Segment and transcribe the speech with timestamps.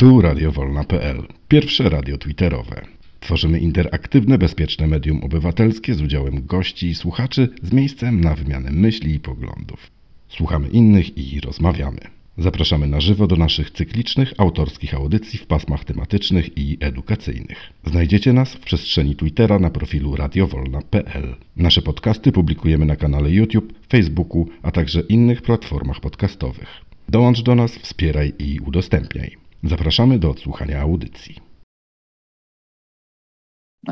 [0.00, 2.86] Tu radiowolna.pl, pierwsze radio twitterowe.
[3.20, 9.14] Tworzymy interaktywne, bezpieczne medium obywatelskie z udziałem gości i słuchaczy z miejscem na wymianę myśli
[9.14, 9.90] i poglądów.
[10.28, 11.98] Słuchamy innych i rozmawiamy.
[12.38, 17.72] Zapraszamy na żywo do naszych cyklicznych, autorskich audycji w pasmach tematycznych i edukacyjnych.
[17.86, 21.36] Znajdziecie nas w przestrzeni Twittera na profilu radiowolna.pl.
[21.56, 26.68] Nasze podcasty publikujemy na kanale YouTube, Facebooku, a także innych platformach podcastowych.
[27.08, 29.39] Dołącz do nas, wspieraj i udostępniaj.
[29.64, 31.40] Zapraszamy do odsłuchania audycji.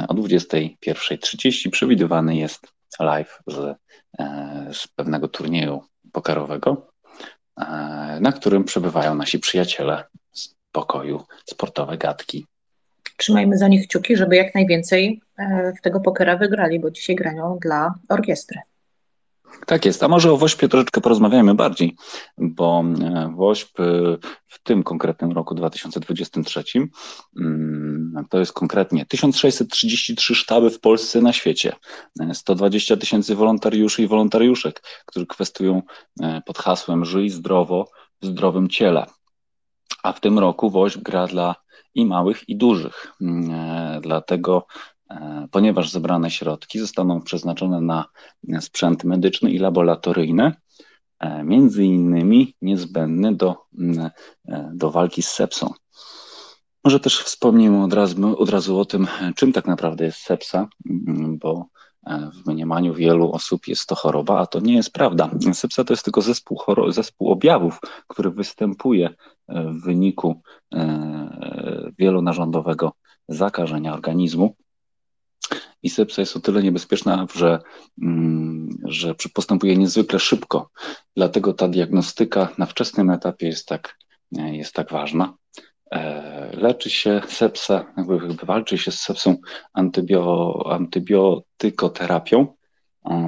[0.09, 3.77] O 21.30 przewidywany jest live z,
[4.19, 6.91] e, z pewnego turnieju pokerowego,
[7.61, 7.65] e,
[8.21, 12.47] na którym przebywają nasi przyjaciele z pokoju sportowe gadki.
[13.17, 17.59] Trzymajmy za nich kciuki, żeby jak najwięcej e, w tego pokera wygrali, bo dzisiaj grają
[17.63, 18.61] dla orkiestry.
[19.67, 21.97] Tak jest, a może o Wośpie troszeczkę porozmawiajmy bardziej,
[22.39, 23.85] bo e, Wośp e,
[24.47, 26.65] w tym konkretnym roku 2023
[27.37, 31.73] mm, to jest konkretnie 1633 sztaby w Polsce na świecie,
[32.33, 35.83] 120 e, tysięcy wolontariuszy i wolontariuszek, którzy kwestują
[36.47, 37.91] pod hasłem Żyj zdrowo
[38.23, 39.07] w zdrowym ciele.
[40.03, 41.55] A w tym roku Wośp gra dla
[41.95, 43.13] i małych, i dużych.
[43.21, 44.67] Mm, dlatego
[45.51, 48.05] ponieważ zebrane środki zostaną przeznaczone na
[48.61, 50.53] sprzęt medyczny i laboratoryjny,
[51.19, 53.57] e, między innymi niezbędny do,
[54.49, 55.73] e, do walki z sepsą.
[56.85, 59.07] Może też wspomnimy od razu, od razu o tym,
[59.37, 60.69] czym tak naprawdę jest sepsa,
[61.41, 61.67] bo
[62.33, 65.31] w mniemaniu wielu osób jest to choroba, a to nie jest prawda.
[65.53, 69.15] Sepsa to jest tylko zespół, zespół objawów, który występuje
[69.49, 70.43] w wyniku
[71.99, 72.93] wielonarządowego
[73.29, 74.57] zakażenia organizmu.
[75.83, 77.59] I sepsa jest o tyle niebezpieczna, że,
[78.03, 80.71] mm, że postępuje niezwykle szybko.
[81.17, 83.99] Dlatego ta diagnostyka na wczesnym etapie jest tak,
[84.33, 85.35] jest tak ważna.
[85.91, 89.37] E, leczy się sepsa, jakby walczy się z sepsą
[89.73, 92.47] antybio, antybiotykoterapią.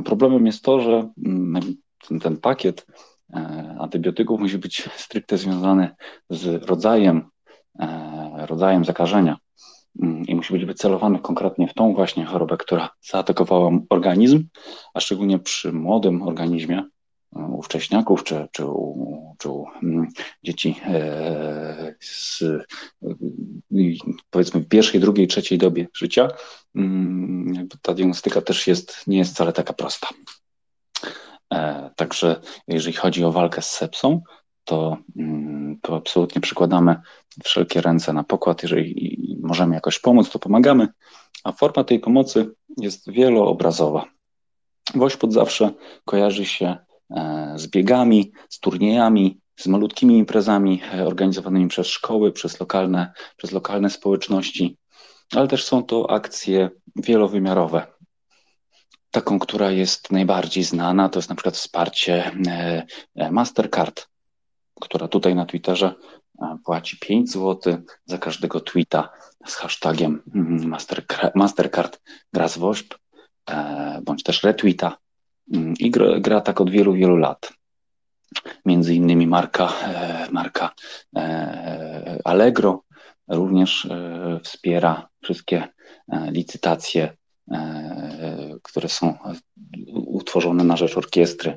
[0.05, 1.77] Problemem jest to, że mm,
[2.09, 2.87] ten, ten pakiet
[3.35, 5.91] e, antybiotyków musi być stricte związany
[6.31, 7.31] z rodzajem,
[7.79, 9.37] e, rodzajem zakażenia.
[9.99, 14.45] Mm, i musi być wycelowany konkretnie w tą właśnie chorobę, która zaatakowała organizm,
[14.95, 16.85] a szczególnie przy młodym organizmie,
[17.37, 20.09] e, u wcześniaków czy, czy, u, czy u mm,
[20.43, 22.43] dzieci e, z,
[24.31, 26.29] powiedzmy w pierwszej, drugiej, trzeciej dobie życia,
[26.75, 30.09] mm, ta diagnostyka też jest, nie jest wcale taka prosta.
[31.55, 34.23] E, także jeżeli chodzi o walkę z sepsą,
[34.65, 34.97] to,
[35.83, 36.97] to absolutnie przykładamy
[37.45, 38.63] wszelkie ręce na pokład.
[38.63, 40.89] Jeżeli możemy jakoś pomóc, to pomagamy.
[41.45, 44.05] A forma tej pomocy jest wieloobrazowa.
[44.95, 45.71] Wośpod zawsze
[46.05, 46.77] kojarzy się
[47.11, 53.53] e, z biegami, z turniejami, z malutkimi imprezami e, organizowanymi przez szkoły, przez lokalne, przez
[53.53, 54.79] lokalne społeczności,
[55.37, 57.87] ale też są to akcje wielowymiarowe.
[59.11, 62.33] Taką, która jest najbardziej znana, to jest na przykład wsparcie
[63.17, 64.10] e, Mastercard,
[64.81, 65.95] która tutaj na Twitterze
[66.65, 69.09] płaci 5 zł za każdego tweeta
[69.47, 70.75] z hashtagiem mm,
[71.35, 72.01] Mastercard,
[72.33, 72.95] gra z WOŚP,
[73.51, 74.97] e, bądź też retweeta
[75.53, 77.53] mm, i gra, tak od wielu, wielu lat.
[78.65, 80.75] Między innymi marka, e, marka
[81.17, 82.85] e, Allegro
[83.29, 83.89] również
[84.43, 85.69] wspiera wszystkie
[86.31, 87.17] licytacje,
[88.63, 89.19] które są
[90.07, 91.57] utworzone na rzecz orkiestry.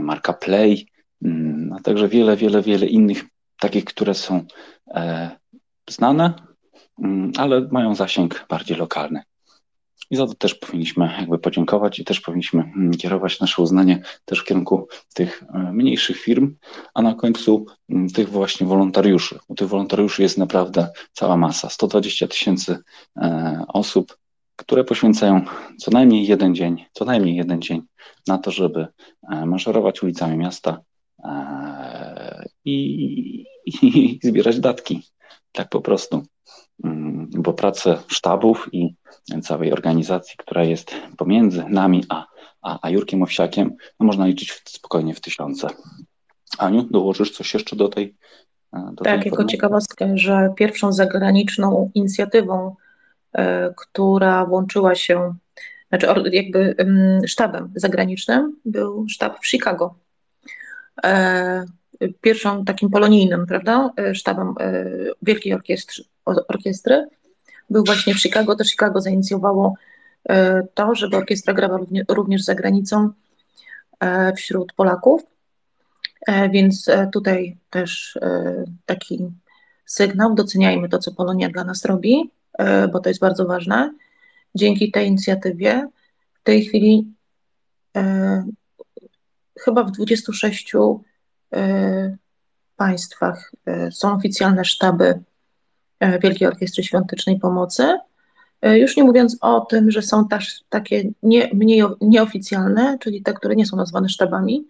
[0.00, 0.86] Marka Play,
[1.76, 3.24] a także wiele, wiele, wiele innych
[3.60, 4.44] takich, które są
[4.88, 5.30] e,
[5.90, 6.34] znane,
[6.98, 9.22] mm, ale mają zasięg bardziej lokalny.
[10.10, 14.40] I za to też powinniśmy jakby podziękować i też powinniśmy mm, kierować nasze uznanie też
[14.40, 16.56] w kierunku tych e, mniejszych firm,
[16.94, 19.38] a na końcu mm, tych właśnie wolontariuszy.
[19.48, 21.70] U tych wolontariuszy jest naprawdę cała masa.
[21.70, 22.78] 120 tysięcy
[23.16, 24.18] e, osób,
[24.56, 25.44] które poświęcają
[25.78, 27.82] co najmniej jeden dzień, co najmniej jeden dzień
[28.26, 28.86] na to, żeby
[29.46, 30.80] maszerować ulicami miasta
[32.64, 35.02] i, i zbierać datki.
[35.52, 36.22] Tak po prostu.
[36.84, 38.94] Mm, bo pracę sztabów i
[39.42, 42.26] całej organizacji, która jest pomiędzy nami a,
[42.62, 45.68] a, a Jurkiem Owsiakiem, no można liczyć w, spokojnie w tysiące.
[46.58, 48.16] Aniu, dołożysz coś jeszcze do tej.
[48.72, 52.76] E, do tak, tej jako ciekawostkę, że pierwszą zagraniczną inicjatywą,
[53.38, 53.40] y,
[53.76, 55.34] która włączyła się,
[55.88, 56.74] znaczy jakby
[57.24, 59.94] y, sztabem zagranicznym, był sztab w Chicago.
[61.04, 61.82] Y,
[62.20, 64.84] pierwszą takim polonijnym, prawda, e, sztabem e,
[65.22, 67.06] Wielkiej Orkiestry, orkiestry
[67.70, 68.56] był właśnie w Chicago.
[68.56, 69.74] To Chicago zainicjowało
[70.28, 71.78] e, to, żeby orkiestra grała
[72.08, 73.10] również za granicą
[74.36, 75.22] wśród Polaków.
[76.52, 78.18] Więc tutaj też
[78.86, 79.30] taki
[79.86, 82.30] sygnał, doceniajmy to, co Polonia dla nas robi,
[82.92, 83.94] bo to jest bardzo ważne.
[84.54, 85.88] Dzięki tej inicjatywie
[86.32, 87.06] w tej chwili
[89.60, 90.72] chyba w 26
[92.76, 93.52] państwach
[93.90, 95.22] są oficjalne sztaby
[96.22, 97.98] Wielkiej Orkiestry Świątecznej Pomocy.
[98.62, 103.34] E, już nie mówiąc o tym, że są też takie nie, mniej nieoficjalne, czyli te,
[103.34, 104.66] które nie są nazwane sztabami,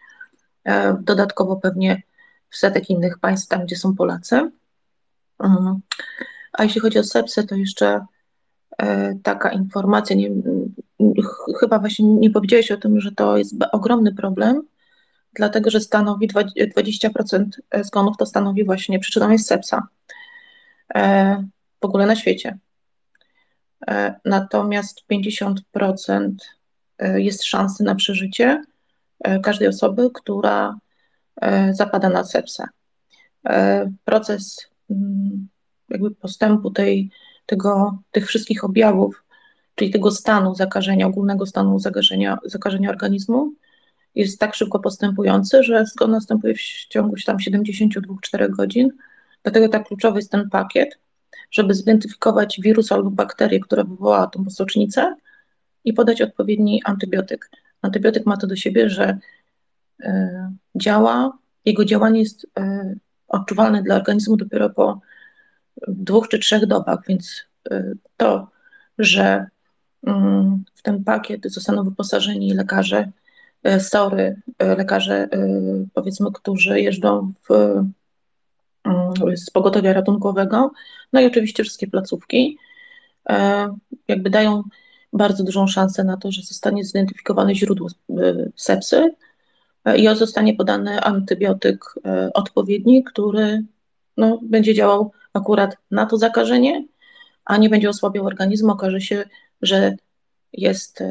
[0.64, 2.02] e, dodatkowo pewnie
[2.50, 4.50] w setek innych państw, tam gdzie są Polacy.
[5.38, 5.80] Mhm.
[6.52, 8.06] A jeśli chodzi o sepsę, to jeszcze
[8.78, 10.30] e, taka informacja, nie,
[11.60, 14.62] chyba właśnie nie powiedziałeś o tym, że to jest ogromny problem,
[15.34, 17.44] dlatego że stanowi 20%
[17.80, 19.88] zgonów, to stanowi właśnie, przyczyną jest sepsa
[21.80, 22.58] w ogóle na świecie.
[23.88, 26.32] E, natomiast 50%
[26.98, 28.62] e, jest szansy na przeżycie
[29.20, 30.78] e, każdej osoby, która
[31.70, 32.64] zapada na sepsę.
[34.04, 35.48] Proces mm,
[35.88, 37.10] jakby postępu tej,
[37.46, 39.24] tego, tych wszystkich objawów,
[39.74, 43.52] czyli tego stanu zakażenia, ogólnego stanu zakażenia, zakażenia organizmu,
[44.14, 48.90] jest tak szybko postępujący, że zgon następuje w ciągu tam 72-4 godzin.
[49.42, 50.98] Dlatego tak kluczowy jest ten pakiet,
[51.50, 55.14] żeby zidentyfikować wirus albo bakterię, która wywołała tą socznicę
[55.84, 57.50] i podać odpowiedni antybiotyk.
[57.82, 59.18] Antybiotyk ma to do siebie, że
[60.00, 60.08] y,
[60.74, 62.48] działa, jego działanie jest y,
[63.28, 65.00] odczuwalne dla organizmu dopiero po
[65.88, 68.50] dwóch czy trzech dobach, więc y, to,
[68.98, 69.46] że
[70.06, 73.12] mm, w ten pakiet zostaną wyposażeni lekarze,
[73.78, 75.28] SORy, lekarze
[75.94, 77.82] powiedzmy, którzy jeżdżą w
[78.84, 80.72] Mm, z pogotowia ratunkowego,
[81.12, 82.58] no i oczywiście wszystkie placówki
[83.28, 83.68] e,
[84.08, 84.62] jakby dają
[85.12, 88.14] bardzo dużą szansę na to, że zostanie zidentyfikowane źródło e,
[88.56, 89.14] sepsy
[89.84, 91.84] e, i zostanie podany antybiotyk
[92.34, 93.62] odpowiedni, który
[94.16, 96.84] no, będzie działał akurat na to zakażenie,
[97.44, 98.72] a nie będzie osłabiał organizmu.
[98.72, 99.24] Okaże się,
[99.62, 99.96] że
[100.52, 101.02] jest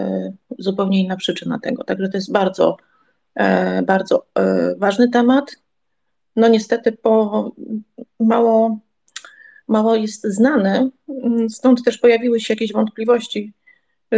[0.60, 1.84] zupełnie inna przyczyna tego.
[1.84, 2.78] Także to jest bardzo,
[3.84, 4.26] bardzo
[4.78, 5.56] ważny temat.
[6.36, 7.52] No niestety po
[8.20, 8.80] mało,
[9.68, 10.90] mało jest znany,
[11.50, 13.54] stąd też pojawiły się jakieś wątpliwości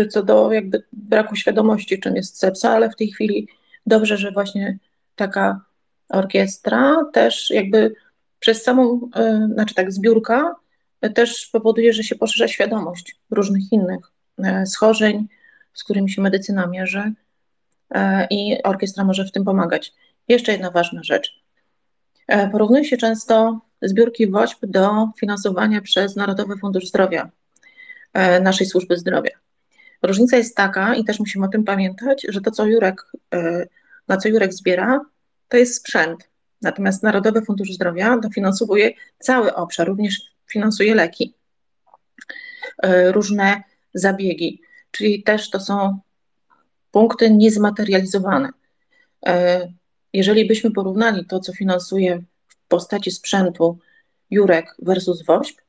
[0.10, 3.48] co do jakby braku świadomości, czym jest sepsa, ale w tej chwili
[3.86, 4.78] dobrze, że właśnie
[5.16, 5.62] taka
[6.10, 7.96] orkiestra też jakby
[8.40, 9.10] przez samą,
[9.54, 10.56] znaczy tak, zbiórka
[11.16, 14.12] też powoduje, że się poszerza świadomość różnych innych
[14.66, 15.28] schorzeń,
[15.74, 17.14] z którymi się medycyna mierzy
[18.30, 19.94] i orkiestra może w tym pomagać.
[20.28, 21.44] Jeszcze jedna ważna rzecz.
[22.28, 27.30] E, porównuje się często zbiórki WOŚP do finansowania przez Narodowy Fundusz Zdrowia
[28.14, 29.32] e, naszej służby zdrowia.
[30.02, 33.68] Różnica jest taka, i też musimy o tym pamiętać, że to, co Jurek, e,
[34.08, 35.02] na co Jurek zbiera,
[35.48, 36.30] to jest sprzęt.
[36.62, 40.22] Natomiast Narodowy Fundusz Zdrowia dofinansowuje cały obszar, również
[40.52, 41.36] finansuje leki,
[43.12, 44.62] różne zabiegi,
[44.92, 46.00] czyli też to są
[46.92, 48.50] punkty niezmaterializowane.
[50.13, 53.80] Jeżeli byśmy porównali to, co finansuje w postaci sprzętu
[54.30, 55.62] Jurek versus WOŚP,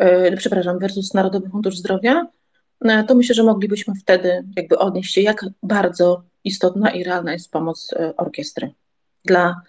[0.00, 2.26] yy, przepraszam, versus Narodowy Fundusz Zdrowia,
[2.84, 7.50] yy, to myślę, że moglibyśmy wtedy jakby odnieść się, jak bardzo istotna i realna jest
[7.50, 8.70] pomoc yy, orkiestry
[9.24, 9.60] dla,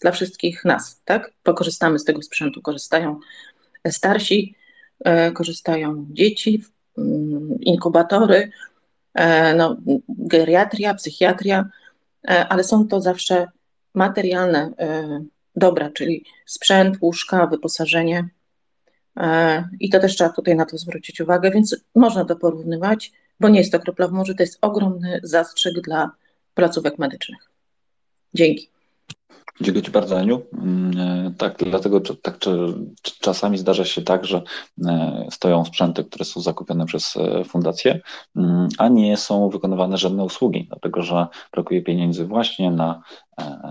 [0.00, 1.32] dla wszystkich nas, tak?
[1.42, 3.20] Pokorzystamy z tego sprzętu, korzystają
[3.88, 4.54] starsi,
[5.34, 6.64] korzystają dzieci,
[6.98, 8.50] mm, inkubatory,
[9.56, 9.76] no,
[10.08, 11.70] geriatria, psychiatria,
[12.28, 13.46] E, ale są to zawsze
[13.94, 15.20] materialne e,
[15.56, 18.28] dobra, czyli sprzęt, łóżka, wyposażenie.
[19.16, 23.48] E, I to też trzeba tutaj na to zwrócić uwagę, więc można to porównywać, bo
[23.48, 26.10] nie jest to kropla w morzu, to jest ogromny zastrzyk dla
[26.54, 27.50] placówek medycznych.
[28.34, 28.70] Dzięki.
[29.60, 30.42] Dziękuję Ci bardzo, Aniu.
[30.52, 32.38] Mm, e, tak, dlatego tak,
[33.20, 34.42] czasami zdarza się tak, że
[34.86, 38.00] e, stoją sprzęty, które są zakupione przez e, fundację,
[38.36, 43.02] mm, a nie są wykonywane żadne usługi, dlatego że brakuje pieniędzy właśnie na,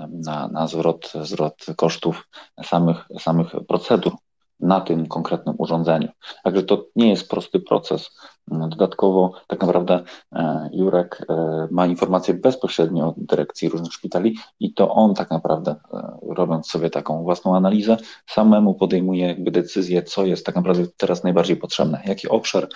[0.09, 2.29] na, na zwrot, zwrot kosztów
[2.63, 4.13] samych, samych procedur
[4.59, 6.07] na tym konkretnym urządzeniu.
[6.43, 8.09] Także to nie jest prosty proces.
[8.47, 14.91] Dodatkowo tak naprawdę e, Jurek e, ma informacje bezpośrednio od dyrekcji różnych szpitali i to
[14.91, 17.97] on tak naprawdę, e, robiąc sobie taką własną analizę,
[18.27, 22.67] samemu podejmuje jakby decyzję, co jest tak naprawdę teraz najbardziej potrzebne, jaki obszar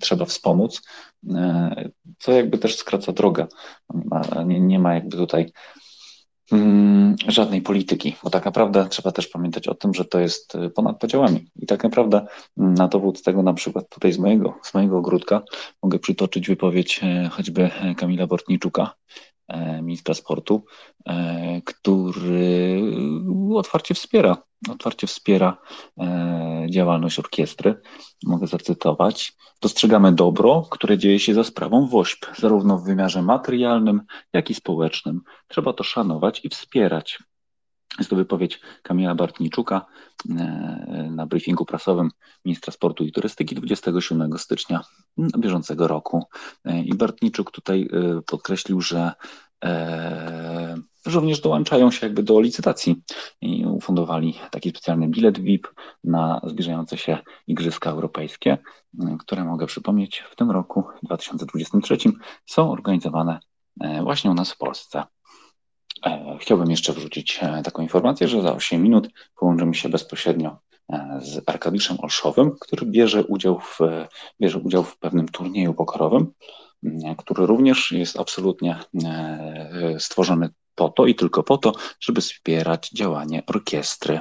[0.00, 0.82] trzeba wspomóc,
[2.18, 3.46] co jakby też skraca drogę.
[4.46, 5.52] Nie, ma jakby tutaj
[7.28, 10.98] żadnej polityki, bo tak naprawdę trzeba też pamiętać o tym, że to jest y, ponad
[10.98, 11.46] podziałami.
[11.56, 12.26] I tak naprawdę
[12.58, 15.42] mm, na dowód tego na przykład tutaj z mojego, z mojego ogródka
[15.82, 18.94] mogę przytoczyć wypowiedź e, choćby e, Kamila Bortniczuka,
[19.82, 20.64] ministra sportu,
[21.64, 22.82] który
[23.52, 24.36] ogóle otwarcie wspiera,
[24.70, 25.56] otwarcie wspiera
[26.00, 27.80] e, działalność orkiestry.
[28.26, 29.32] Mogę zacytować.
[29.62, 35.20] Dostrzegamy dobro, które dzieje się za sprawą WOŚP, zarówno w wymiarze materialnym, jak i społecznym.
[35.48, 37.18] Trzeba to szanować i wspierać.
[37.98, 39.86] Jest to wypowiedź Kamila Bartniczuka
[40.30, 40.34] e,
[41.10, 42.10] na briefingu prasowym
[42.44, 44.80] ministra sportu i turystyki 27 stycznia
[45.38, 46.24] bieżącego roku.
[46.64, 49.12] E, I Bartniczuk tutaj e, podkreślił, że
[51.06, 53.02] również dołączają się jakby do licytacji
[53.40, 55.68] i ufundowali taki specjalny bilet VIP
[56.04, 58.58] na zbliżające się Igrzyska Europejskie,
[59.18, 61.96] które mogę przypomnieć w tym roku 2023
[62.46, 63.40] są organizowane
[64.02, 65.02] właśnie u nas w Polsce.
[66.06, 70.58] E, chciałbym jeszcze wrzucić e, taką informację, że za 8 minut połączymy się bezpośrednio
[70.92, 73.78] e, z Arkadiuszem Olszowym, który bierze udział w,
[74.40, 76.32] bierze udział w pewnym turnieju pokorowym,
[77.18, 78.78] który również jest absolutnie
[79.98, 84.20] stworzony po to i tylko po to, żeby wspierać działanie orkiestry.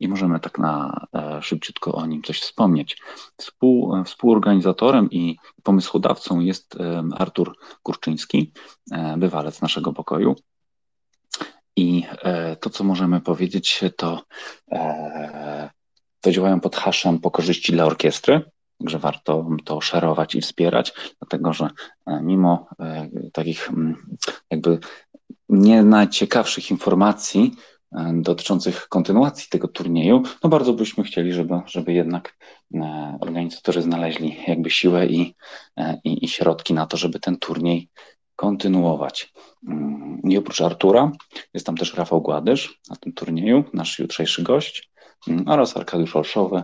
[0.00, 1.06] I możemy tak na
[1.40, 2.96] szybciutko o nim coś wspomnieć.
[3.36, 6.76] Współ, współorganizatorem i pomysłodawcą jest
[7.14, 8.52] Artur Kurczyński,
[9.16, 10.34] bywalec naszego pokoju,
[11.76, 14.22] i e, to, co możemy powiedzieć, to,
[14.72, 15.70] e,
[16.20, 18.42] to działają pod haszem po korzyści dla orkiestry,
[18.78, 21.68] Także warto to szerować i wspierać, dlatego że
[22.06, 22.68] e, mimo
[23.32, 23.70] takich
[24.50, 24.78] jakby
[25.48, 27.54] nie najciekawszych informacji
[28.12, 32.36] dotyczących kontynuacji tego turnieju, no bardzo byśmy chcieli, żeby, żeby jednak
[33.20, 35.34] organizatorzy znaleźli jakby siłę i,
[36.04, 37.88] i, i środki na to, żeby ten turniej
[38.36, 39.32] kontynuować.
[39.68, 41.12] Mm, I oprócz Artura
[41.54, 44.90] jest tam też Rafał Gładysz na tym turnieju, nasz jutrzejszy gość,
[45.28, 46.62] mm, oraz Arkadiusz Olszowy,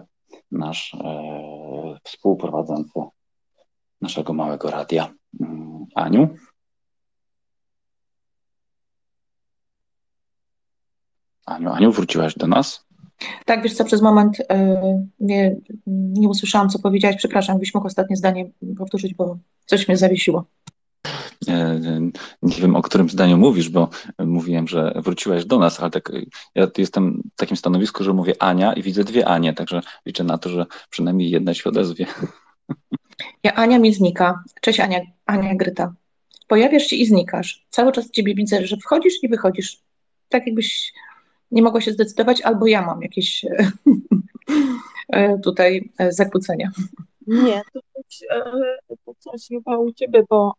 [0.50, 3.00] nasz e, współprowadzący
[4.00, 5.12] naszego małego radia.
[5.41, 6.29] Mm, Aniu?
[11.47, 12.87] Aniu, Aniu, wróciłaś do nas?
[13.45, 14.45] Tak, wiesz co, przez moment y,
[15.21, 17.17] nie, nie usłyszałam, co powiedziałaś.
[17.17, 20.45] Przepraszam, byś mógł ostatnie zdanie powtórzyć, bo coś mnie zawiesiło.
[22.43, 26.13] Nie wiem, o którym zdaniu mówisz, bo mówiłem, że wróciłeś do nas, ale tak,
[26.55, 30.39] ja jestem w takim stanowisku, że mówię Ania i widzę dwie Anie, także liczę na
[30.39, 32.07] to, że przynajmniej jedna się odezwie.
[33.43, 34.43] Ja Ania mi znika.
[34.61, 35.95] Cześć Ania, Ania Gryta.
[36.49, 37.67] Pojawiasz się i znikasz.
[37.71, 39.83] Cały czas ciebie widzę, że wchodzisz i wychodzisz.
[40.29, 40.93] Tak jakbyś
[41.51, 43.45] nie mogła się zdecydować, albo ja mam jakieś
[45.13, 46.71] e, tutaj e, zakłócenia.
[47.27, 50.55] Nie, to coś, e, to coś chyba u ciebie, bo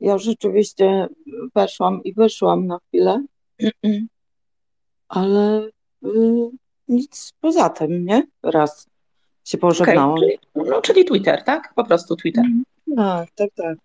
[0.00, 1.08] ja rzeczywiście
[1.54, 3.24] weszłam i wyszłam na chwilę,
[5.08, 5.68] ale
[6.04, 6.50] y,
[6.88, 8.26] nic poza tym, nie?
[8.42, 8.86] Raz
[9.44, 10.18] się pożegnałam.
[10.18, 11.72] Okay, czyli, no, czyli Twitter, tak?
[11.74, 12.44] Po prostu Twitter.
[12.96, 13.78] Tak, tak, tak.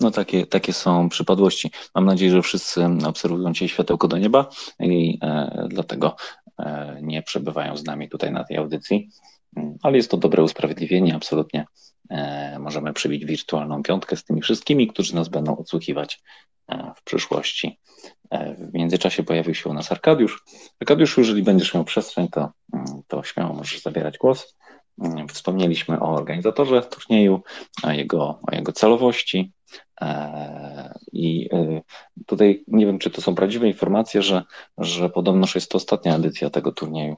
[0.00, 1.70] No takie, takie są przypadłości.
[1.94, 4.48] Mam nadzieję, że wszyscy obserwują Cię światełko do nieba
[4.80, 6.16] i e, dlatego
[6.58, 9.08] e, nie przebywają z nami tutaj na tej audycji,
[9.82, 11.66] ale jest to dobre usprawiedliwienie, absolutnie
[12.58, 16.22] możemy przybić wirtualną piątkę z tymi wszystkimi, którzy nas będą odsłuchiwać
[16.68, 17.80] e, w przyszłości.
[18.30, 20.44] E, w międzyczasie pojawił się u nas Arkadiusz.
[20.80, 24.56] Arkadiusz, jeżeli będziesz miał przestrzeń, to, mm, to śmiało możesz zabierać głos.
[25.02, 27.40] Mm, wspomnieliśmy o organizatorze turnieju,
[27.82, 29.52] o jego, o jego celowości.
[31.12, 31.48] I
[32.26, 34.42] tutaj nie wiem, czy to są prawdziwe informacje, że,
[34.78, 37.16] że podobnoż jest to ostatnia edycja tego turnieju.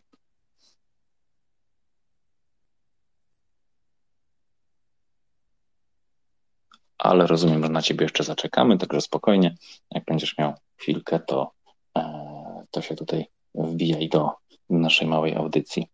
[7.06, 9.54] Ale rozumiem, że na ciebie jeszcze zaczekamy, także spokojnie,
[9.90, 11.50] jak będziesz miał chwilkę, to,
[11.98, 14.30] e, to się tutaj wbijaj do
[14.70, 15.88] naszej małej audycji.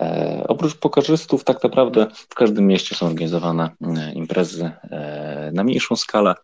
[0.00, 4.72] E, oprócz pokarzystów, tak naprawdę w każdym mieście są organizowane e, imprezy
[5.52, 6.34] na mniejszą skalę.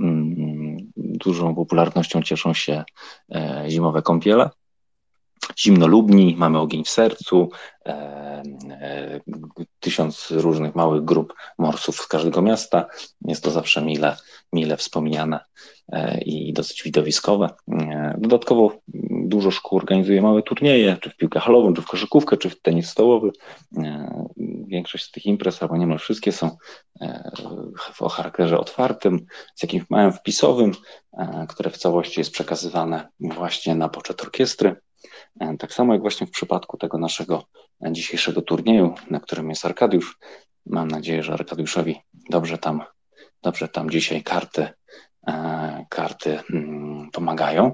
[0.00, 2.84] Mm, dużą popularnością cieszą się
[3.68, 4.50] zimowe kąpiele
[5.58, 7.50] zimnolubni, mamy ogień w sercu,
[7.86, 7.92] e,
[8.70, 9.20] e,
[9.80, 12.86] tysiąc różnych małych grup morsów z każdego miasta.
[13.24, 14.16] Jest to zawsze mile,
[14.52, 15.40] mile wspomniane
[15.92, 17.50] e, i dosyć widowiskowe.
[18.18, 18.72] Dodatkowo
[19.10, 22.90] dużo szkół organizuje małe turnieje, czy w piłkę halową, czy w koszykówkę, czy w tenis
[22.90, 23.30] stołowy.
[24.66, 26.56] Większość z tych imprez, albo niemal wszystkie są
[28.00, 30.72] o charakterze otwartym, z jakimś małym wpisowym,
[31.48, 34.76] które w całości jest przekazywane właśnie na poczet orkiestry.
[35.40, 37.44] E, tak samo jak właśnie w przypadku tego naszego
[37.90, 40.18] dzisiejszego turnieju, na którym jest Arkadiusz.
[40.66, 42.00] Mam nadzieję, że Arkadiuszowi
[42.30, 42.82] dobrze tam,
[43.42, 44.68] dobrze tam dzisiaj karty,
[45.26, 47.72] e, karty mm, pomagają.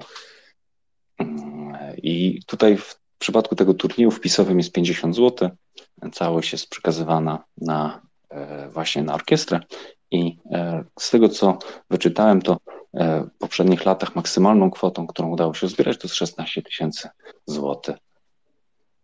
[1.19, 5.49] Mm, I tutaj w przypadku tego turnieju wpisowym jest 50 zł.
[6.13, 9.59] Całość jest przekazywana na, e, właśnie na orkiestrę.
[10.11, 10.37] I
[10.99, 11.57] z tego, co
[11.89, 12.57] wyczytałem, to
[12.95, 17.09] w poprzednich latach maksymalną kwotą, którą udało się zbierać, to jest 16 tysięcy
[17.45, 17.95] złotych.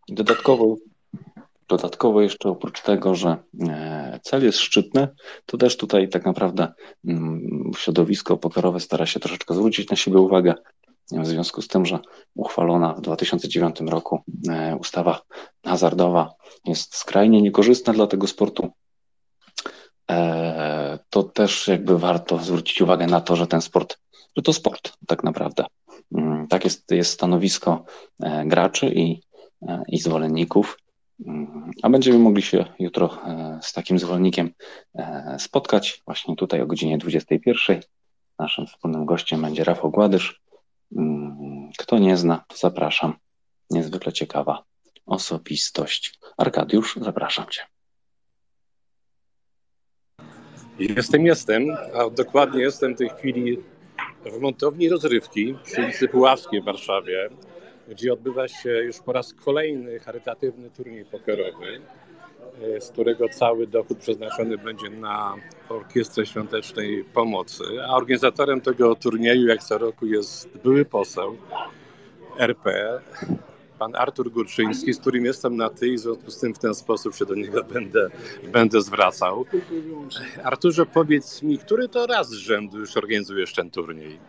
[0.10, 0.76] Dodatkowo,
[1.68, 3.38] dodatkowo jeszcze oprócz tego, że
[4.22, 5.08] cel jest szczytny,
[5.46, 6.74] to też tutaj tak naprawdę
[7.08, 10.54] mm, środowisko pokerowe stara się troszeczkę zwrócić na siebie uwagę,
[11.12, 12.00] w związku z tym, że
[12.36, 15.22] uchwalona w 2009 roku e, ustawa
[15.66, 16.34] hazardowa
[16.66, 18.72] jest skrajnie niekorzystna dla tego sportu, e,
[21.10, 24.00] to też jakby warto zwrócić uwagę na to, że ten sport,
[24.38, 25.66] że to sport tak naprawdę.
[26.16, 27.84] Mm, tak jest, jest stanowisko
[28.24, 29.22] e, graczy i,
[29.88, 30.78] i zwolenników.
[31.26, 33.18] Mm, a będziemy mogli się jutro
[33.62, 34.54] z takim zwolennikiem
[35.38, 37.82] spotkać właśnie tutaj o godzinie 21.
[38.40, 40.42] Naszym wspólnym gościem będzie Rafał Gładysz,
[40.98, 43.14] Mm, kto nie zna, zapraszam.
[43.70, 44.64] Niezwykle ciekawa
[45.06, 46.20] osobistość.
[46.38, 47.62] Arkadiusz, zapraszam Cię.
[50.82, 53.60] Jestem, jestem, a dokładnie jestem w tej chwili
[54.26, 57.30] w montowni rozrywki przy ulicy Puławskiej w Warszawie,
[57.90, 61.82] gdzie odbywa się już po raz kolejny charytatywny turniej pokerowy.
[62.62, 65.36] E, z którego cały dochód przeznaczony będzie na
[65.70, 67.64] Orkiestrę Świątecznej Pomocy.
[67.88, 71.38] A organizatorem tego turnieju, jak co roku, jest były poseł
[72.38, 73.00] RP,
[73.82, 76.76] pan Artur Górczyński, z którym jestem na ty i w związku z tym w ten
[76.76, 78.10] sposób się do niego będę,
[78.52, 79.46] będę zwracał.
[80.44, 84.20] Arturze, powiedz mi, który to raz z rzędu już organizujesz ten turniej?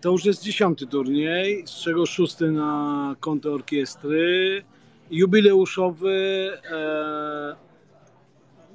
[0.00, 4.62] To już jest dziesiąty turniej, z czego szósty na konto orkiestry
[5.10, 6.50] jubileuszowy.
[6.70, 7.56] E,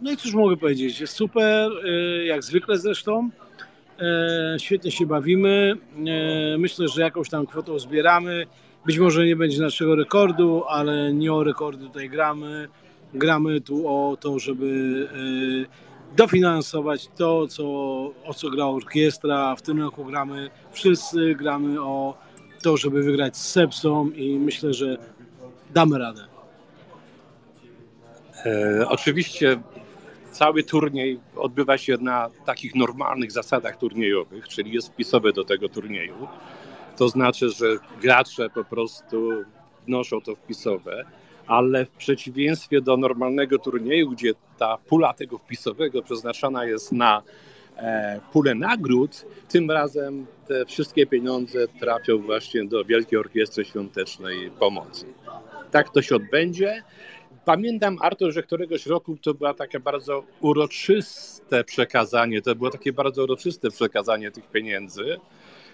[0.01, 3.29] no i cóż mogę powiedzieć, jest super, e, jak zwykle zresztą.
[3.99, 5.73] E, świetnie się bawimy.
[6.57, 8.45] Myślę, że jakąś tam kwotą zbieramy.
[8.85, 12.67] Być może nie będzie naszego rekordu, ale nie o rekordy tutaj gramy.
[13.13, 15.09] Gramy tu o to, żeby
[16.15, 17.63] dofinansować to, co,
[18.25, 19.55] o co gra orkiestra.
[19.55, 22.17] W tym roku gramy wszyscy, gramy o
[22.61, 24.97] to, żeby wygrać z Sepsą i myślę, że
[25.73, 26.27] damy radę.
[28.45, 29.61] E, oczywiście
[30.31, 36.27] cały turniej odbywa się na takich normalnych zasadach turniejowych, czyli jest wpisowy do tego turnieju.
[36.97, 37.65] To znaczy, że
[38.01, 39.31] gracze po prostu
[39.87, 41.05] wnoszą to wpisowe,
[41.47, 47.21] ale w przeciwieństwie do normalnego turnieju, gdzie ta pula tego wpisowego przeznaczona jest na
[47.77, 55.05] e, pulę nagród, tym razem te wszystkie pieniądze trafią właśnie do Wielkiej Orkiestry Świątecznej Pomocy
[55.75, 56.83] tak to się odbędzie.
[57.45, 63.23] Pamiętam, Artur, że któregoś roku to była takie bardzo uroczyste przekazanie, to było takie bardzo
[63.23, 65.19] uroczyste przekazanie tych pieniędzy.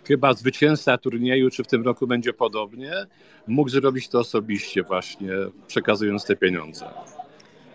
[0.08, 2.94] Chyba zwycięzca turnieju, czy w tym roku będzie podobnie,
[3.48, 5.30] mógł zrobić to osobiście właśnie,
[5.68, 6.86] przekazując te pieniądze.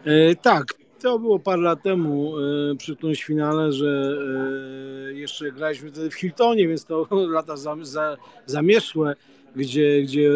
[0.05, 2.43] E, tak, to było parę lat temu e,
[2.77, 4.19] przy którymś finale, że
[5.09, 9.17] e, jeszcze graliśmy wtedy w Hiltonie, więc to lata za, za, zamieszłe
[9.57, 10.31] gdzie, gdzie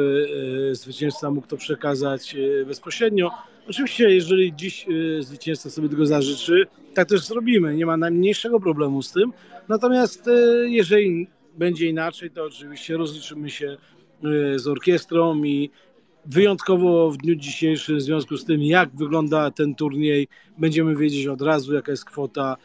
[0.72, 3.30] zwycięzca mógł to przekazać bezpośrednio.
[3.68, 4.86] Oczywiście, jeżeli dziś
[5.20, 7.76] zwycięzca sobie tego zażyczy, tak też zrobimy.
[7.76, 9.32] Nie ma najmniejszego problemu z tym.
[9.68, 10.30] Natomiast
[10.66, 13.76] jeżeli będzie inaczej, to oczywiście rozliczymy się
[14.56, 15.70] z orkiestrą i
[16.26, 21.42] wyjątkowo w dniu dzisiejszym, w związku z tym, jak wygląda ten turniej, będziemy wiedzieć od
[21.42, 22.56] razu, jaka jest kwota.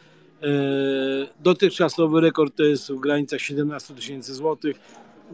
[1.40, 4.76] Dotychczasowy rekord to jest w granicach 17 tysięcy złotych.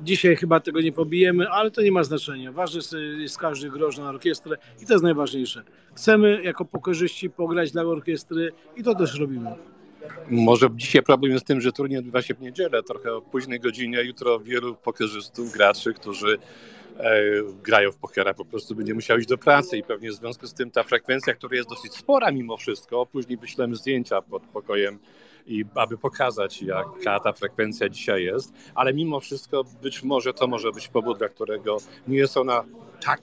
[0.03, 2.53] Dzisiaj chyba tego nie pobijemy, ale to nie ma znaczenia.
[2.53, 2.81] Ważny
[3.19, 5.63] jest każdy grosz na orkiestrę i to jest najważniejsze.
[5.95, 9.51] Chcemy jako pokorzyści pograć dla orkiestry i to też robimy.
[10.31, 13.61] Może dzisiaj problem jest z tym, że turniej odbywa się w niedzielę, trochę o późnej
[13.61, 14.03] godzinie.
[14.03, 16.39] Jutro wielu pokerzystów, graczy, którzy
[16.99, 17.23] e,
[17.63, 20.55] grają w pokera, po prostu będzie musiał iść do pracy i pewnie w związku z
[20.55, 24.99] tym ta frekwencja, która jest dosyć spora mimo wszystko, później wyślemy zdjęcia pod pokojem
[25.47, 30.73] i aby pokazać, jaka ta frekwencja dzisiaj jest, ale mimo wszystko być może to może
[30.73, 31.77] być powód, dla którego
[32.09, 32.65] nie jest ona
[33.05, 33.23] tak,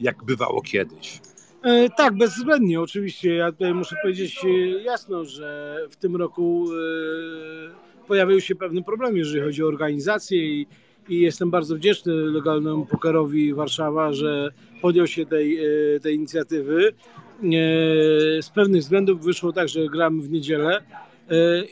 [0.00, 1.20] jak bywało kiedyś.
[1.68, 3.34] E, tak, bezwzględnie, oczywiście.
[3.34, 4.48] Ja tutaj muszę powiedzieć e,
[4.82, 10.66] jasno, że w tym roku e, pojawiły się pewne problemy, jeżeli chodzi o organizację i,
[11.08, 14.50] i jestem bardzo wdzięczny legalnemu pokerowi Warszawa, że
[14.82, 15.58] podjął się tej,
[16.02, 16.92] tej inicjatywy.
[18.40, 20.82] Z pewnych względów wyszło tak, że gramy w niedzielę,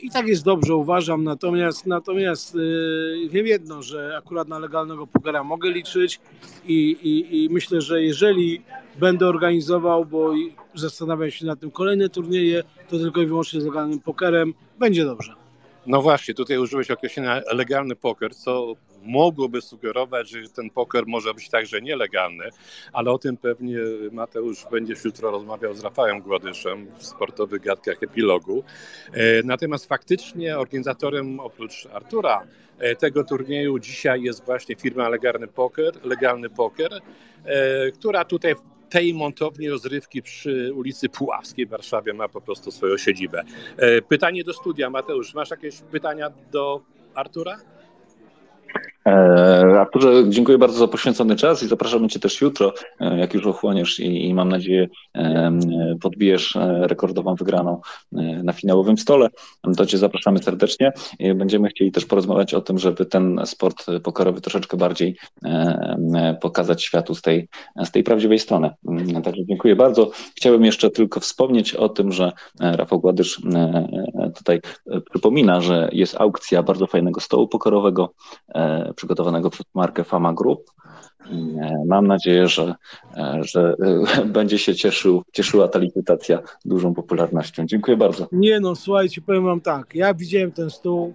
[0.01, 1.23] I tak jest dobrze, uważam.
[1.23, 6.19] Natomiast, natomiast e, wiem jedno, że akurat na legalnego pokera mogę liczyć
[6.65, 8.61] i, i, i myślę, że jeżeli
[8.99, 10.33] będę organizował, bo
[10.75, 15.33] zastanawiam się nad tym kolejne turnieje, to tylko i wyłącznie z legalnym pokerem, będzie dobrze.
[15.87, 18.73] No właśnie, tutaj użyłeś określenia legalny poker, co
[19.07, 22.49] mogłoby sugerować, że ten poker może być także nielegalny,
[22.93, 23.77] ale o tym pewnie
[24.11, 28.63] Mateusz będzie jutro rozmawiał z Rafałem Gładyszem w sportowych gadkach epilogu.
[29.13, 32.47] E, natomiast faktycznie organizatorem oprócz Artura
[32.79, 38.89] e, tego turnieju dzisiaj jest właśnie firma Legalny Poker, Legalny Poker, e, która tutaj w
[38.89, 43.43] tej montowni rozrywki przy ulicy Puławskiej w Warszawie ma po prostu swoją siedzibę.
[44.09, 44.89] Pytanie do studia.
[44.89, 46.81] Mateusz, masz jakieś pytania do
[47.13, 47.57] Artura?
[49.07, 53.45] E, Arturze, dziękuję bardzo za poświęcony czas i zapraszamy Cię też jutro, e, jak już
[53.45, 55.51] ochłoniesz i, i mam nadzieję e,
[56.01, 57.81] podbijesz rekordową wygraną
[58.43, 59.29] na finałowym stole.
[59.77, 60.91] To Cię zapraszamy serdecznie.
[61.35, 65.17] Będziemy chcieli też porozmawiać o tym, żeby ten sport pokerowy troszeczkę bardziej
[66.41, 67.47] pokazać światu z tej,
[67.85, 68.69] z tej prawdziwej strony.
[69.23, 70.11] Także dziękuję bardzo.
[70.35, 73.41] Chciałbym jeszcze tylko wspomnieć o tym, że Rafał Gładysz
[74.35, 74.61] tutaj
[75.09, 78.13] przypomina, że jest aukcja bardzo fajnego stołu pokerowego
[78.97, 80.71] przygotowanego przez markę Fama Group.
[81.31, 82.75] E, mam nadzieję, że,
[83.17, 83.75] e, że
[84.15, 87.65] e, będzie się cieszył, cieszyła ta licytacja dużą popularnością.
[87.65, 88.27] Dziękuję bardzo.
[88.31, 91.13] Nie no, słuchajcie, powiem wam tak, ja widziałem ten stół,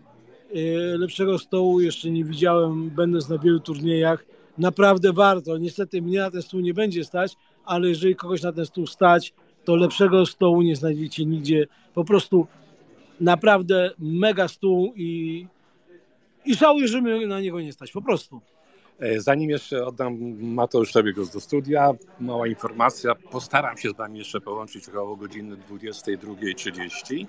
[0.98, 4.24] lepszego stołu jeszcze nie widziałem, będąc na wielu turniejach.
[4.58, 8.66] Naprawdę warto, niestety mnie na ten stół nie będzie stać, ale jeżeli kogoś na ten
[8.66, 11.66] stół stać, to lepszego stołu nie znajdziecie nigdzie.
[11.94, 12.46] Po prostu
[13.20, 15.46] naprawdę mega stół i
[16.44, 18.40] i żałuję, że my na niego nie stać, po prostu.
[19.02, 23.14] E, zanim jeszcze oddam Mateuszowi głos do studia, mała informacja.
[23.14, 27.26] Postaram się z Wami jeszcze połączyć około godziny 22.30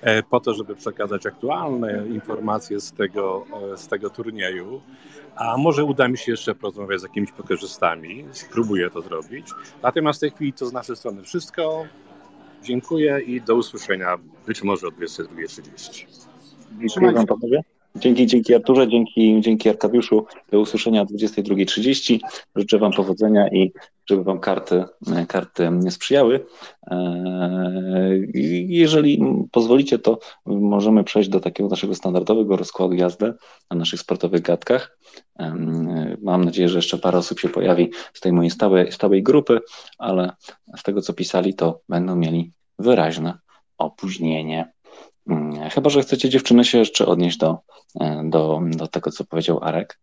[0.00, 4.80] e, po to, żeby przekazać aktualne informacje z tego, e, z tego turnieju.
[5.36, 8.24] A może uda mi się jeszcze porozmawiać z jakimiś pokerzystami.
[8.32, 9.46] Spróbuję to zrobić.
[9.82, 11.84] Natomiast w tej chwili to z naszej strony wszystko.
[12.62, 16.06] Dziękuję i do usłyszenia być może o 22.30.
[16.80, 17.62] Dziękuję Wam panowie.
[17.96, 20.26] Dzięki, dzięki Arturze, dzięki, dzięki Arkadiuszu.
[20.50, 22.18] Do usłyszenia o 22.30.
[22.56, 23.72] Życzę Wam powodzenia i
[24.06, 24.84] żeby Wam karty,
[25.28, 26.46] karty sprzyjały.
[26.90, 33.34] Eee, jeżeli pozwolicie, to możemy przejść do takiego naszego standardowego rozkładu jazdy
[33.70, 34.98] na naszych sportowych gadkach.
[35.38, 35.52] Eee,
[36.22, 39.60] mam nadzieję, że jeszcze parę osób się pojawi z tej mojej stałej, stałej grupy,
[39.98, 40.32] ale
[40.76, 43.38] z tego co pisali, to będą mieli wyraźne
[43.78, 44.72] opóźnienie.
[45.26, 47.58] Mm, chyba, że chcecie dziewczyny się jeszcze odnieść do,
[48.00, 49.98] e, do, do tego, co powiedział Arek.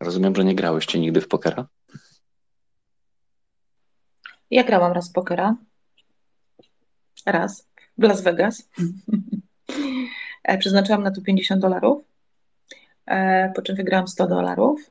[0.00, 1.66] Rozumiem, że nie grałyście nigdy w pokera?
[4.50, 5.56] Ja grałam raz w pokera.
[7.26, 7.68] Raz.
[7.98, 8.62] W Las Vegas.
[10.44, 12.04] E, przeznaczyłam na to 50 dolarów,
[13.06, 14.90] e, po czym wygrałam 100 dolarów.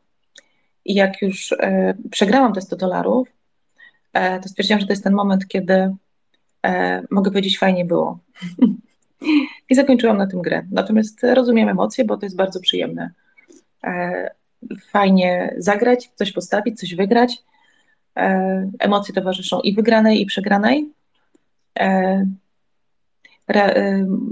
[0.85, 1.55] I jak już
[2.11, 3.27] przegrałam te 100 dolarów,
[4.13, 5.95] to stwierdziłam, że to jest ten moment, kiedy
[6.65, 8.19] e, mogę powiedzieć, fajnie było.
[9.69, 10.63] I zakończyłam na tym grę.
[10.71, 13.11] Natomiast rozumiem emocje, bo to jest bardzo przyjemne.
[13.83, 14.29] E,
[14.91, 17.37] fajnie zagrać, coś postawić, coś wygrać.
[18.79, 20.91] Emocje towarzyszą i wygranej, i przegranej.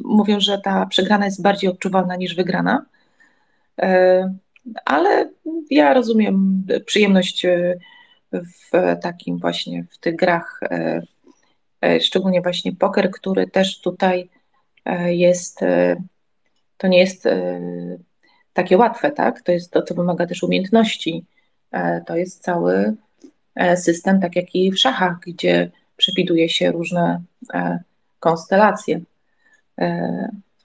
[0.04, 2.86] Mówią, że ta przegrana jest bardziej odczuwalna niż wygrana.
[4.86, 5.30] Ale
[5.70, 7.46] ja rozumiem przyjemność
[8.32, 11.02] w takim właśnie, w tych grach, e,
[11.82, 14.30] e, szczególnie właśnie poker, który też tutaj
[14.86, 15.60] e, jest,
[16.78, 17.28] to nie jest
[18.54, 19.42] takie łatwe, tak?
[19.42, 21.26] To jest to, co wymaga też umiejętności.
[22.06, 22.96] To jest cały
[23.76, 27.22] system, tak jak i w szachach, gdzie przewiduje się różne
[28.20, 29.02] konstelacje.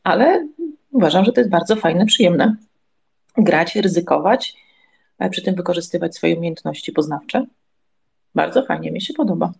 [0.04, 0.48] Ale
[0.92, 2.56] uważam, że to jest bardzo fajne, przyjemne
[3.36, 4.56] grać, ryzykować
[5.30, 7.46] przy tym wykorzystywać swoje umiejętności poznawcze.
[8.34, 9.52] Bardzo fajnie, mi się podoba.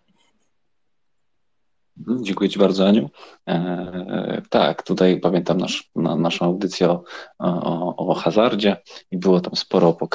[2.07, 3.09] Dziękuję Ci bardzo, Aniu.
[3.49, 7.03] E, tak, tutaj pamiętam nasz, na, naszą audycję o,
[7.39, 8.77] o, o, hazardzie
[9.11, 10.07] i było tam sporo o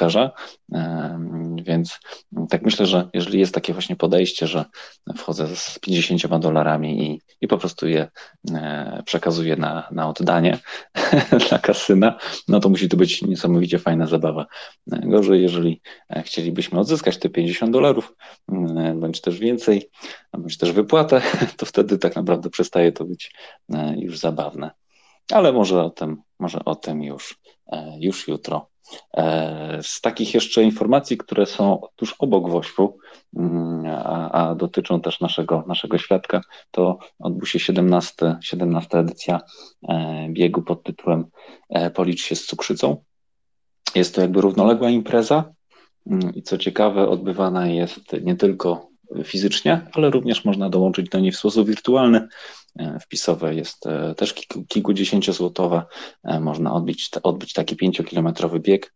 [0.74, 1.18] e,
[1.62, 1.98] więc
[2.50, 4.64] tak myślę, że jeżeli jest takie właśnie podejście, że
[5.16, 8.08] wchodzę z 50 dolarami i, i po prostu je
[8.54, 10.58] e, przekazuję na, na oddanie
[11.48, 14.46] dla kasyna, no to musi to być niesamowicie fajna zabawa.
[14.86, 15.80] Gorzej, jeżeli
[16.24, 18.14] chcielibyśmy odzyskać te 50 dolarów,
[18.94, 19.90] bądź też więcej,
[20.32, 21.22] bądź też wypłatę,
[21.56, 23.32] to wtedy tak naprawdę przestaje to być
[23.74, 24.70] e, już zabawne.
[25.32, 27.38] Ale może o tym, może o tym już,
[27.72, 28.68] e, już jutro.
[29.16, 32.98] E, z takich jeszcze informacji, które są tuż obok Wośpu,
[33.36, 36.40] mm, a, a, dotyczą też naszego, naszego świadka,
[36.70, 39.40] to odbył się 17, 17 edycja
[40.30, 41.24] biegu pod tytułem
[41.94, 43.04] Policz się z cukrzycą.
[43.94, 45.52] Jest to jakby równoległa impreza
[46.06, 48.91] mm, i co ciekawe, odbywana jest nie tylko
[49.24, 52.28] fizycznie, ale również można dołączyć do niej w sposób wirtualny.
[53.00, 53.84] wpisowe jest
[54.16, 54.34] też
[54.68, 55.82] kilkudziesięciozłotowe.
[56.40, 58.94] Można odbić, odbyć taki pięciokilometrowy bieg.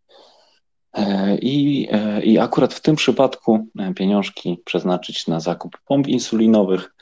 [1.42, 1.88] I,
[2.22, 6.94] I akurat w tym przypadku pieniążki przeznaczyć na zakup pomp insulinowych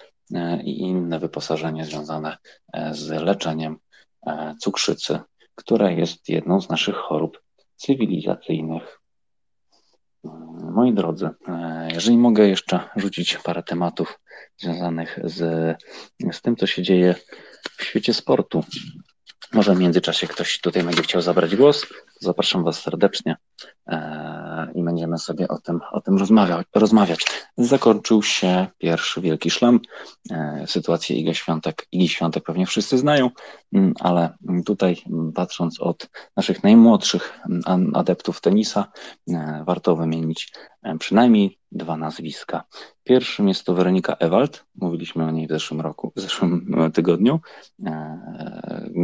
[0.64, 2.36] i inne wyposażenie związane
[2.90, 3.76] z leczeniem
[4.60, 5.18] cukrzycy,
[5.54, 7.42] która jest jedną z naszych chorób
[7.76, 9.00] cywilizacyjnych.
[10.74, 11.30] Moi drodzy,
[11.92, 14.20] jeżeli mogę jeszcze rzucić parę tematów
[14.56, 15.38] związanych z,
[16.32, 17.14] z tym, co się dzieje
[17.78, 18.64] w świecie sportu.
[19.54, 21.86] Może w międzyczasie ktoś tutaj będzie chciał zabrać głos.
[22.20, 23.36] Zapraszam Was serdecznie
[23.86, 27.24] e, i będziemy sobie o tym, o tym rozmawiać, rozmawiać.
[27.58, 29.80] Zakończył się pierwszy wielki szlam.
[30.30, 33.30] E, sytuację Igi Świątek, Igi Świątek pewnie wszyscy znają,
[33.72, 34.36] mm, ale
[34.66, 34.96] tutaj
[35.34, 38.92] patrząc od naszych najmłodszych mm, adeptów tenisa,
[39.28, 40.52] e, warto wymienić
[40.98, 42.64] przynajmniej dwa nazwiska.
[43.04, 47.40] Pierwszym jest to Weronika Ewald, mówiliśmy o niej w zeszłym roku, w zeszłym tygodniu.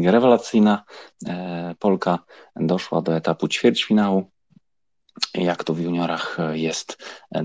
[0.04, 0.85] Rewelacyjna
[1.78, 2.18] Polka
[2.56, 4.30] doszła do etapu ćwierćfinału.
[5.35, 6.98] Jak to w juniorach jest,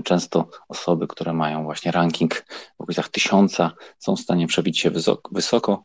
[0.04, 2.34] często osoby, które mają właśnie ranking
[2.78, 4.90] w okolicach tysiąca, są w stanie przebić się
[5.32, 5.84] wysoko,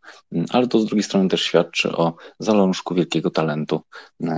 [0.49, 3.82] ale to z drugiej strony też świadczy o zalążku wielkiego talentu,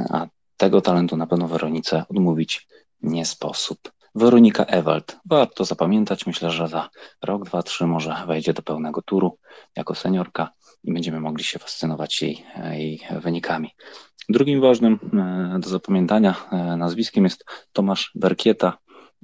[0.09, 2.67] a tego talentu na pewno Weronice odmówić
[3.01, 3.91] nie sposób.
[4.15, 5.17] Weronika Ewald.
[5.25, 6.89] Warto zapamiętać, myślę, że za
[7.21, 9.37] rok, dwa, trzy może wejdzie do pełnego turu
[9.75, 10.49] jako seniorka
[10.83, 13.69] i będziemy mogli się fascynować jej, jej wynikami.
[14.29, 18.77] Drugim ważnym e, do zapamiętania e, nazwiskiem jest Tomasz Berkieta,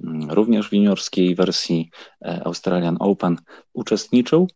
[0.04, 1.90] mm, również w juniorskiej wersji
[2.24, 3.36] e, Australian Open
[3.72, 4.48] uczestniczył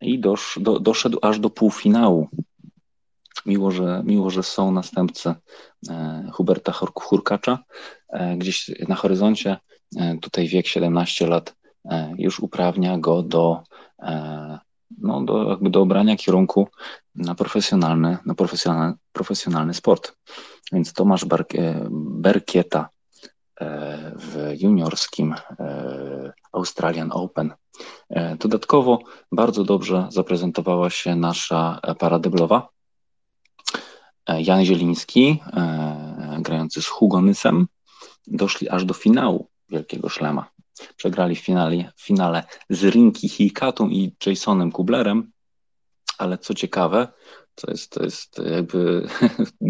[0.00, 2.28] i dosz, do, doszedł aż do półfinału.
[3.46, 5.34] Miło że, miło, że są następcy
[6.32, 7.58] Huberta Hurkacza
[8.36, 9.56] gdzieś na horyzoncie.
[10.20, 11.54] Tutaj wiek 17 lat
[12.18, 13.62] już uprawnia go do
[14.98, 16.68] no, do, jakby do obrania kierunku
[17.14, 20.16] na profesjonalny, na profesjonalny, profesjonalny sport.
[20.72, 21.24] Więc Tomasz
[21.90, 22.88] Berkieta
[23.60, 27.54] e, w juniorskim e, Australian Open.
[28.10, 28.98] E, dodatkowo
[29.32, 32.68] bardzo dobrze zaprezentowała się nasza para deblowa.
[34.38, 35.42] Jan Zieliński,
[36.38, 37.66] grający z Hugonysem,
[38.26, 40.50] doszli aż do finału Wielkiego Szlema.
[40.96, 45.32] Przegrali w finale, w finale z Rinki Hikatą i Jasonem Kublerem,
[46.18, 47.08] ale co ciekawe,
[47.54, 49.08] to jest, to jest jakby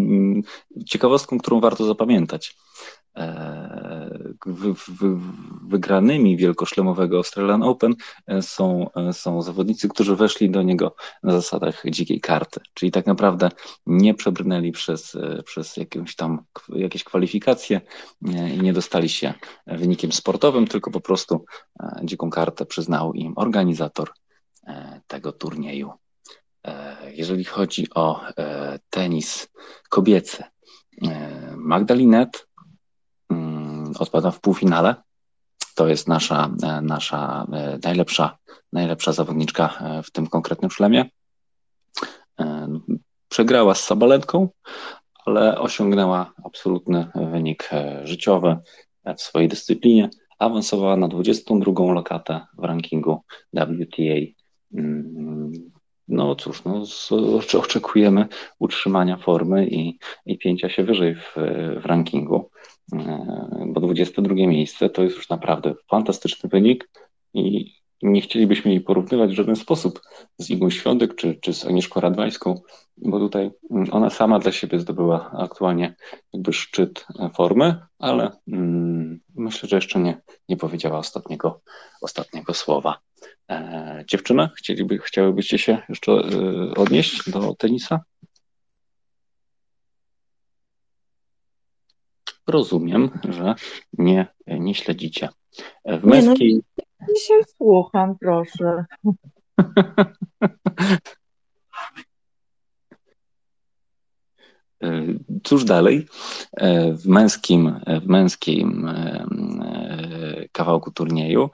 [0.90, 2.56] ciekawostką, którą warto zapamiętać.
[3.16, 4.34] E,
[5.68, 7.94] wygranymi wielkoszlemowego Australian Open
[8.26, 13.06] e, są, e, są zawodnicy, którzy weszli do niego na zasadach dzikiej karty, czyli tak
[13.06, 13.48] naprawdę
[13.86, 17.80] nie przebrnęli przez, przez jakąś tam, jakieś kwalifikacje
[18.54, 19.34] i nie dostali się
[19.66, 21.44] wynikiem sportowym, tylko po prostu
[22.02, 24.10] dziką kartę przyznał im organizator
[25.06, 25.92] tego turnieju.
[27.12, 28.20] Jeżeli chodzi o
[28.90, 29.48] tenis
[29.88, 30.44] kobiecy,
[31.56, 32.46] Magdalinet
[33.98, 34.94] odpada w półfinale.
[35.74, 38.38] To jest nasza, e, nasza e, najlepsza,
[38.72, 41.04] najlepsza zawodniczka e, w tym konkretnym szlemie.
[43.28, 44.48] Przegrała z Sabaletką,
[45.26, 47.70] ale osiągnęła absolutny wynik
[48.04, 48.56] życiowy
[49.16, 50.10] w swojej dyscyplinie.
[50.38, 53.22] Awansowała na 22 lokatę w rankingu
[53.54, 54.02] WTA.
[56.08, 56.82] No cóż, no,
[57.58, 58.26] oczekujemy
[58.58, 61.34] utrzymania formy i, i pięcia się wyżej w,
[61.82, 62.50] w rankingu.
[62.92, 66.88] E, bo 22 miejsce to jest już naprawdę fantastyczny wynik
[67.34, 70.00] i nie chcielibyśmy jej porównywać w żaden sposób
[70.38, 72.60] z Igą Świątek czy, czy z Agnieszką Radwańską,
[72.96, 75.94] bo tutaj mm, ona sama dla siebie zdobyła aktualnie
[76.32, 81.60] jakby szczyt formy, ale mm, myślę, że jeszcze nie, nie powiedziała ostatniego,
[82.00, 82.98] ostatniego słowa.
[83.50, 86.20] E, dziewczyna, chcieliby, chciałybyście się jeszcze e,
[86.76, 88.00] odnieść do tenisa?
[92.46, 93.54] Rozumiem, że
[93.92, 95.28] nie, nie śledzicie.
[95.84, 96.60] W męskiej...
[97.08, 98.84] Dzisiaj słucham, proszę.
[105.44, 106.06] Cóż dalej?
[106.92, 109.26] W męskim, w męskim e,
[110.52, 111.50] kawałku turnieju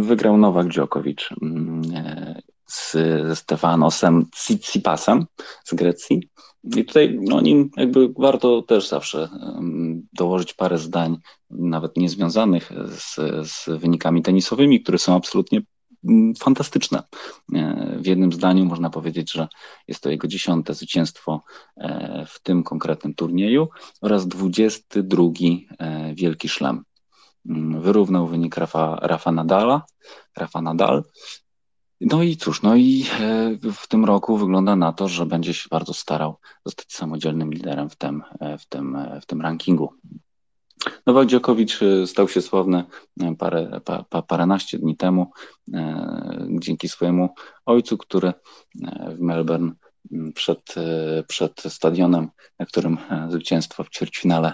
[0.00, 1.28] wygrał Nowak Djokovic
[1.94, 2.92] e, z,
[3.26, 5.26] ze Stefanosem Tsitsipasem
[5.64, 6.28] z Grecji.
[6.64, 9.28] I tutaj o no, nim jakby warto też zawsze
[10.12, 11.18] dołożyć parę zdań,
[11.50, 13.16] nawet niezwiązanych z,
[13.50, 15.62] z wynikami tenisowymi, które są absolutnie
[16.08, 17.02] mm, fantastyczne.
[17.54, 19.48] E, w jednym zdaniu można powiedzieć, że
[19.88, 21.42] jest to jego dziesiąte zwycięstwo
[21.76, 23.68] e, w tym konkretnym turnieju
[24.00, 26.84] oraz dwudziesty drugi e, wielki szlam.
[27.48, 29.82] Mm, wyrównał wynik Rafa, Rafa Nadala,
[30.36, 31.04] Rafa Nadal
[32.00, 33.04] No i cóż, no i
[33.74, 37.96] w tym roku wygląda na to, że będzie się bardzo starał zostać samodzielnym liderem w
[37.96, 38.22] tym,
[38.58, 39.92] w tym, w tym rankingu.
[41.06, 42.84] Nowak Dziokowicz stał się sławny
[43.38, 45.30] parę, pa, paręnaście dni temu
[46.58, 47.28] dzięki swojemu
[47.66, 48.32] ojcu, który
[49.08, 49.72] w Melbourne
[50.34, 50.74] przed,
[51.28, 52.28] przed stadionem,
[52.58, 54.52] na którym zwycięstwo w ćwierćfinale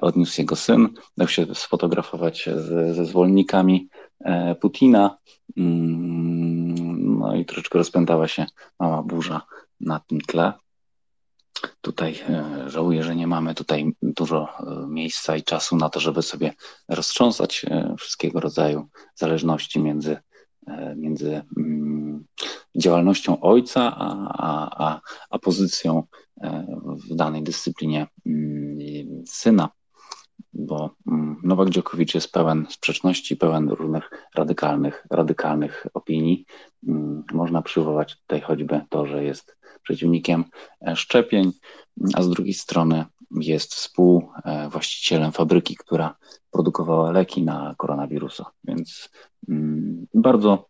[0.00, 0.88] odniósł jego syn.
[1.16, 3.88] Dał się sfotografować z, ze zwolennikami
[4.60, 5.18] Putina.
[5.56, 8.46] No i troszeczkę rozpętała się
[8.80, 9.42] mała burza
[9.80, 10.52] na tym tle.
[11.80, 12.14] Tutaj
[12.66, 14.48] żałuję, że nie mamy tutaj dużo
[14.88, 16.52] miejsca i czasu na to, żeby sobie
[16.88, 17.66] roztrząsać
[17.98, 20.16] wszystkiego rodzaju zależności między,
[20.96, 21.42] między
[22.76, 25.00] działalnością ojca, a, a, a,
[25.30, 26.02] a pozycją
[26.40, 26.66] e,
[27.10, 29.68] w danej dyscyplinie mm, syna,
[30.54, 36.44] bo mm, Nowak Dziokowicz jest pełen sprzeczności, pełen różnych radykalnych, radykalnych opinii.
[36.88, 40.44] Mm, można przywołać tutaj choćby to, że jest przeciwnikiem
[40.86, 41.52] e, szczepień,
[42.14, 46.16] a z drugiej strony jest współwłaścicielem fabryki, która
[46.50, 49.10] produkowała leki na koronawirusa, więc
[49.48, 50.68] mm, bardzo,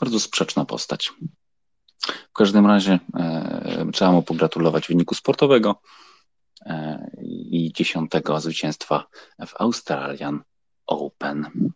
[0.00, 1.12] bardzo sprzeczna postać.
[2.30, 5.80] W każdym razie e, trzeba mu pogratulować wyniku sportowego
[7.30, 9.06] i dziesiątego zwycięstwa
[9.46, 10.42] w Australian
[10.86, 11.70] Open.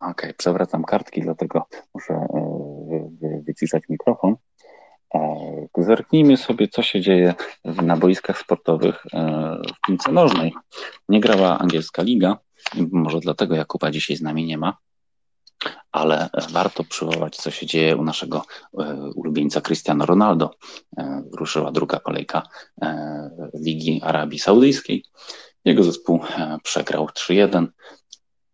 [0.00, 4.36] Ok, przewracam kartki, dlatego muszę e, wyciszać mikrofon.
[5.14, 10.52] E, zerknijmy sobie, co się dzieje na boiskach sportowych e, w piłce nożnej.
[11.08, 12.38] Nie grała angielska liga,
[12.92, 14.76] może dlatego Jakuba dzisiaj z nami nie ma,
[15.92, 18.44] ale warto przywołać, co się dzieje u naszego
[19.14, 20.50] ulubieńca Cristiano Ronaldo.
[21.32, 22.42] Ruszyła druga kolejka
[23.54, 25.04] Ligi Arabii Saudyjskiej.
[25.64, 26.20] Jego zespół
[26.62, 27.66] przegrał 3-1.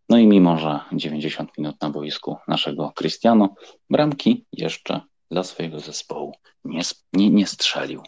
[0.09, 3.55] No i mimo, że 90 minut na boisku naszego Cristiano,
[3.91, 6.81] bramki jeszcze dla swojego zespołu nie,
[7.13, 8.03] nie, nie strzelił.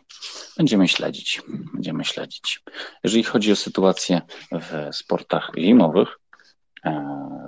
[0.56, 1.42] Będziemy śledzić.
[1.74, 2.62] Będziemy śledzić.
[3.04, 4.20] Jeżeli chodzi o sytuację
[4.52, 6.25] w sportach zimowych, e,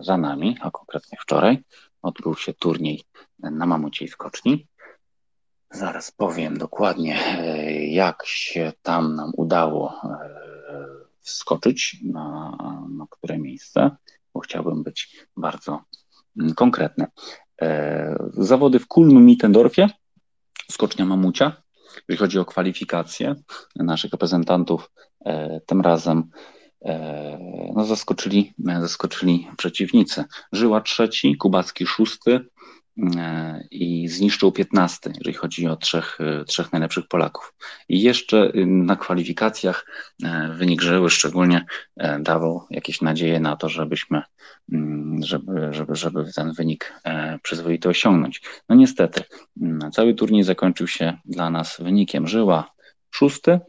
[0.00, 1.58] za nami, a konkretnie wczoraj,
[2.02, 3.04] odbył się turniej
[3.38, 4.66] na mamuciej skoczni.
[5.70, 10.28] Zaraz powiem dokładnie, e, jak się tam nam udało e,
[11.20, 12.56] wskoczyć, na,
[12.88, 13.90] na które miejsce
[14.38, 15.82] bo chciałbym być bardzo
[16.40, 17.06] mm, konkretny.
[17.62, 19.88] E, zawody w Kulm Mittendorfie,
[20.70, 21.62] skocznia mamucia.
[21.96, 23.34] Jeżeli chodzi o kwalifikacje
[23.76, 24.90] naszych reprezentantów,
[25.24, 26.57] e, tym razem e,
[27.74, 30.24] no zaskoczyli, zaskoczyli przeciwnicy.
[30.52, 32.40] Żyła trzeci, Kubacki szósty,
[33.16, 37.54] E, i zniszczył 15, jeżeli chodzi o trzech, e, trzech najlepszych Polaków.
[37.88, 39.86] I jeszcze y, na kwalifikacjach
[40.24, 41.64] e, wynik Żyły szczególnie
[42.20, 44.22] dawał jakieś nadzieje na to, żebyśmy,
[44.72, 46.94] mm, żeby, żeby, żeby ten wynik
[47.42, 48.42] przyzwoity osiągnąć.
[48.68, 49.22] No niestety,
[49.62, 52.70] mm, cały turniej zakończył się dla nas wynikiem Żyła
[53.10, 53.60] szósty,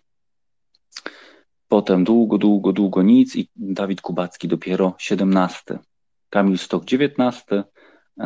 [1.70, 5.80] potem długo, długo, długo nic i Dawid Kubacki dopiero 17.
[6.30, 7.64] Kamil Stok 19,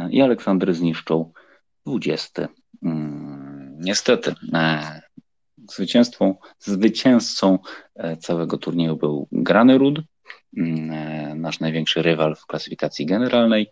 [0.10, 1.32] i Aleksander zniszczą
[1.86, 2.48] 20.
[2.84, 5.02] Mm, niestety, e,
[5.72, 7.60] zwycięstwą, zwycięzcą
[7.96, 10.00] e, całego turnieju był Granerud,
[10.58, 13.68] mm, e, nasz największy rywal w klasyfikacji generalnej.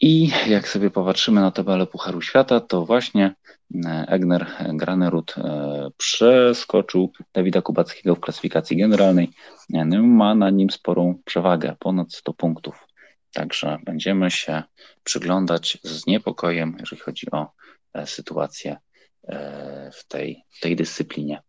[0.00, 3.34] I jak sobie popatrzymy na tabelę Pucharu Świata, to właśnie
[4.08, 5.34] Egner Granerud
[5.96, 9.30] przeskoczył Dawida Kubackiego w klasyfikacji generalnej.
[10.02, 12.86] Ma na nim sporą przewagę, ponad 100 punktów.
[13.32, 14.62] Także będziemy się
[15.04, 17.52] przyglądać z niepokojem, jeżeli chodzi o
[17.94, 18.76] e, sytuację
[19.28, 21.42] e, w tej, tej dyscyplinie.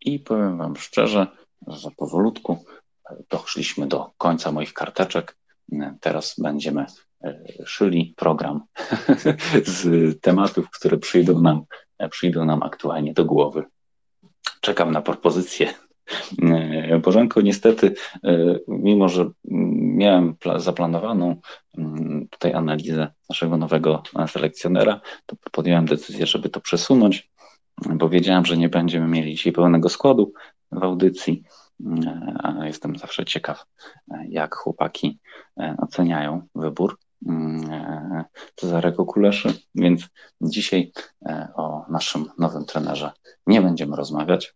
[0.00, 1.26] I powiem Wam szczerze,
[1.66, 2.64] że powolutku
[3.10, 5.36] e, doszliśmy do końca moich karteczek.
[6.00, 6.86] Teraz będziemy
[7.64, 8.60] szyli program
[9.64, 11.64] z tematów, które przyjdą nam,
[12.10, 13.64] przyjdą nam aktualnie do głowy.
[14.60, 15.74] Czekam na propozycje
[16.42, 19.30] E, Bożenko, niestety, e, mimo że
[19.74, 21.40] miałem zaplanowaną
[21.78, 27.30] mm, tutaj analizę naszego nowego selekcjonera, to podjąłem decyzję, żeby to przesunąć,
[27.94, 30.32] bo wiedziałem, że nie będziemy mieli dzisiaj pełnego składu
[30.72, 31.42] w audycji.
[31.80, 33.64] E, jestem zawsze ciekaw,
[34.28, 35.18] jak chłopaki
[35.78, 36.98] oceniają wybór
[38.56, 40.08] Cezarego Kuleszy, więc
[40.40, 40.92] dzisiaj
[41.54, 43.12] o naszym nowym trenerze
[43.46, 44.54] nie będziemy rozmawiać.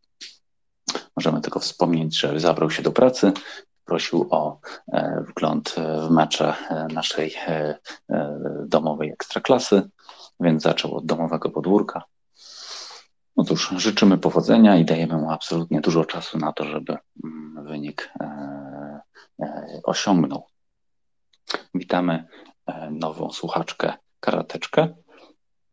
[1.16, 3.32] Możemy tylko wspomnieć, że zabrał się do pracy,
[3.88, 4.60] prosił o
[4.92, 5.74] e, wgląd
[6.08, 7.78] w mecze e, naszej e,
[8.66, 9.88] domowej ekstraklasy,
[10.40, 12.02] więc zaczął od domowego podwórka.
[13.36, 13.44] No
[13.76, 17.07] życzymy powodzenia i dajemy mu absolutnie dużo czasu na to, żeby mm,
[17.68, 19.00] wynik e,
[19.42, 20.46] e, osiągnął.
[21.74, 22.24] Witamy
[22.66, 24.94] e, nową słuchaczkę, karateczkę.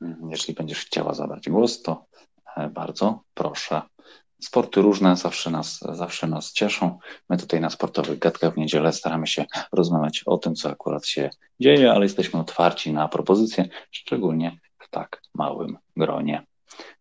[0.01, 2.05] Mm, jeżeli będziesz chciała zabrać głos, to
[2.71, 3.81] bardzo proszę.
[4.41, 6.99] Sporty różne zawsze nas, zawsze nas cieszą.
[7.29, 11.29] My tutaj na sportowych gadkach w niedzielę staramy się rozmawiać o tym, co akurat się
[11.59, 16.45] dzieje, ale jesteśmy otwarci na propozycje, szczególnie w tak małym gronie.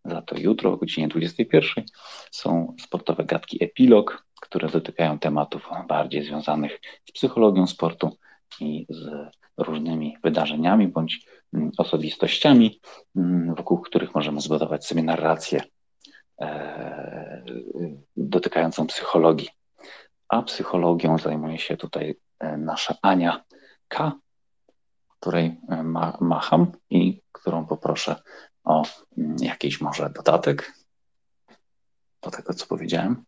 [0.05, 1.85] Za to jutro o godzinie 21
[2.31, 8.17] są sportowe gadki Epilog, które dotykają tematów bardziej związanych z psychologią sportu
[8.61, 9.11] i z
[9.57, 12.81] różnymi wydarzeniami bądź mm, osobistościami,
[13.17, 15.63] mm, wokół których możemy zbudować sobie narrację
[16.41, 17.45] e,
[18.17, 19.49] dotykającą psychologii.
[20.29, 23.45] A psychologią zajmuje się tutaj e, nasza Ania
[23.89, 24.13] K.,
[25.21, 28.17] której e, ma, macham i którą poproszę
[28.65, 28.83] o
[29.19, 30.73] mm, jakiś może dodatek
[32.23, 33.25] do tego, co powiedziałem.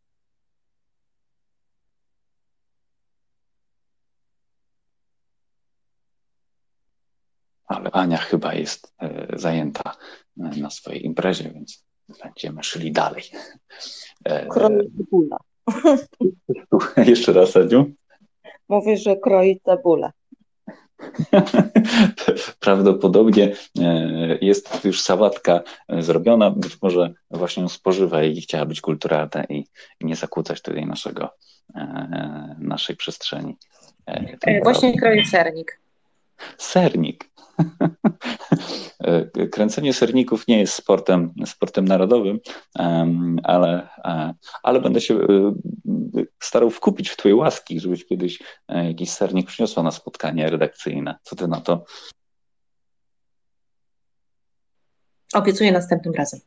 [7.66, 9.96] Ale Ania chyba jest e, zajęta
[10.40, 11.84] e, na swojej imprezie, więc
[12.24, 13.22] będziemy szli dalej.
[14.50, 15.36] Kroi cebula.
[17.10, 17.92] Jeszcze raz, Aniu.
[18.68, 20.12] Mówię, że kroi cebulę.
[22.60, 28.80] Prawdopodobnie e, jest już sałatka e, zrobiona, być może właśnie ją spożywa i chciała być
[28.80, 29.66] kulturalna i
[30.00, 31.30] nie zakłócać tutaj naszego,
[31.74, 33.56] e, naszej przestrzeni.
[34.62, 35.80] Właśnie kroję sernik.
[36.58, 37.30] Sernik.
[39.52, 42.40] Kręcenie serników nie jest sportem, sportem narodowym,
[43.42, 43.88] ale,
[44.62, 45.18] ale będę się
[46.42, 51.18] starał wkupić w Twoje łaski, żebyś kiedyś jakiś sernik przyniosła na spotkanie redakcyjne.
[51.22, 51.84] Co Ty na to?
[55.34, 56.40] Obiecuję następnym razem.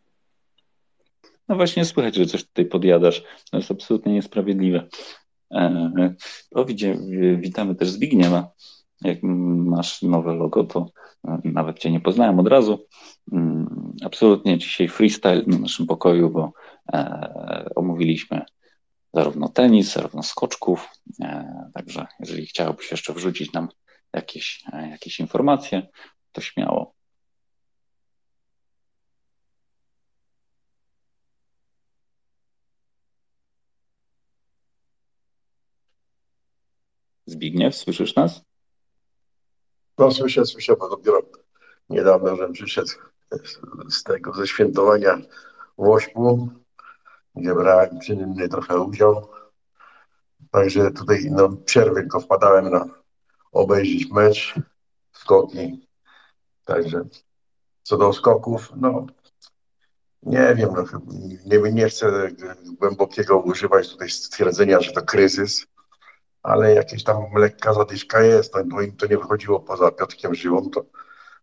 [1.47, 3.23] No właśnie słychać, że coś tutaj podjadasz.
[3.51, 4.87] To jest absolutnie niesprawiedliwe.
[6.51, 6.97] O, widzie,
[7.37, 8.51] witamy też Zbigniewa
[9.01, 10.91] jak masz nowe logo, to
[11.27, 12.85] e, nawet Cię nie poznałem od razu.
[13.31, 16.53] Mm, absolutnie dzisiaj freestyle na naszym pokoju, bo
[16.93, 18.41] e, omówiliśmy
[19.13, 20.89] zarówno tenis, zarówno skoczków.
[21.21, 23.67] E, także jeżeli chciałbyś jeszcze wrzucić nam
[24.13, 25.87] jakieś, jakieś informacje,
[26.31, 26.93] to śmiało.
[37.25, 38.48] Zbigniew, słyszysz nas?
[39.99, 41.21] No słyszę, słyszę, bo dopiero
[41.89, 42.89] niedawno, że przyszedł
[43.89, 45.17] z tego, ze świętowania
[45.77, 46.49] w Ośpu,
[47.35, 49.29] gdzie brałem czynny trochę udział.
[50.51, 52.85] Także tutaj no, przerwy tylko wpadałem na
[53.51, 54.55] obejrzeć mecz,
[55.11, 55.87] skoki.
[56.65, 57.05] Także
[57.83, 59.05] co do skoków, no
[60.23, 60.83] nie wiem, no,
[61.45, 62.31] nie, nie chcę
[62.79, 65.67] głębokiego używać tutaj stwierdzenia, że to kryzys,
[66.43, 70.85] ale jakieś tam lekka zadyszka jest, no, im to nie wychodziło poza Piotrkiem Żywą, to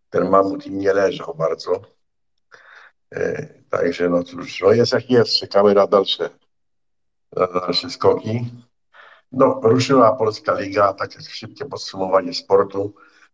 [0.09, 1.81] ten mamut im nie leżał bardzo.
[3.15, 6.29] E, także no cóż, no jest jak jest, czekamy na dalsze,
[7.35, 8.51] na dalsze skoki.
[9.31, 12.93] No, ruszyła Polska Liga, tak jak szybkie podsumowanie sportu.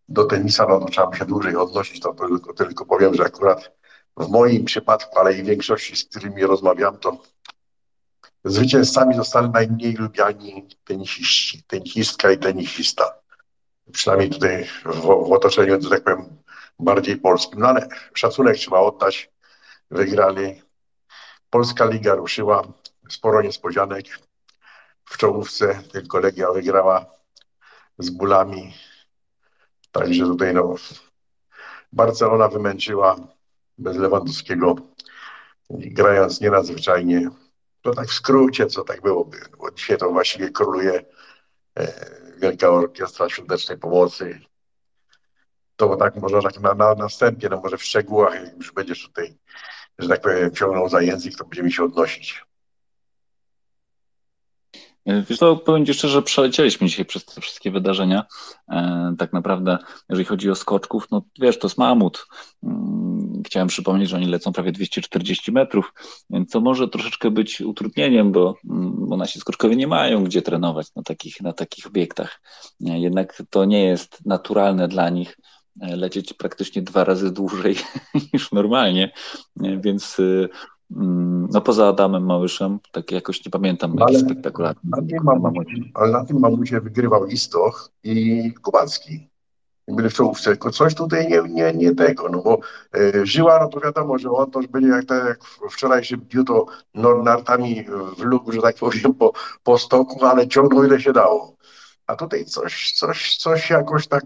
[0.09, 3.71] Do tenisa no, to trzeba się dłużej odnosić, to tylko, tylko powiem, że akurat
[4.17, 7.17] w moim przypadku, ale i większości, z którymi rozmawiam, to
[8.45, 13.13] Zwycięzcami zostali najmniej lubiani tenisiści, tenisistka i tenisista.
[13.91, 16.37] Przynajmniej tutaj w, w otoczeniu, że tak powiem,
[16.79, 17.59] bardziej polskim.
[17.59, 19.31] No ale szacunek trzeba oddać.
[19.91, 20.61] Wygrali.
[21.49, 22.63] Polska Liga ruszyła.
[23.09, 24.05] Sporo niespodzianek.
[25.05, 27.05] W czołówce tylko Legia wygrała
[27.97, 28.73] z bólami.
[29.91, 30.75] Także tutaj no,
[31.91, 33.15] Barcelona wymęczyła
[33.77, 34.75] bez Lewandowskiego,
[35.69, 37.29] grając nienadzwyczajnie
[37.83, 39.37] to tak w skrócie, co tak byłoby.
[39.57, 41.05] Bo dzisiaj to właściwie króluje
[41.79, 41.93] e,
[42.37, 44.39] Wielka Orkiestra Świątecznej Pomocy.
[45.75, 49.37] To tak może tak na, na następie, no może w szczegółach, jak już będziesz tutaj,
[49.99, 52.45] że tak powiem, ciągnął za język, to będziemy się odnosić.
[55.05, 58.25] Wiesz co, powiem Ci szczerze, przelecieliśmy dzisiaj przez te wszystkie wydarzenia.
[58.69, 59.77] E, tak naprawdę,
[60.09, 62.27] jeżeli chodzi o skoczków, no wiesz, to jest mamut.
[62.63, 65.93] Mm, chciałem przypomnieć, że oni lecą prawie 240 metrów,
[66.51, 71.03] to może troszeczkę być utrudnieniem, bo, mm, bo nasi skoczkowie nie mają gdzie trenować na
[71.03, 72.41] takich, na takich obiektach.
[72.85, 75.37] E, jednak to nie jest naturalne dla nich
[75.81, 77.75] e, lecieć praktycznie dwa razy dłużej
[78.33, 79.11] niż normalnie,
[79.55, 80.49] więc Mm,
[80.89, 84.81] no poza Adamem Małyszem, tak jakoś nie pamiętam ale, spektakularny.
[84.83, 89.29] Na tym, mamucie, ale na tym mamucie wygrywał Istoch i Kubacki.
[89.87, 92.59] byli w czołówce, tylko coś tutaj nie, nie, nie tego, no bo
[92.95, 96.43] e, Żyła, no to wiadomo, że on to byli jak, tak jak w wczorajszym dniu,
[96.43, 96.65] to
[97.23, 97.85] nartami
[98.17, 101.57] w luk, że tak powiem, po, po stoku, ale ciągnął ile się dało.
[102.07, 104.23] A tutaj coś, coś, coś jakoś tak,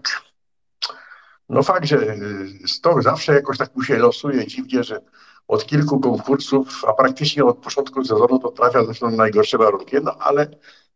[1.48, 2.18] no fakt, że e,
[2.66, 5.00] stok zawsze jakoś tak mu się losuje dziwnie, że
[5.48, 10.14] od kilku konkursów, a praktycznie od początku sezonu to trafia zresztą na najgorsze warunki, no
[10.18, 10.46] ale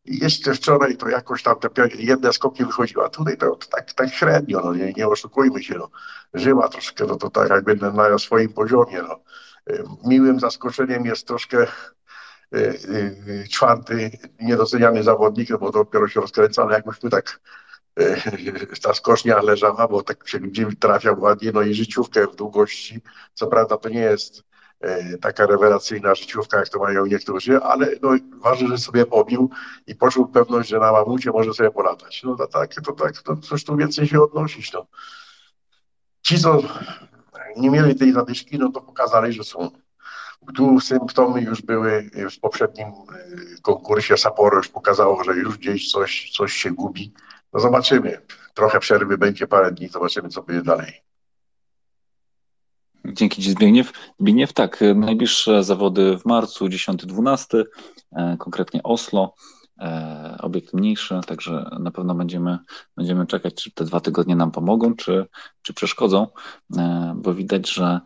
[0.05, 4.61] jeszcze wczoraj to jakoś tam te jedne skoki wychodziły, a tutaj to, tak, tak średnio,
[4.65, 5.91] no nie, nie oszukujmy się, no.
[6.35, 9.21] Żyła troszkę, no to tak jakby na swoim poziomie, no.
[10.05, 11.67] Miłym zaskoczeniem jest troszkę e,
[12.53, 17.41] e, czwarty niedoceniany zawodnik, no bo to dopiero się rozkręca, ale jakbyśmy tak
[18.83, 23.01] ta skocznia leżała, bo tak się gdzie trafiał ładnie, no i życiówkę w długości.
[23.35, 24.45] Co prawda to nie jest
[24.83, 29.51] E, taka rewelacyjna życiówka, jak to mają niektórzy, ale no, ważne, że sobie pobił
[29.87, 32.23] i poczuł pewność, że na mamucie może sobie polatać.
[32.23, 34.73] No to tak, to tak, to coś tu więcej się odnosić.
[34.73, 34.87] No.
[36.23, 36.63] Ci, co
[37.57, 39.71] nie mieli tej zadyszki, no to pokazali, że są.
[40.55, 42.93] Tu symptomy już były w poprzednim e,
[43.63, 47.13] konkursie Sapporo już pokazało, że już gdzieś coś, coś się gubi.
[47.53, 48.21] No zobaczymy.
[48.55, 51.03] Trochę przerwy będzie parę dni, zobaczymy, co będzie dalej.
[53.05, 53.93] Dzięki Ci Zbigniew.
[54.21, 57.65] Zbigniew, tak, najbliższe zawody w marcu, 10-12,
[58.13, 59.35] e, konkretnie Oslo,
[60.41, 62.59] obiekt mniejszy, także na pewno będziemy,
[62.97, 65.27] będziemy czekać, czy te dwa tygodnie nam pomogą, czy,
[65.63, 66.27] czy przeszkodzą,
[66.77, 68.01] e, bo widać, że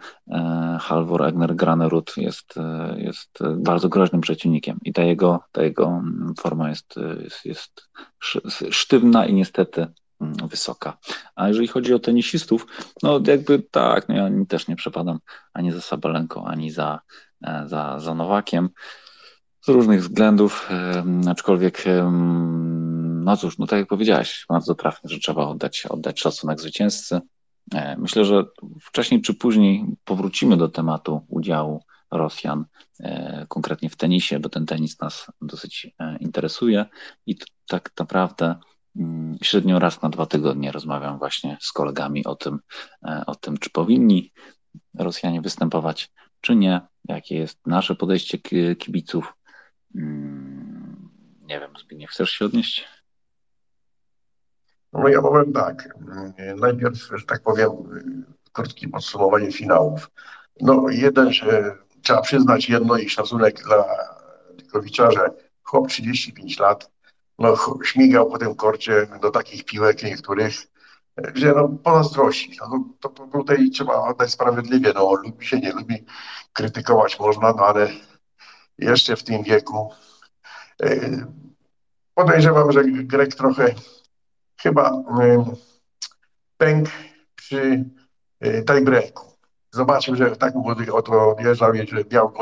[0.80, 2.54] Halvor Egner Granerud jest,
[2.96, 6.02] jest bardzo groźnym przeciwnikiem i ta jego, ta jego
[6.40, 7.88] forma jest, jest, jest
[8.70, 9.86] sztywna i niestety
[10.20, 10.98] Mm, wysoka.
[11.34, 12.66] A jeżeli chodzi o tenisistów,
[13.02, 15.18] no jakby tak, no ja też nie przepadam
[15.52, 17.00] ani za Sabalenką, ani za,
[17.44, 18.68] e, za, za Nowakiem.
[19.66, 20.70] Z różnych względów,
[21.28, 21.84] aczkolwiek,
[23.24, 27.20] no cóż, no tak jak powiedziałeś, bardzo trafnie, że trzeba oddać, oddać szacunek zwycięzcy.
[27.74, 28.44] E, myślę, że
[28.80, 32.64] wcześniej czy później powrócimy do tematu udziału Rosjan,
[33.00, 35.90] e, konkretnie w tenisie, bo ten tenis nas dosyć
[36.20, 36.86] interesuje
[37.26, 37.36] i
[37.66, 38.56] tak naprawdę
[38.96, 42.58] Mm, średnio raz na dwa tygodnie rozmawiam właśnie z kolegami o tym,
[43.04, 44.32] e, o tym, czy powinni
[44.98, 48.38] Rosjanie występować, czy nie, jakie jest nasze podejście
[48.76, 49.35] kibiców.
[49.96, 51.08] Mm,
[51.42, 52.88] nie wiem, Zbigniew, chcesz się odnieść?
[54.92, 55.88] No ja powiem tak.
[56.56, 57.70] Najpierw, że tak powiem,
[58.52, 60.10] krótkie podsumowanie finałów.
[60.60, 63.84] No jeden, że trzeba przyznać jedno i szacunek dla
[64.54, 65.30] Dykowicza, że
[65.62, 66.90] chłop 35 lat,
[67.38, 70.54] no, śmigał po tym korcie do takich piłek niektórych,
[71.34, 72.58] że no, pozazdrości.
[72.60, 74.92] No, to, to tutaj trzeba oddać sprawiedliwie.
[74.94, 76.04] No, lubi się, nie lubi,
[76.52, 77.88] krytykować można, no ale
[78.78, 79.90] jeszcze w tym wieku
[80.80, 81.26] yy,
[82.14, 83.74] podejrzewam, że Grek trochę
[84.60, 85.44] chyba yy,
[86.56, 86.90] pękł
[87.36, 87.84] przy
[88.40, 89.36] yy, tiebreaku.
[89.70, 92.32] Zobaczył, że tak młody oto odjeżdżał, że miał,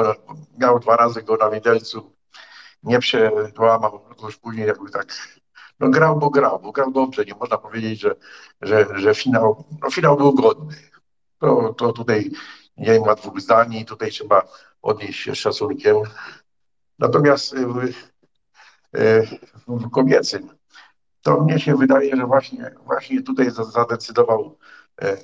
[0.59, 2.15] miał dwa razy go na widelcu
[2.85, 5.39] nie przełamał już później jakby tak,
[5.81, 8.15] no grał, bo grał, bo grał dobrze, nie można powiedzieć, że,
[8.61, 10.75] że, że finał, no finał był godny.
[11.39, 12.31] To, to tutaj
[12.77, 14.49] nie ma dwóch zdań tutaj trzeba
[14.83, 15.97] odnieść się szacunkiem.
[16.99, 17.59] Natomiast y,
[18.99, 19.29] y,
[19.67, 20.49] w kobiecym,
[21.23, 24.59] to mnie się wydaje, że właśnie, właśnie tutaj zadecydował
[25.03, 25.17] y,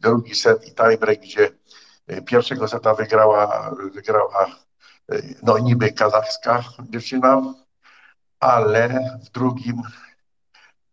[0.00, 1.50] drugi set i tiebreak, gdzie
[2.26, 4.46] pierwszego seta wygrała, wygrała
[5.42, 7.54] no niby kazachska dziewczyna,
[8.40, 8.88] ale
[9.24, 9.82] w drugim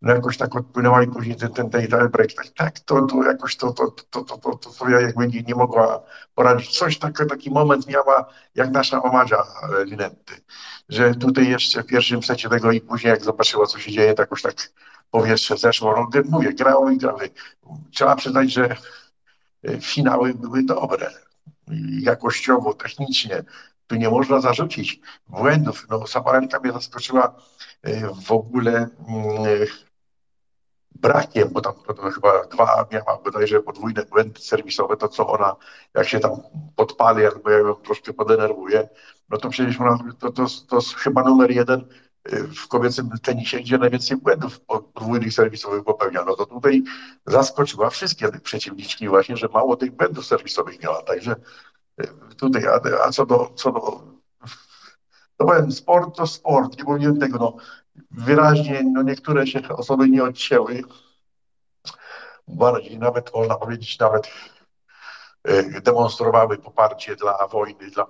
[0.02, 3.56] no jakoś tak odpłynęła i później ten, ten, ten tiebreak, tak, tak to, to jakoś
[3.56, 6.02] to, to, to, to, to, to sobie jakby nie, nie mogła
[6.34, 6.78] poradzić.
[6.78, 10.34] Coś taki, taki moment miała jak nasza Omadzia e, Linetty,
[10.88, 14.22] że tutaj jeszcze w pierwszym secie tego i później jak zobaczyła co się dzieje, to
[14.22, 14.54] jakoś tak
[15.10, 16.08] powietrze zeszło.
[16.14, 17.30] No, mówię, grało i grały.
[17.92, 18.76] Trzeba przyznać, że
[19.64, 21.10] e, finały były dobre
[22.00, 23.44] jakościowo, technicznie,
[23.86, 25.86] tu nie można zarzucić błędów.
[25.90, 27.36] No, Sabalenka mnie zaskoczyła
[27.82, 29.66] e, w ogóle mm,
[31.00, 31.74] brakiem, bo tam
[32.14, 35.56] chyba dwa miała bodajże podwójne błędy serwisowe, to co ona,
[35.94, 36.30] jak się tam
[36.76, 38.88] podpali, albo ja ją troszkę podenerwuje,
[39.28, 41.84] no to przecież ona, to, to, to jest chyba numer jeden
[42.24, 46.24] e, w kobiecym tenisie, gdzie najwięcej błędów podwójnych serwisowych popełnia.
[46.24, 46.82] No to tutaj
[47.26, 51.02] zaskoczyła wszystkie przeciwniczki właśnie, że mało tych błędów serwisowych miała.
[51.02, 51.36] Także
[52.36, 53.80] tutaj, a, a co do, co do
[55.40, 57.56] no powiem, sport to sport, nie mówiłem tego, no
[58.10, 60.82] wyraźnie, no niektóre się osoby nie odcięły,
[62.48, 64.28] bardziej nawet, można powiedzieć, nawet
[65.44, 68.06] e, demonstrowały poparcie dla wojny, dla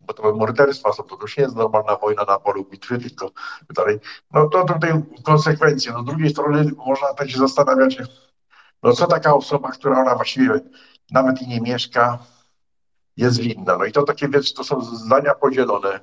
[0.00, 3.30] bo to morderstwa są, to już nie jest normalna wojna na polu bitwy, tylko
[3.74, 3.98] dalej.
[4.32, 4.92] No to tutaj
[5.24, 5.92] konsekwencje.
[5.92, 7.98] No z drugiej strony można też się zastanawiać,
[8.82, 10.60] no co taka osoba, która ona właściwie
[11.10, 12.18] nawet i nie mieszka,
[13.18, 13.76] jest winna.
[13.76, 16.00] No i to takie, wiesz, to są zdania podzielone.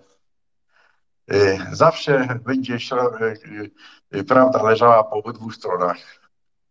[1.32, 3.72] Y, zawsze będzie y,
[4.16, 5.98] y, prawda leżała po obydwu stronach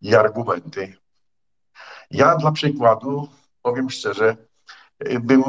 [0.01, 0.97] i argumenty.
[2.11, 3.29] Ja dla przykładu,
[3.63, 4.37] powiem szczerze,
[5.21, 5.43] bym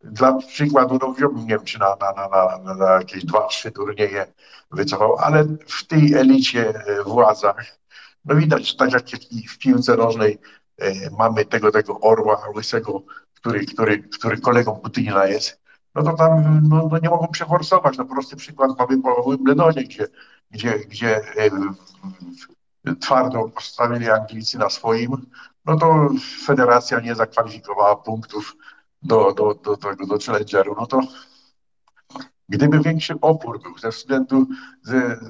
[0.00, 3.70] dla przykładu, no wziąłbym, nie wiem, czy na, na, na, na, na jakieś dwa, trzy
[3.70, 4.32] turnieje
[4.70, 7.78] wycofał, ale w tej elicie władzach,
[8.24, 9.04] no widać, tak jak
[9.48, 10.38] w piłce nożnej
[11.18, 13.02] mamy tego, tego orła łysego,
[13.40, 15.60] który, który, który kolegą Putina jest,
[15.94, 17.98] no to tam no, no nie mogą przeforsować.
[17.98, 20.08] No prosty przykład mamy po Wimbledonie, gdzie,
[20.50, 21.50] gdzie, gdzie e,
[23.00, 25.26] twardo postawili Anglicy na swoim,
[25.64, 26.08] no to
[26.46, 28.56] federacja nie zakwalifikowała punktów
[29.02, 31.00] do, do, do, do, do challengeru, no to
[32.48, 34.46] gdyby większy opór był ze względu
[34.82, 35.20] ze,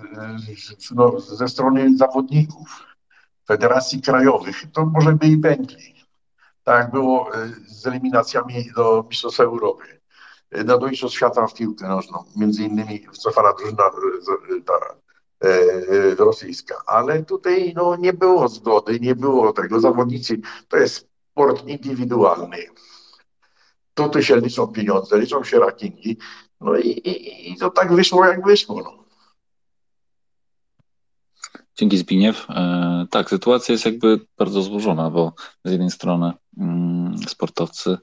[0.95, 2.87] no, ze strony zawodników,
[3.47, 5.98] federacji krajowych, to może by i pękli.
[6.69, 10.01] Tak jak było e, z eliminacjami do Mistrzostw Europy
[10.53, 14.75] na Mistrzostw Świata w piłkę nożną, między innymi wycofana drużyna e, ta,
[15.45, 19.81] e, e, rosyjska, ale tutaj no, nie było zgody, nie było tego.
[19.81, 22.59] Zawodnicy to jest sport indywidualny.
[23.95, 26.19] Tutaj się liczą pieniądze, liczą się rankingi,
[26.61, 28.81] no i, i, i to tak wyszło, jak wyszło.
[28.83, 29.08] No.
[31.79, 32.47] Dzięki Zbigniew.
[32.51, 35.33] E, tak, sytuacja jest jakby bardzo złożona, bo
[35.65, 37.99] z jednej strony mm, sportowcy,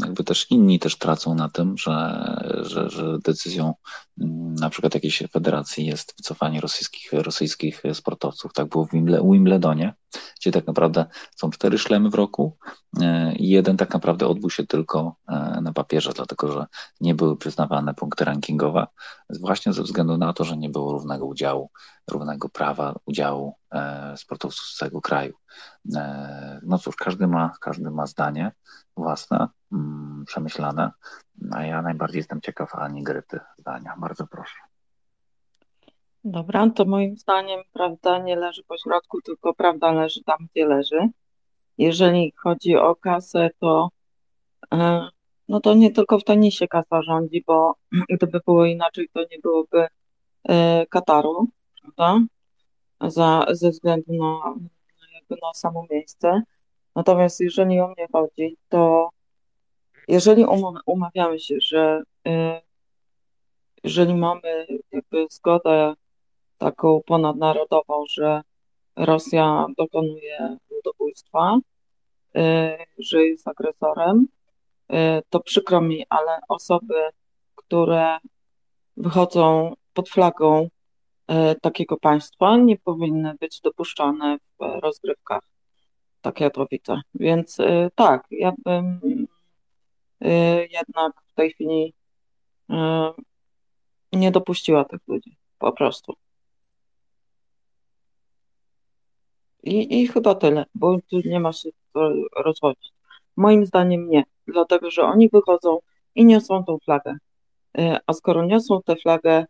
[0.00, 2.24] jakby też inni też tracą na tym, że,
[2.62, 3.74] że, że decyzją
[4.20, 8.52] mm, na przykład jakiejś federacji jest wycofanie rosyjskich, rosyjskich sportowców.
[8.52, 8.90] Tak było w
[9.32, 9.94] Wimbledonie,
[10.40, 11.06] gdzie tak naprawdę
[11.36, 12.56] są cztery szlemy w roku
[13.00, 16.66] e, i jeden tak naprawdę odbył się tylko e, na papierze, dlatego że
[17.00, 18.86] nie były przyznawane punkty rankingowe,
[19.40, 21.70] właśnie ze względu na to, że nie było równego udziału,
[22.10, 23.54] równego prawa udziału
[24.16, 25.34] sportowców z całego kraju.
[26.62, 28.52] No cóż, każdy ma, każdy ma zdanie
[28.96, 30.90] własne, mm, przemyślane,
[31.52, 33.94] a ja najbardziej jestem ciekaw Ani Gryty zdania.
[33.98, 34.56] Bardzo proszę.
[36.24, 41.08] Dobra, to moim zdaniem prawda nie leży po środku, tylko prawda leży tam, gdzie leży.
[41.78, 43.90] Jeżeli chodzi o kasę, to
[44.72, 45.08] e,
[45.48, 47.74] no to nie tylko w tenisie kasa rządzi, bo
[48.16, 49.86] gdyby było inaczej, to nie byłoby
[50.48, 51.48] e, Kataru,
[51.82, 52.26] prawda?
[53.00, 54.54] Za, ze względu na,
[55.30, 56.42] na samo miejsce.
[56.94, 59.10] Natomiast jeżeli o mnie chodzi, to
[60.08, 60.44] jeżeli
[60.86, 62.62] umawiamy się, że e,
[63.84, 65.94] jeżeli mamy jakby zgodę
[66.58, 68.42] taką ponadnarodową, że
[68.96, 71.58] Rosja dokonuje ludobójstwa,
[72.36, 72.40] y,
[72.98, 74.26] że jest agresorem,
[74.92, 74.94] y,
[75.30, 76.94] to przykro mi, ale osoby,
[77.54, 78.18] które
[78.96, 80.70] wychodzą pod flagą y,
[81.60, 85.42] takiego państwa, nie powinny być dopuszczane w rozgrywkach.
[86.20, 87.00] Tak ja to widzę.
[87.14, 87.58] Więc
[87.94, 89.00] tak, ja bym
[90.70, 91.94] jednak w tej chwili
[94.12, 95.36] nie dopuściła tych ludzi.
[95.58, 96.14] Po prostu.
[99.62, 101.68] I, I chyba tyle, bo tu nie ma się
[102.36, 102.92] rozwodzić.
[103.36, 105.78] Moim zdaniem nie, dlatego że oni wychodzą
[106.14, 107.16] i niosą tą flagę.
[107.78, 109.46] E, a skoro niosą tę flagę, e,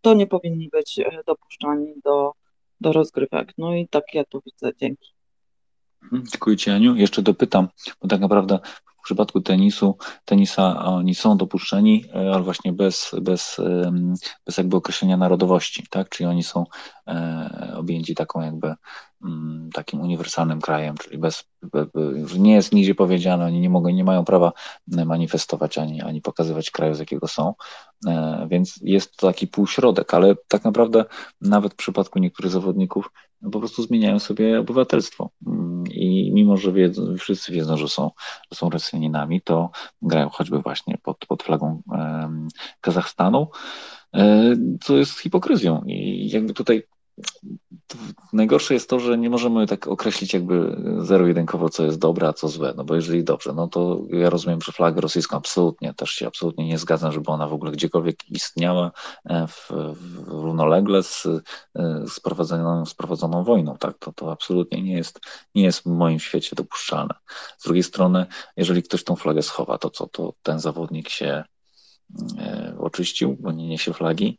[0.00, 2.32] to nie powinni być e, dopuszczani do,
[2.80, 3.52] do rozgrywek.
[3.58, 4.72] No i tak ja to widzę.
[4.80, 5.14] Dzięki.
[6.12, 6.96] Dziękuję Ci, Aniu.
[6.96, 7.68] Jeszcze dopytam,
[8.02, 8.58] bo tak naprawdę
[9.04, 13.60] w przypadku tenisu, tenisa oni są dopuszczeni, e, ale właśnie bez, bez,
[14.46, 16.08] bez jakby określenia narodowości, tak?
[16.08, 16.64] Czyli oni są
[17.08, 18.74] e, objęci taką jakby
[19.24, 21.44] mm, takim uniwersalnym krajem, czyli bez,
[22.38, 24.52] nie jest nigdzie powiedziane, oni nie mogą, nie mają prawa
[24.88, 27.54] manifestować ani, ani pokazywać kraju, z jakiego są,
[28.06, 31.04] e, więc jest to taki półśrodek, ale tak naprawdę
[31.40, 33.10] nawet w przypadku niektórych zawodników
[33.52, 35.30] po prostu zmieniają sobie obywatelstwo.
[35.46, 38.10] Mm, i mimo, że wiedzą, wszyscy wiedzą, że są,
[38.50, 39.70] że są Rosjaninami, to
[40.02, 41.82] grają choćby właśnie pod, pod flagą
[42.80, 43.48] Kazachstanu,
[44.14, 45.82] e, co jest hipokryzją.
[45.86, 46.82] I jakby tutaj
[48.32, 52.48] Najgorsze jest to, że nie możemy tak określić jakby zero-jedynkowo, co jest dobre, a co
[52.48, 52.74] złe.
[52.76, 56.68] No bo jeżeli dobrze, no to ja rozumiem, że flagę rosyjską absolutnie, też się absolutnie
[56.68, 58.92] nie zgadzam, żeby ona w ogóle gdziekolwiek istniała
[59.24, 61.40] e, w, w równolegle z, e,
[62.08, 63.76] z, prowadzoną, z prowadzoną wojną.
[63.76, 63.98] Tak?
[63.98, 65.20] To, to absolutnie nie jest,
[65.54, 67.14] nie jest w moim świecie dopuszczalne.
[67.58, 71.44] Z drugiej strony, jeżeli ktoś tą flagę schowa, to co, to ten zawodnik się
[72.38, 74.38] e, oczyścił, bo nie niesie flagi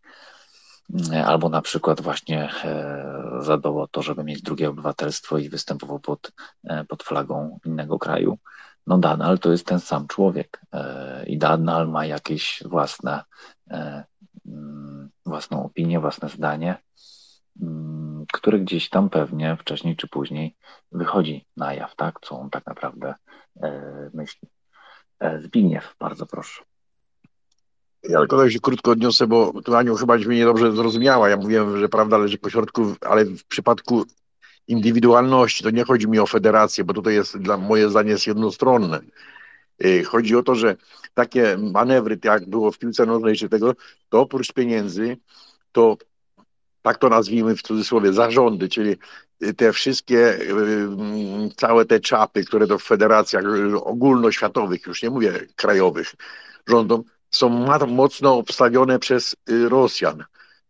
[1.26, 6.32] albo na przykład właśnie e, zadbał o to, żeby mieć drugie obywatelstwo i występował pod,
[6.64, 8.38] e, pod flagą innego kraju.
[8.88, 10.62] no Danal to jest ten sam człowiek
[11.28, 13.24] i Danal ma jakieś własne,
[14.46, 16.78] mm, własną opinię, własne zdanie,
[17.62, 20.56] mm, które gdzieś tam pewnie wcześniej czy później
[20.92, 23.16] wychodzi na jaw, tak, co on tak naprawdę
[24.14, 24.50] myśli.
[25.40, 26.64] Zbigniew, bardzo proszę.
[28.10, 31.30] Ja tylko tak się krótko odniosę, bo tu Aniu chyba mnie niedobrze zrozumiała.
[31.30, 34.06] Ja mówiłem, że prawda leży po środku, ale w przypadku
[34.68, 39.00] indywidualności to nie chodzi mi o federację, bo tutaj jest, dla moje zdanie jest jednostronne.
[39.86, 40.76] Y, chodzi o to, że
[41.14, 43.76] takie manewry, jak było w piłce nożnej czy tego,
[44.10, 45.18] to oprócz pieniędzy,
[45.72, 45.98] to
[46.82, 48.96] tak to nazwijmy w cudzysłowie, zarządy, czyli
[49.58, 50.50] te wszystkie, y,
[51.56, 53.44] całe te czapy, które to w federacjach
[53.84, 56.16] ogólnoświatowych, już nie mówię krajowych,
[56.68, 57.50] rządom, są
[57.88, 60.24] mocno obstawione przez y, Rosjan.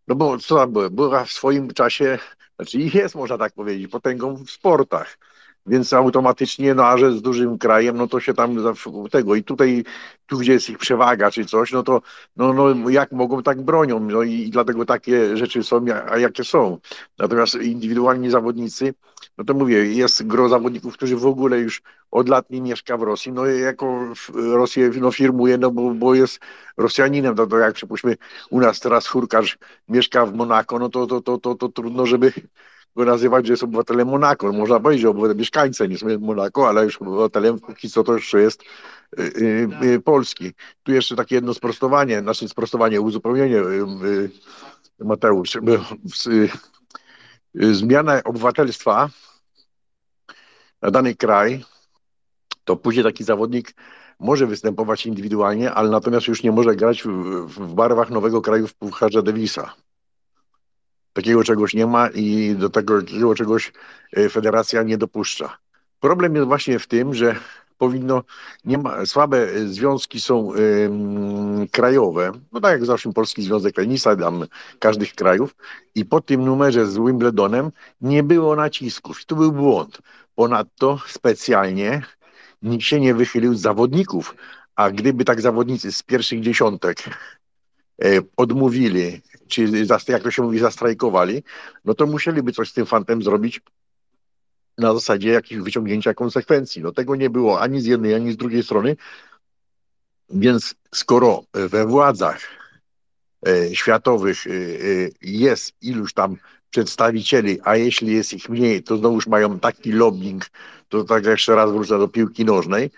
[0.07, 0.89] No bo co tam było?
[0.89, 2.19] Była w swoim czasie,
[2.55, 5.17] znaczy jest, można tak powiedzieć, potęgą w sportach
[5.65, 8.57] więc automatycznie, no a że z dużym krajem, no to się tam
[9.11, 9.83] tego i tutaj,
[10.27, 12.01] tu gdzie jest ich przewaga czy coś, no to
[12.35, 16.43] no, no jak mogą, tak bronią, no i, i dlatego takie rzeczy są, a jakie
[16.43, 16.77] są.
[17.17, 18.93] Natomiast indywidualni zawodnicy,
[19.37, 23.03] no to mówię, jest gro zawodników, którzy w ogóle już od lat nie mieszka w
[23.03, 26.39] Rosji, no jako Rosję no, firmuje, no bo, bo jest
[26.77, 28.17] Rosjaninem, to, to jak przypuśćmy
[28.49, 29.57] u nas teraz Hurkarz
[29.89, 32.33] mieszka w Monako, no to, to, to, to, to trudno, żeby
[32.95, 34.53] go nazywać, że jest obywatelem Monako.
[34.53, 38.63] Można powiedzieć, że obywatelem mieszkańcem jest Monako, ale już obywatelem póki co to jeszcze jest
[39.19, 40.53] y, y, y, Polski.
[40.83, 43.61] Tu jeszcze takie jedno sprostowanie, znaczy sprostowanie, uzupełnienie
[44.99, 45.57] Mateusz.
[47.53, 49.09] Zmiana obywatelstwa
[50.81, 51.63] na dany kraj,
[52.63, 53.73] to później taki zawodnik
[54.19, 57.07] może występować indywidualnie, ale natomiast już nie może grać w,
[57.47, 59.73] w barwach nowego kraju w Pucharze Davisa.
[61.15, 63.71] Takiego czegoś nie ma i do takiego czegoś
[64.11, 65.57] e, federacja nie dopuszcza.
[65.99, 67.35] Problem jest właśnie w tym, że
[67.77, 68.23] powinno,
[68.65, 74.45] nie ma, słabe związki są ym, krajowe, no tak jak zawsze Polski Związek Tenisa, tam
[74.79, 75.55] każdych krajów
[75.95, 80.01] i po tym numerze z Wimbledonem nie było nacisków i to był błąd.
[80.35, 82.01] Ponadto specjalnie
[82.61, 84.35] nikt się nie wychylił z zawodników,
[84.75, 87.03] a gdyby tak zawodnicy z pierwszych dziesiątek
[88.03, 91.43] E, odmówili, czy jak to się mówi, zastrajkowali,
[91.85, 93.61] no to musieliby coś z tym fantem zrobić
[94.77, 96.81] na zasadzie jakichś wyciągnięcia konsekwencji.
[96.81, 98.95] No tego nie było ani z jednej, ani z drugiej strony,
[100.29, 102.39] więc skoro we władzach
[103.47, 104.49] e, światowych e,
[105.21, 106.37] jest iluś tam
[106.69, 110.45] przedstawicieli, a jeśli jest ich mniej, to znowuż mają taki lobbying,
[110.89, 112.91] to tak jeszcze raz wrócę do piłki nożnej,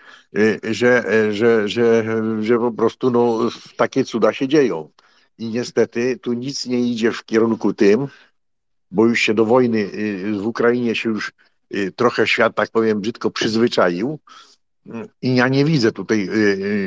[0.62, 2.04] że, że, że,
[2.42, 3.38] że po prostu no,
[3.76, 4.90] takie cuda się dzieją.
[5.38, 8.06] I niestety tu nic nie idzie w kierunku tym,
[8.90, 11.32] bo już się do wojny y, w Ukrainie się już
[11.74, 14.18] y, trochę świat, tak powiem, brzydko przyzwyczaił.
[15.22, 16.28] I ja nie widzę tutaj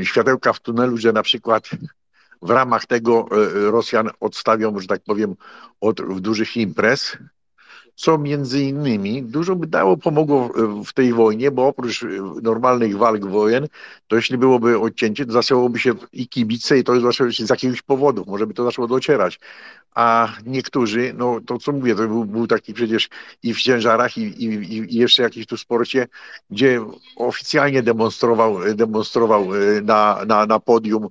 [0.03, 1.69] światełka w tunelu, że na przykład
[2.41, 5.35] w ramach tego Rosjan odstawią, że tak powiem,
[5.81, 7.17] od dużych imprez,
[8.01, 10.49] co między innymi dużo by dało, pomogło
[10.85, 12.05] w tej wojnie, bo oprócz
[12.41, 13.67] normalnych walk wojen,
[14.07, 17.81] to jeśli byłoby odcięcie, to zaczęłoby się i kibice i to zaczęło się z jakiegoś
[17.81, 19.39] powodów, może by to zaczęło docierać.
[19.95, 23.09] A niektórzy, no to co mówię, to był, był taki przecież
[23.43, 26.07] i w ciężarach, i, i, i jeszcze jakiś tu sporcie,
[26.49, 26.81] gdzie
[27.15, 31.09] oficjalnie demonstrował, demonstrował e, na, na, na podium e,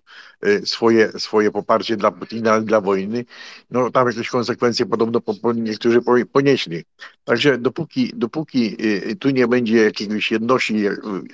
[0.64, 3.24] swoje, swoje poparcie dla Putina, dla wojny,
[3.70, 6.00] no tam jakieś konsekwencje podobno po, po niektórzy
[6.32, 6.84] ponieśli.
[7.24, 8.76] Także dopóki, dopóki
[9.10, 10.84] e, tu nie będzie jakiejś jedności,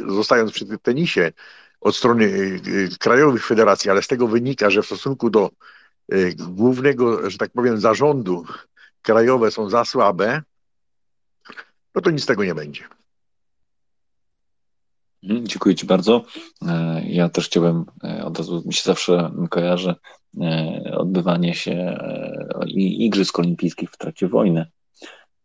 [0.08, 1.32] zostając przy tym tenisie,
[1.80, 2.60] od strony
[2.98, 5.50] krajowych federacji, ale z tego wynika, że w stosunku do
[6.12, 8.44] Y, głównego, że tak powiem, zarządu
[9.02, 10.42] krajowe są za słabe,
[11.94, 12.84] no to nic z tego nie będzie.
[15.26, 16.24] Dziękuję Ci bardzo.
[16.68, 19.94] E, ja też chciałem, e, od razu mi się zawsze kojarzy
[20.40, 21.98] e, odbywanie się
[22.76, 24.66] Igrzysk Olimpijskich w trakcie wojny,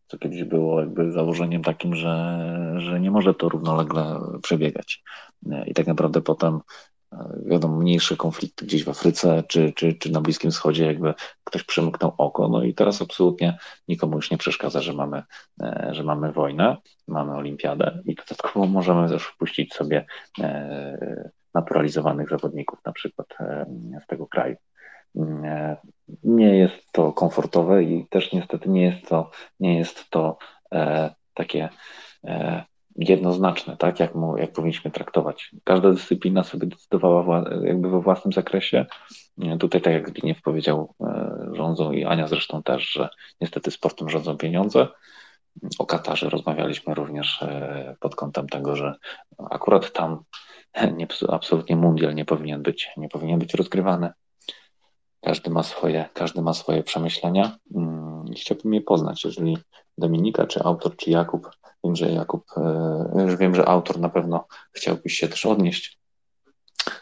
[0.08, 2.38] co kiedyś było jakby założeniem takim, że,
[2.78, 5.04] że nie może to równolegle przebiegać.
[5.66, 6.60] I tak naprawdę potem
[7.46, 12.14] wiadomo, mniejsze konflikty gdzieś w Afryce czy, czy, czy na Bliskim Wschodzie, jakby ktoś przymknął
[12.18, 12.48] oko.
[12.48, 13.58] No i teraz absolutnie
[13.88, 15.24] nikomu już nie przeszkadza, że mamy,
[15.64, 20.06] e, że mamy wojnę, mamy olimpiadę i dodatkowo możemy też wpuścić sobie
[20.42, 23.66] e, naturalizowanych zawodników na przykład e,
[24.04, 24.56] z tego kraju.
[26.24, 30.38] Nie jest to komfortowe i też niestety nie jest to, nie jest to
[31.34, 31.70] takie
[32.96, 35.52] jednoznaczne, tak, jak, mu, jak powinniśmy traktować.
[35.64, 38.86] Każda dyscyplina sobie decydowała jakby we własnym zakresie.
[39.60, 43.10] Tutaj, tak jak Zbigniew powiedział, e, rządzą i Ania zresztą też, że
[43.42, 44.88] niestety sportem rządzą pieniądze.
[45.80, 48.96] O Katarze rozmawialiśmy również e, pod kątem tego, że
[49.50, 50.24] akurat tam
[50.98, 54.12] nie, absolutnie mundial nie powinien być, nie powinien być rozgrywany.
[55.22, 57.58] Każdy ma swoje, każdy ma swoje przemyślenia.
[57.76, 59.58] Mm, chciałbym je poznać, jeżeli
[59.98, 61.50] Dominika, czy autor, czy Jakub.
[61.84, 62.46] Wiem, że Jakub,
[63.16, 66.02] już wiem, że autor na pewno chciałbyś się też odnieść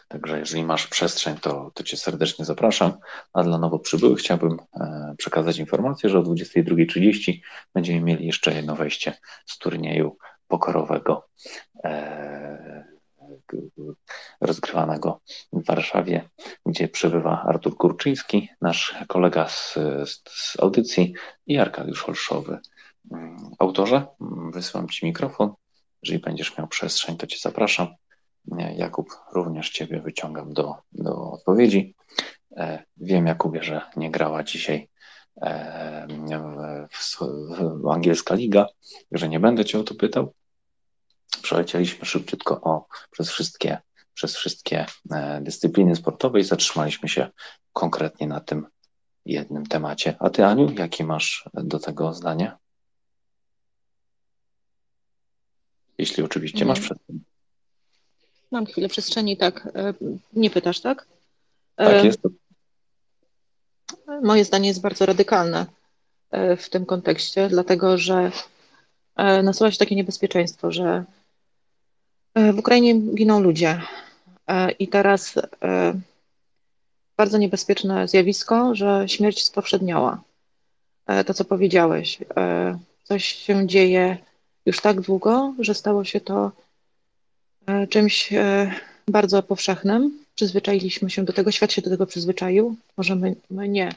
[0.08, 2.92] Także jeżeli masz przestrzeń, to, to Cię serdecznie zapraszam.
[3.32, 7.40] A dla nowo przybyłych chciałbym e, przekazać informację, że o 22.30
[7.74, 9.12] będziemy mieli jeszcze jedno wejście
[9.46, 10.16] z turnieju
[10.48, 11.28] pokorowego
[11.84, 12.84] e,
[14.40, 15.20] rozgrywanego
[15.52, 16.28] w Warszawie,
[16.66, 19.78] gdzie przebywa Artur Kurczyński, nasz kolega z,
[20.28, 21.14] z audycji
[21.46, 22.58] i Arkadiusz Holszowy.
[23.12, 25.52] Mm, autorze, mm, wysyłam Ci mikrofon.
[26.02, 27.88] Jeżeli będziesz miał przestrzeń, to Cię zapraszam.
[28.76, 31.94] Jakub, również Ciebie wyciągam do, do odpowiedzi.
[32.56, 34.88] E, wiem, Jakubie, że nie grała dzisiaj
[35.42, 36.06] e,
[36.90, 37.18] w, w,
[37.82, 38.66] w angielska liga,
[39.12, 40.34] że nie będę Cię o to pytał.
[41.42, 43.78] Przelecieliśmy szybciutko o, przez wszystkie,
[44.14, 47.28] przez wszystkie e, dyscypliny sportowe i zatrzymaliśmy się
[47.72, 48.66] konkretnie na tym
[49.24, 50.16] jednym temacie.
[50.18, 52.56] A Ty, Aniu, jakie masz do tego zdanie?
[56.00, 57.20] Jeśli oczywiście masz przestrzeń.
[58.50, 59.68] Mam chwilę przestrzeni, tak.
[59.74, 59.94] E,
[60.32, 61.06] nie pytasz, tak?
[61.76, 62.20] Tak e, jest.
[64.22, 65.66] Moje zdanie jest bardzo radykalne
[66.30, 68.32] e, w tym kontekście, dlatego że
[69.42, 71.04] nasuwa się takie niebezpieczeństwo, że
[72.36, 73.82] w Ukrainie giną ludzie
[74.78, 75.34] i teraz
[77.16, 80.22] bardzo niebezpieczne zjawisko, że śmierć spowszedniała.
[81.26, 82.18] To, co powiedziałeś,
[83.04, 84.18] coś się dzieje
[84.66, 86.52] już tak długo, że stało się to
[87.66, 88.72] E, czymś e,
[89.08, 90.24] bardzo powszechnym.
[90.34, 93.94] Przyzwyczailiśmy się do tego, świat się do tego przyzwyczaił, może my, my nie.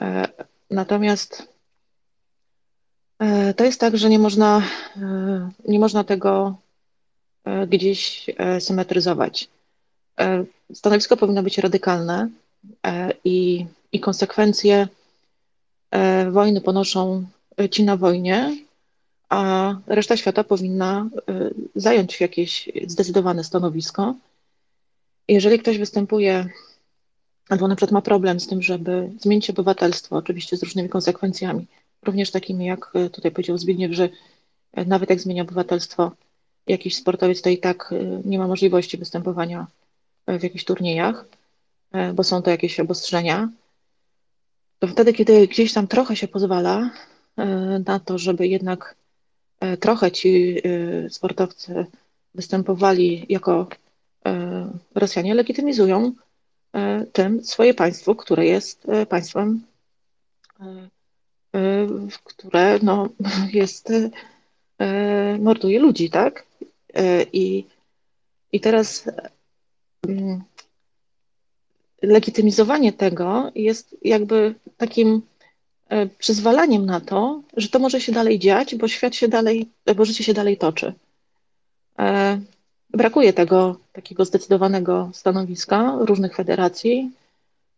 [0.00, 0.28] E,
[0.70, 1.56] natomiast
[3.56, 4.62] to jest tak, że nie można,
[5.68, 6.56] nie można tego
[7.68, 8.26] gdzieś
[8.60, 9.48] symetryzować.
[10.74, 12.28] Stanowisko powinno być radykalne
[13.24, 14.88] i, i konsekwencje
[16.30, 17.26] wojny ponoszą
[17.70, 18.56] ci na wojnie,
[19.28, 24.14] a reszta świata powinna y, zająć jakieś zdecydowane stanowisko.
[25.28, 26.48] Jeżeli ktoś występuje,
[27.48, 31.66] albo na przykład ma problem z tym, żeby zmienić obywatelstwo, oczywiście z różnymi konsekwencjami,
[32.02, 34.08] również takimi jak y, tutaj powiedział Zbigniew, że
[34.86, 36.12] nawet jak zmienia obywatelstwo
[36.66, 39.66] jakiś sportowiec, to i tak y, nie ma możliwości występowania
[40.28, 41.24] w jakichś turniejach,
[42.14, 43.48] bo są to jakieś obostrzenia,
[44.78, 46.90] to wtedy, kiedy gdzieś tam trochę się pozwala
[47.86, 48.96] na to, żeby jednak
[49.80, 51.86] trochę ci e, sportowcy
[52.34, 53.68] występowali jako
[54.26, 56.12] e, Rosjanie, legitymizują
[57.12, 59.62] tym swoje państwo, które jest państwem,
[62.24, 63.08] które no,
[63.52, 63.92] jest,
[65.38, 66.46] morduje ludzi, tak?
[67.32, 67.64] I,
[68.52, 69.10] i teraz
[70.08, 70.42] mm,
[72.02, 75.35] legitymizowanie tego jest jakby takim E,
[76.18, 80.24] przyzwalaniem na to, że to może się dalej dziać, bo świat się dalej, bo życie
[80.24, 80.92] się dalej toczy.
[81.98, 82.40] E,
[82.90, 87.10] brakuje tego takiego zdecydowanego stanowiska różnych federacji.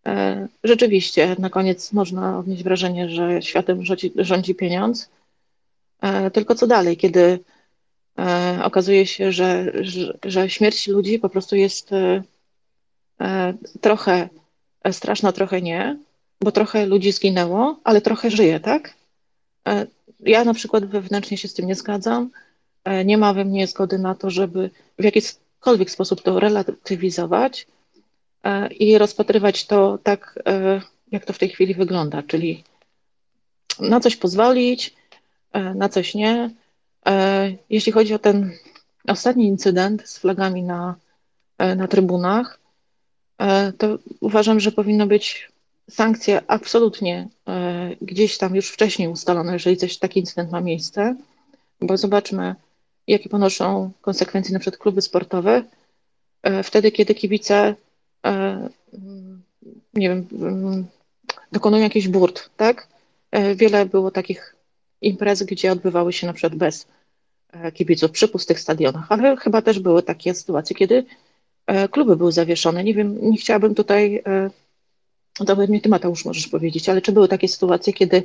[0.06, 5.08] E, rzeczywiście, na koniec można odnieść wrażenie, że światem rządzi, rządzi pieniądz.
[6.32, 7.38] Tylko co dalej, kiedy
[8.62, 11.90] okazuje się, że, że, że śmierć ludzi po prostu jest
[13.80, 14.28] trochę
[14.92, 15.98] straszna, trochę nie,
[16.40, 18.94] bo trochę ludzi zginęło, ale trochę żyje, tak?
[19.68, 19.86] E,
[20.20, 22.30] ja na przykład wewnętrznie się z tym nie zgadzam.
[22.84, 27.66] E, nie ma we mnie zgody na to, żeby w jakikolwiek sposób to relatywizować
[28.44, 30.38] e, i rozpatrywać to tak,
[31.12, 32.64] jak to w tej chwili wygląda, czyli
[33.80, 34.94] na coś pozwolić,
[35.74, 36.50] na coś nie.
[37.70, 38.52] Jeśli chodzi o ten
[39.08, 40.94] ostatni incydent z flagami na,
[41.58, 42.60] na trybunach,
[43.78, 45.48] to uważam, że powinno być
[45.90, 51.16] sankcje absolutnie e, gdzieś tam już wcześniej ustalono, jeżeli coś, taki incydent ma miejsce,
[51.80, 52.54] bo zobaczmy,
[53.06, 55.64] jakie ponoszą konsekwencje na przykład kluby sportowe,
[56.42, 57.74] e, wtedy, kiedy kibice
[58.26, 58.68] e,
[59.94, 60.26] nie wiem,
[61.52, 62.88] dokonują jakichś burt, tak?
[63.54, 64.56] Wiele było takich
[65.00, 66.86] imprez, gdzie odbywały się na przykład bez
[67.74, 71.04] kibiców przy pustych stadionach, ale chyba też były takie sytuacje, kiedy
[71.90, 72.84] kluby były zawieszone.
[72.84, 74.22] Nie wiem, nie chciałabym tutaj
[75.44, 78.22] to mnie ty Mateusz możesz powiedzieć, ale czy były takie sytuacje, kiedy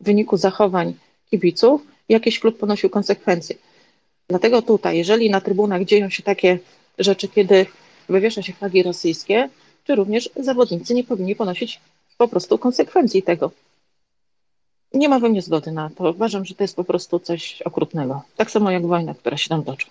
[0.00, 0.94] w wyniku zachowań
[1.30, 3.56] kibiców jakiś klub ponosił konsekwencje?
[4.28, 6.58] Dlatego tutaj, jeżeli na trybunach dzieją się takie
[6.98, 7.66] rzeczy, kiedy
[8.08, 9.48] wywiesza się flagi rosyjskie,
[9.84, 11.80] czy również zawodnicy nie powinni ponosić
[12.18, 13.50] po prostu konsekwencji tego.
[14.94, 16.10] nie ma we mnie zgody na to.
[16.10, 18.22] Uważam, że to jest po prostu coś okrutnego.
[18.36, 19.86] Tak samo jak wojna, która się tam toczy.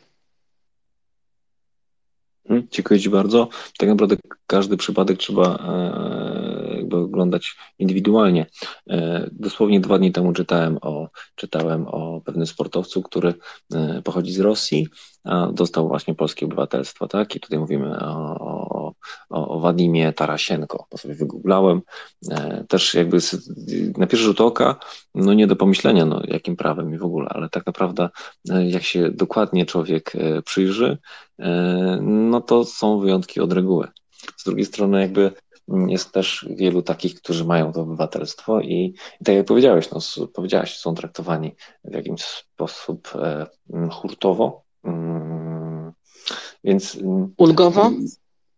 [2.71, 3.47] Dziękuję Ci bardzo.
[3.77, 4.15] Tak naprawdę
[4.47, 5.59] każdy przypadek trzeba
[6.93, 8.45] e, jakby oglądać indywidualnie.
[8.89, 13.33] E, dosłownie dwa dni temu czytałem o, czytałem o pewnym sportowcu, który
[13.73, 14.87] e, pochodzi z Rosji,
[15.23, 17.35] a dostał właśnie polskie obywatelstwo, tak?
[17.35, 18.93] I tutaj mówimy o,
[19.29, 21.81] o, o Wadimie Tarasienko, bo sobie wygooglałem.
[22.67, 23.17] Też jakby
[23.97, 24.75] na pierwszy rzut oka,
[25.15, 28.09] no nie do pomyślenia, no jakim prawem i w ogóle, ale tak naprawdę
[28.65, 30.13] jak się dokładnie człowiek
[30.45, 30.97] przyjrzy,
[32.01, 33.87] no to są wyjątki od reguły.
[34.37, 35.31] Z drugiej strony jakby
[35.67, 39.99] jest też wielu takich, którzy mają to obywatelstwo i, i tak jak powiedziałeś, no,
[40.33, 43.47] powiedziałaś, są traktowani w jakimś sposób e,
[43.91, 44.63] hurtowo.
[44.83, 45.91] Mm,
[46.63, 46.97] więc
[47.37, 47.91] ulgowo?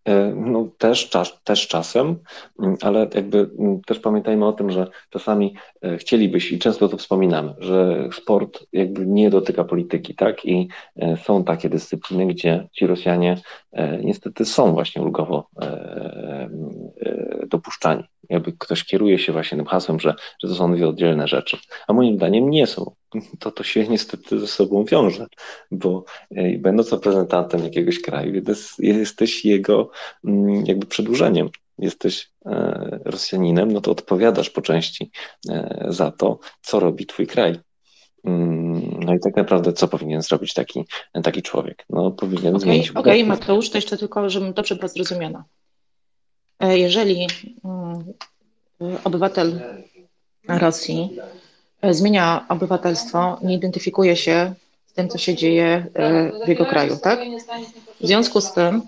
[0.05, 2.15] E, no też, czas, też czasem,
[2.59, 6.97] mm, ale jakby mm, też pamiętajmy o tym, że czasami e, chcielibyś i często to
[6.97, 10.45] wspominamy, że sport jakby nie dotyka polityki, tak?
[10.45, 13.37] I e, są takie dyscypliny, gdzie ci Rosjanie
[14.03, 15.49] niestety są właśnie ulgowo
[17.47, 18.03] dopuszczani.
[18.29, 21.57] Jakby ktoś kieruje się właśnie tym hasłem, że, że to są dwie oddzielne rzeczy.
[21.87, 22.95] A moim zdaniem nie są.
[23.39, 25.27] To to się niestety ze sobą wiąże,
[25.71, 26.05] bo
[26.59, 28.41] będąc reprezentantem jakiegoś kraju,
[28.79, 29.89] jesteś jego
[30.23, 31.49] mm, jakby przedłużeniem.
[31.77, 35.11] Jesteś e, Rosjaninem, no to odpowiadasz po części
[35.49, 37.59] e, za to, co robi twój kraj.
[38.23, 40.85] Mm, no i tak naprawdę, co powinien zrobić taki,
[41.23, 41.85] taki człowiek?
[41.89, 42.89] No, powinien okay, zmienić.
[42.89, 45.43] Okej, okay, Mateusz, to jeszcze tylko, żebym dobrze była zrozumiana.
[46.59, 47.27] E, jeżeli
[47.63, 48.13] mm,
[49.03, 49.61] obywatel
[50.47, 51.44] Rosji e,
[51.93, 54.53] zmienia obywatelstwo, nie identyfikuje się
[54.85, 57.19] z tym, co się dzieje e, w jego kraju, tak?
[58.01, 58.81] W związku z tym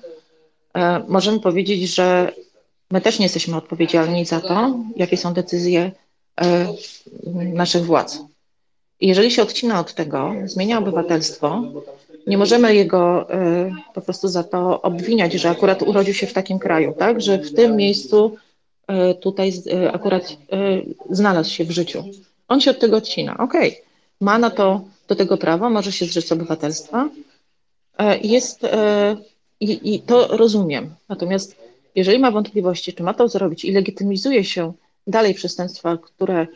[1.08, 2.32] możemy powiedzieć, że
[2.91, 5.91] my też nie jesteśmy odpowiedzialni za to, jakie są decyzje
[7.54, 8.20] naszych władz.
[9.02, 11.64] Jeżeli się odcina od tego, zmienia obywatelstwo,
[12.28, 13.28] nie możemy jego
[13.93, 17.22] po prostu za to obwiniać, że akurat urodził się w takim kraju, tak?
[17.22, 18.36] Że w tym miejscu
[19.22, 19.52] tutaj
[19.93, 20.38] akurat
[21.10, 22.04] znalazł się w życiu.
[22.48, 23.38] On się od tego odcina.
[23.38, 23.84] Okej, okay.
[24.22, 27.10] ma na to do tego prawo, może się zrzec obywatelstwa.
[28.22, 28.62] Jest
[29.60, 30.95] i, i to rozumiem.
[31.10, 31.56] Natomiast
[31.95, 34.74] jeżeli ma wątpliwości, czy ma to zrobić i legitymizuje się
[35.08, 36.48] dalej przestępstwa, które,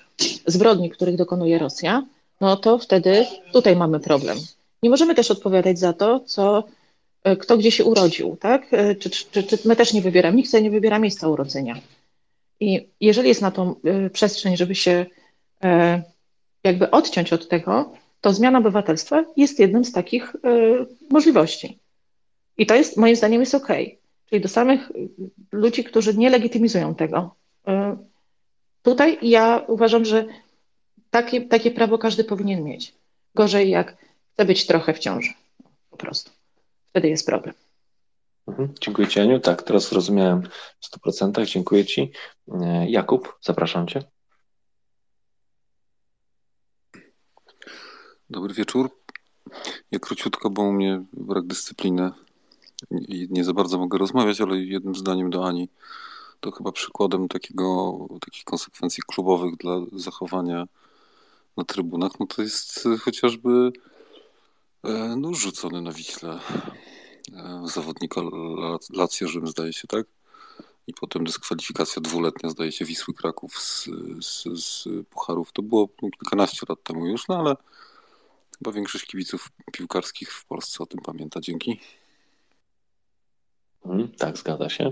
[0.45, 2.05] zbrodni, których dokonuje Rosja,
[2.41, 4.37] no to wtedy tutaj mamy problem.
[4.83, 6.63] Nie możemy też odpowiadać za to, co,
[7.23, 8.73] e, kto gdzie się urodził, tak?
[8.73, 11.81] E, czy, czy, czy my też nie wybieramy, nikt sobie nie wybiera miejsca urodzenia.
[12.59, 13.51] I jeżeli jest na
[13.83, 15.05] e, przestrzeń, żeby się
[16.63, 20.35] jakby odciąć od tego, to zmiana obywatelstwa jest jednym z takich
[21.09, 21.79] możliwości.
[22.57, 23.67] I to jest, moim zdaniem, jest ok.
[24.25, 24.91] Czyli do samych
[25.51, 27.35] ludzi, którzy nie legitymizują tego.
[28.81, 30.25] Tutaj ja uważam, że
[31.09, 32.93] takie, takie prawo każdy powinien mieć.
[33.35, 33.97] Gorzej jak
[34.33, 35.33] chce być trochę w ciąży.
[35.89, 36.31] Po prostu.
[36.89, 37.55] Wtedy jest problem.
[38.47, 38.73] Mhm.
[38.81, 39.39] Dziękuję Ci, Aniu.
[39.39, 40.41] Tak, teraz zrozumiałem
[40.79, 41.45] w 100%.
[41.45, 42.11] Dziękuję Ci.
[42.61, 44.03] E, Jakub, zapraszam Cię.
[48.31, 48.89] Dobry wieczór.
[49.91, 52.11] Ja króciutko, bo u mnie brak dyscypliny
[52.91, 55.69] i nie za bardzo mogę rozmawiać, ale jednym zdaniem do Ani.
[56.39, 60.67] To chyba przykładem takiego, takich konsekwencji klubowych dla zachowania
[61.57, 63.71] na trybunach, no to jest chociażby
[64.83, 66.39] E, no, rzucony na Wiśle
[67.33, 68.21] e, zawodnika
[68.93, 70.05] Lazio Rzym, zdaje się, tak?
[70.87, 73.89] I potem dyskwalifikacja dwuletnia, zdaje się, Wisły Kraków z,
[74.21, 75.51] z, z Pucharów.
[75.51, 77.55] To było kilkanaście lat temu już, no ale
[78.61, 81.41] chyba większość kibiców piłkarskich w Polsce o tym pamięta.
[81.41, 81.79] Dzięki.
[83.83, 84.91] Hmm, tak, zgadza się.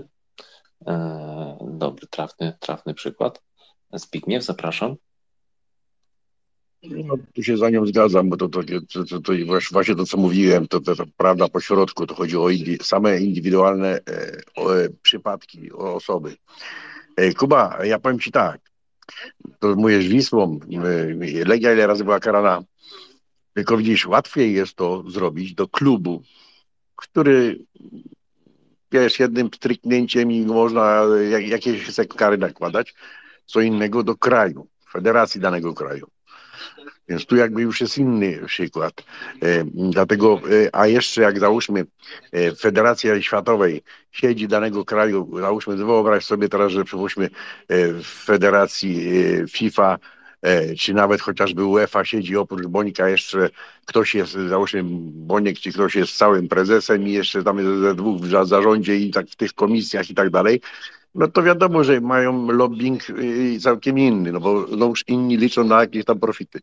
[0.86, 3.42] E, dobry, trafny, trafny przykład.
[3.92, 4.96] Zbigniew, zapraszam.
[6.82, 9.32] No, tu się za nią zgadzam, bo to, to, to, to, to
[9.70, 13.20] właśnie to, co mówiłem, to, to, to prawda po środku, to chodzi o indi same
[13.20, 16.36] indywidualne e, o, e, przypadki, o osoby.
[17.16, 18.60] E, Kuba, ja powiem Ci tak,
[19.58, 22.62] to mówisz Wisłą, e, Legia ile razy była karana,
[23.54, 26.22] tylko widzisz, łatwiej jest to zrobić do klubu,
[26.96, 27.58] który
[28.92, 32.94] wiesz, jednym stryknięciem i można jak, jakieś kary nakładać,
[33.46, 36.10] co innego do kraju, federacji danego kraju.
[37.08, 38.92] Więc tu jakby już jest inny przykład.
[39.42, 41.86] E, dlatego, e, a jeszcze jak załóżmy
[42.32, 43.82] e, Federacja Światowej
[44.12, 47.30] siedzi danego kraju, załóżmy, wyobraź sobie teraz, że przypuśćmy
[47.68, 49.10] w Federacji
[49.50, 49.98] FIFA
[50.78, 53.50] czy nawet chociażby UEFA siedzi oprócz Bonika jeszcze
[53.86, 54.82] ktoś jest, załóżmy
[55.12, 59.10] Boniek, czy ktoś jest całym prezesem i jeszcze tam jest ze dwóch w zarządzie i
[59.10, 60.60] tak w tych komisjach i tak dalej,
[61.14, 63.02] no to wiadomo, że mają lobbying
[63.60, 66.60] całkiem inny, no bo no już inni liczą na jakieś tam profity.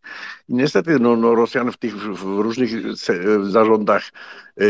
[0.50, 2.96] I niestety no, no Rosjan w tych w różnych
[3.44, 4.04] zarządach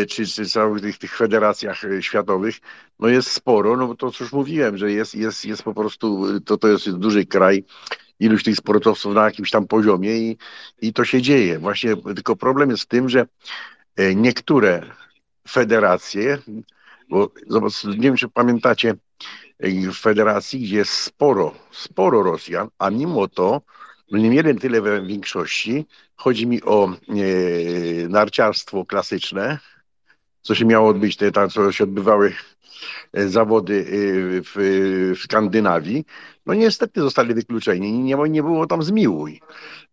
[0.09, 2.55] czy, czy całych tych, tych federacjach światowych
[2.99, 6.57] no jest sporo, no bo to cóż mówiłem, że jest, jest, jest po prostu, to,
[6.57, 7.63] to jest duży kraj,
[8.19, 10.37] iluś tych sportowców na jakimś tam poziomie i,
[10.81, 11.59] i to się dzieje.
[11.59, 13.25] Właśnie tylko problem jest w tym, że
[14.15, 14.81] niektóre
[15.49, 16.37] federacje,
[17.09, 18.93] bo zobacz, nie wiem, czy pamiętacie,
[19.59, 23.61] w federacji, gdzie jest sporo, sporo Rosjan, a mimo to
[24.11, 25.85] nie mieli tyle w większości.
[26.15, 29.59] Chodzi mi o e, narciarstwo klasyczne,
[30.41, 32.33] co się miało odbyć, te tam, co się odbywały
[33.13, 33.85] e, zawody e,
[34.41, 34.53] w,
[35.15, 36.05] w Skandynawii.
[36.47, 39.41] No niestety zostali wykluczeni, nie, nie było tam zmiłuj,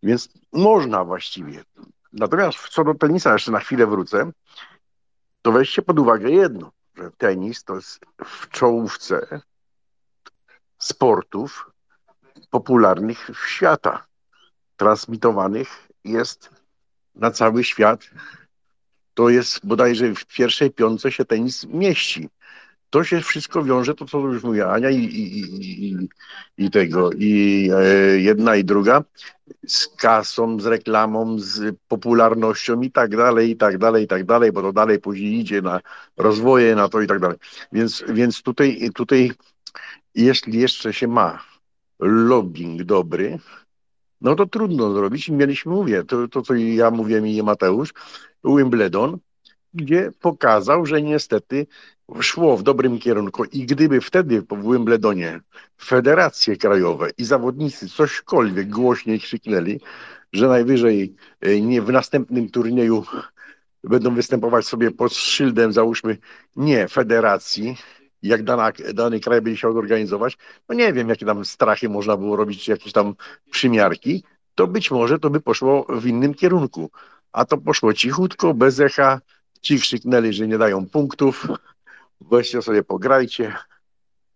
[0.03, 1.65] więc można właściwie.
[2.13, 4.33] Natomiast co do tenisa, jeszcze na chwilę wrócę,
[5.43, 9.41] to weźcie pod uwagę jedno, że tenis to jest w czołówce
[10.79, 11.71] sportów
[12.51, 14.07] popularnych w świata,
[14.77, 16.51] transmitowanych jest
[17.15, 18.11] na cały świat.
[19.15, 22.29] To jest bodajże w pierwszej piątce się tenis mieści.
[22.95, 25.41] To się wszystko wiąże, to co już mówiła Ania i, i,
[25.91, 26.09] i,
[26.59, 29.05] i tego, i e, jedna i druga,
[29.67, 34.53] z kasą, z reklamą, z popularnością i tak dalej, i tak dalej, i tak dalej,
[34.53, 35.81] bo to dalej później idzie na
[36.17, 37.37] rozwoje, na to i tak dalej.
[37.73, 39.33] Więc, więc tutaj, tutaj
[40.15, 41.43] jeśli jeszcze się ma
[42.01, 43.39] lobbying dobry,
[44.21, 45.29] no to trudno zrobić.
[45.29, 47.95] Mieliśmy, mówię, to, to co ja mówiłem i Mateusz,
[48.45, 49.19] Wimbledon,
[49.75, 51.67] gdzie pokazał, że niestety
[52.21, 55.41] szło w dobrym kierunku i gdyby wtedy po Wimbledonie
[55.83, 59.81] federacje krajowe i zawodnicy cośkolwiek głośniej krzyknęli,
[60.33, 63.05] że najwyżej e, nie w następnym turnieju
[63.85, 66.19] będą występować sobie pod szyldem, załóżmy,
[66.57, 67.77] nie federacji,
[68.23, 70.39] jak dana, dany kraj będzie chciał zorganizować,
[70.69, 73.15] no nie wiem, jakie tam strachy można było robić, jakieś tam
[73.51, 74.25] przymiarki,
[74.55, 76.91] to być może to by poszło w innym kierunku.
[77.33, 79.21] A to poszło cichutko, bez echa,
[79.61, 81.47] ci krzyknęli, że nie dają punktów,
[82.21, 83.57] weźcie sobie pograjcie,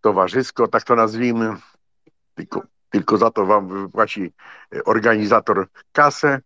[0.01, 1.57] towarzysko, tak to nazwijmy,
[2.35, 4.33] tylko, tylko za to wam wypłaci
[4.85, 6.41] organizator kasę.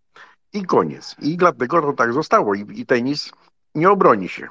[0.52, 1.16] I koniec.
[1.18, 2.54] I dlatego to tak zostało.
[2.54, 3.30] I, i tenis
[3.74, 4.48] nie obroni się.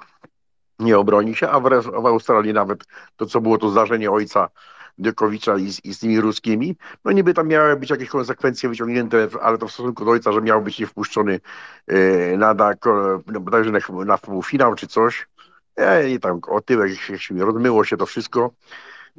[0.80, 2.84] Nie obroni się, a w, w Australii nawet
[3.16, 4.50] to, co było to zdarzenie ojca
[4.98, 6.76] Dykowicza i, i, z tymi ruskimi,
[7.06, 10.42] no niby tam miały być jakieś konsekwencje wyciągnięte, ale to w stosunku do ojca, że
[10.42, 11.40] miał być niewpuszczony
[11.88, 12.74] e, na, na,
[13.28, 13.40] no,
[13.72, 15.28] na, na półfinał czy coś.
[15.78, 18.52] E, I tam o tyle jak się rozmyło się to wszystko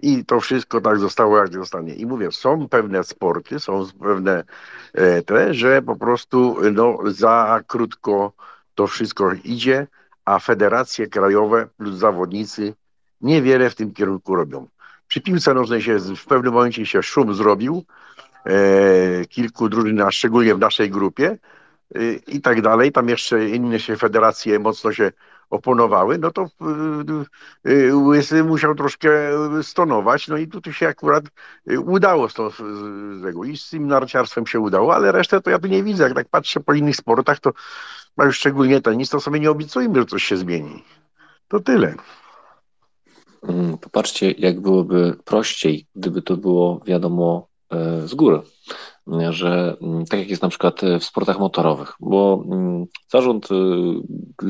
[0.02, 1.94] i to wszystko tak zostało, jak zostanie.
[1.94, 4.44] I mówię, są pewne sporty, są pewne
[4.94, 8.32] e, te, że po prostu no, za krótko
[8.74, 9.86] to wszystko idzie,
[10.24, 12.74] a federacje krajowe plus zawodnicy
[13.20, 14.68] niewiele w tym kierunku robią.
[15.08, 17.84] Przy piłce nożnej się w pewnym momencie się szum zrobił,
[18.46, 21.38] e, kilku drużyn, a szczególnie w naszej grupie
[21.94, 22.92] e, i tak dalej.
[22.92, 25.12] Tam jeszcze inne się federacje mocno się
[25.52, 26.42] oponowały, no to
[27.64, 29.10] e, e Łysy musiał troszkę
[29.62, 31.24] stonować, no i tutaj się akurat
[31.70, 33.44] e, udało z, to, z tego.
[33.44, 36.04] I z tym narciarstwem się udało, ale resztę to ja tu nie widzę.
[36.04, 37.52] Jak tak patrzę po innych sportach, to
[38.16, 40.84] a już szczególnie tenis, to sobie nie obiecujmy, że coś się zmieni.
[41.48, 41.94] To tyle.
[43.42, 48.40] Mm, popatrzcie, jak byłoby prościej, gdyby to było wiadomo e, z góry
[49.30, 53.48] że mm, tak jak jest na przykład e, w sportach motorowych, bo mm, zarząd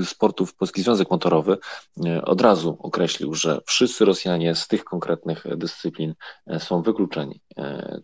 [0.00, 1.58] e, sportów Polski Związek Motorowy
[2.06, 6.14] e, od razu określił, że wszyscy Rosjanie z tych konkretnych dyscyplin
[6.58, 7.40] są wykluczeni.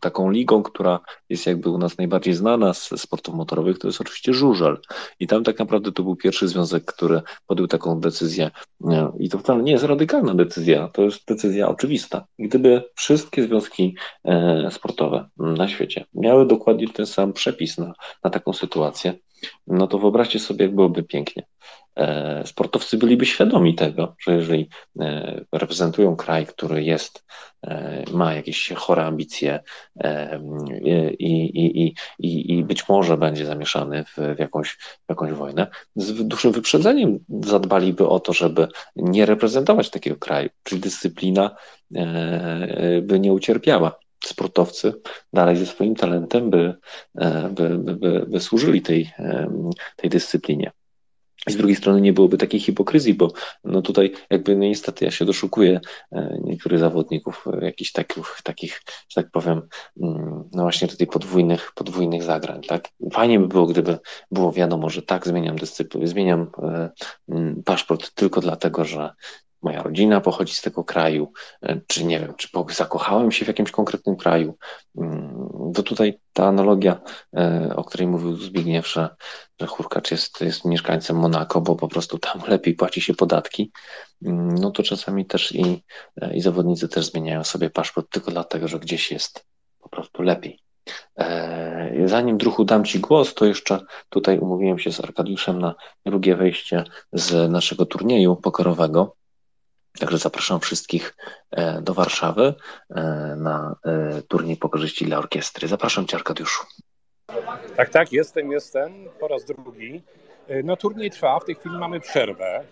[0.01, 4.35] Taką ligą, która jest jakby u nas najbardziej znana z sportów motorowych, to jest oczywiście
[4.35, 4.79] żużel.
[5.21, 8.51] I tam tak naprawdę to był pierwszy związek, który podjął taką decyzję.
[9.19, 12.27] I to wcale nie jest radykalna decyzja, to jest decyzja oczywista.
[12.39, 13.97] Gdyby wszystkie związki
[14.71, 17.93] sportowe na świecie miały miały dokładnie ten sam przepis na,
[18.25, 19.15] na taką sytuację,
[19.67, 21.43] no to wyobraźcie sobie, jak byłoby pięknie.
[21.99, 24.69] E, sportowcy byliby świadomi tego, że jeżeli
[25.01, 27.25] e, reprezentują kraj, który jest,
[27.67, 29.61] e, ma jakieś chore ambicje
[31.19, 36.27] i, i, i, i być może będzie zamieszany w, w, jakąś, w jakąś wojnę, z
[36.29, 41.57] dużym wyprzedzeniem zadbaliby o to, żeby nie reprezentować takiego kraju, czyli dyscyplina
[43.03, 44.95] by nie ucierpiała sportowcy
[45.33, 46.75] dalej ze swoim talentem by,
[47.19, 49.11] e, by, by, by służyli tej,
[49.97, 50.73] tej dyscyplinie.
[51.47, 53.33] I z drugiej strony nie byłoby takiej hipokryzji, bo
[53.65, 55.81] no tutaj jakby no niestety ja się doszukuję
[56.13, 59.63] e, niektórych zawodników e, jakichś takich, takich, że tak powiem,
[60.03, 62.89] mm, no właśnie tutaj podwójnych, podwójnych zagrań, tak?
[63.13, 63.99] Fajnie by było, gdyby
[64.31, 66.51] było wiadomo, że tak, zmieniam dyscyplinę, zmieniam
[67.65, 69.11] paszport tylko dlatego, że
[69.63, 71.33] moja rodzina pochodzi z tego kraju,
[71.63, 74.57] e, czy nie wiem, czy zakochałem się w jakimś konkretnym kraju.
[74.99, 77.01] Mm, to tutaj ta analogia,
[77.37, 79.09] e, o której mówił Zbigniew, że,
[79.61, 83.73] że Hurkacz jest, jest mieszkańcem Monako, bo po prostu tam lepiej płaci się podatki,
[84.25, 85.83] mm, no to czasami też i,
[86.21, 89.47] e, i zawodnicy też zmieniają sobie paszport tylko dlatego, że gdzieś jest
[89.81, 90.61] po prostu lepiej.
[92.05, 95.75] Zanim druhu dam Ci głos, to jeszcze tutaj umówiłem się z Arkadiuszem na
[96.07, 99.17] drugie wejście z naszego turnieju pokorowego.
[99.99, 101.17] Także zapraszam wszystkich
[101.51, 102.55] e, do Warszawy
[102.91, 103.03] e,
[103.37, 105.69] na e, turniej pokorzyści dla orkiestry.
[105.69, 106.65] Zapraszam Cię, Arkadiuszu.
[107.77, 110.03] Tak, tak, jestem, jestem po raz drugi.
[110.65, 112.65] No turniej trwa, w tej chwili mamy przerwę,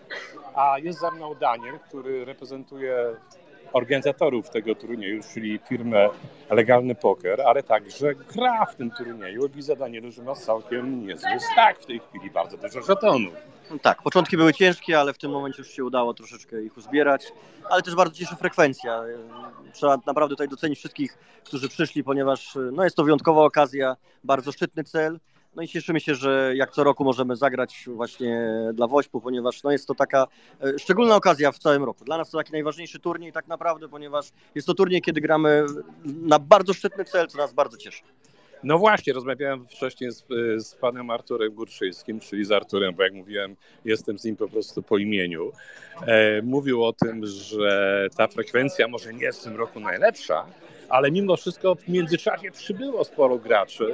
[0.55, 3.15] a jest za mną Daniel, który reprezentuje
[3.73, 6.09] organizatorów tego turnieju, czyli firmę
[6.49, 9.49] Legalny Poker, ale także gra w tym turnieju.
[9.49, 13.33] Widzę, Danielu, że ma całkiem niezły stak w tej chwili, bardzo dużo żetonów.
[13.81, 17.33] Tak, początki były ciężkie, ale w tym momencie już się udało troszeczkę ich uzbierać,
[17.69, 19.03] ale też bardzo cieszy frekwencja.
[19.73, 24.83] Trzeba naprawdę tutaj docenić wszystkich, którzy przyszli, ponieważ no, jest to wyjątkowa okazja, bardzo szczytny
[24.83, 25.19] cel.
[25.55, 29.71] No i cieszymy się, że jak co roku możemy zagrać właśnie dla Wośpu, ponieważ no
[29.71, 30.27] jest to taka
[30.61, 32.05] e, szczególna okazja w całym roku.
[32.05, 35.65] Dla nas to taki najważniejszy turniej tak naprawdę, ponieważ jest to turniej, kiedy gramy
[36.05, 38.01] na bardzo szczytny cel, co nas bardzo cieszy.
[38.63, 40.25] No właśnie, rozmawiałem wcześniej z,
[40.57, 43.55] z panem Arturem Górczyńskim, czyli z Arturem, bo jak mówiłem,
[43.85, 45.51] jestem z nim po prostu po imieniu.
[46.07, 50.45] E, mówił o tym, że ta frekwencja może nie jest w tym roku najlepsza,
[50.89, 53.93] ale mimo wszystko w międzyczasie przybyło sporo graczy,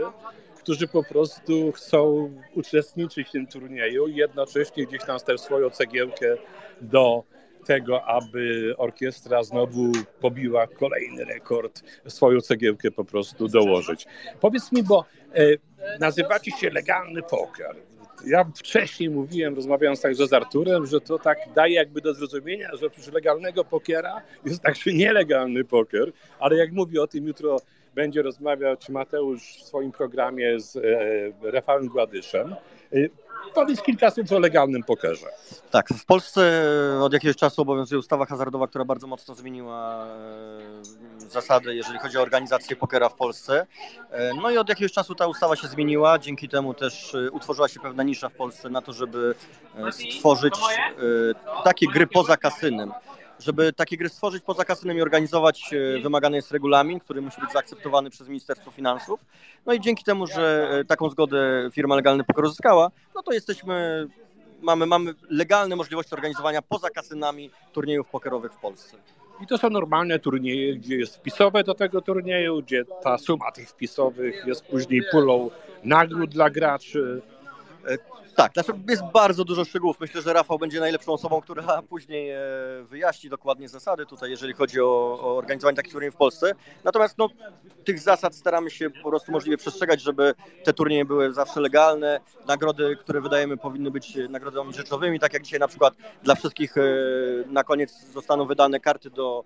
[0.58, 6.38] którzy po prostu chcą uczestniczyć w tym turnieju i jednocześnie gdzieś tam też swoją cegiełkę
[6.82, 7.24] do
[7.64, 14.06] tego, aby orkiestra znowu pobiła kolejny rekord, swoją cegiełkę po prostu dołożyć.
[14.40, 17.76] Powiedz mi, bo e, nazywacie się legalny poker.
[18.26, 22.86] Ja wcześniej mówiłem, rozmawiając także z Arturem, że to tak daje jakby do zrozumienia, że
[22.86, 27.58] oprócz legalnego pokera jest także nielegalny poker, ale jak mówi o tym jutro
[27.96, 32.56] będzie rozmawiać Mateusz w swoim programie z e, Rafałem Gładyszem.
[32.94, 32.98] E,
[33.54, 35.28] Powiedz kilka słów o legalnym pokerze.
[35.72, 36.64] Tak, w Polsce
[37.02, 42.22] od jakiegoś czasu obowiązuje ustawa hazardowa, która bardzo mocno zmieniła e, zasady, jeżeli chodzi o
[42.22, 43.68] organizację pokera w Polsce.
[44.42, 48.04] No i od jakiegoś czasu ta ustawa się zmieniła, dzięki temu też utworzyła się pewna
[48.04, 49.36] nisza w Polsce na to, żeby
[49.92, 50.56] stworzyć
[51.64, 52.92] takie gry poza kasynem.
[53.46, 57.52] Żeby takie gry stworzyć poza kasynem i organizować, e, wymagany jest regulamin, który musi być
[57.52, 59.26] zaakceptowany przez Ministerstwo Finansów.
[59.66, 64.08] No i dzięki temu, że e, taką zgodę firma Legalny Poker uzyskała, no to jesteśmy,
[64.62, 68.98] mamy, mamy legalne możliwości organizowania poza kasynami turniejów pokerowych w Polsce.
[69.42, 73.70] I to są normalne turnieje, gdzie jest wpisowe do tego turnieju, gdzie ta suma tych
[73.70, 75.50] wpisowych jest później pulą
[75.84, 77.22] nagród dla graczy.
[78.34, 80.00] E, tak, znaczy jest bardzo dużo szczegółów.
[80.00, 82.40] Myślę, że Rafał będzie najlepszą osobą, która później e,
[82.84, 86.52] wyjaśni dokładnie zasady tutaj, jeżeli chodzi o, o organizowanie takich turniejów w Polsce.
[86.84, 87.30] Natomiast no,
[87.84, 90.34] tych zasad staramy się po prostu możliwie przestrzegać, żeby
[90.64, 92.20] te turnieje były zawsze legalne.
[92.48, 95.94] Nagrody, które wydajemy, powinny być nagrodami rzeczowymi, tak jak dzisiaj na przykład
[96.24, 96.82] dla wszystkich e,
[97.48, 99.44] na koniec zostaną wydane karty do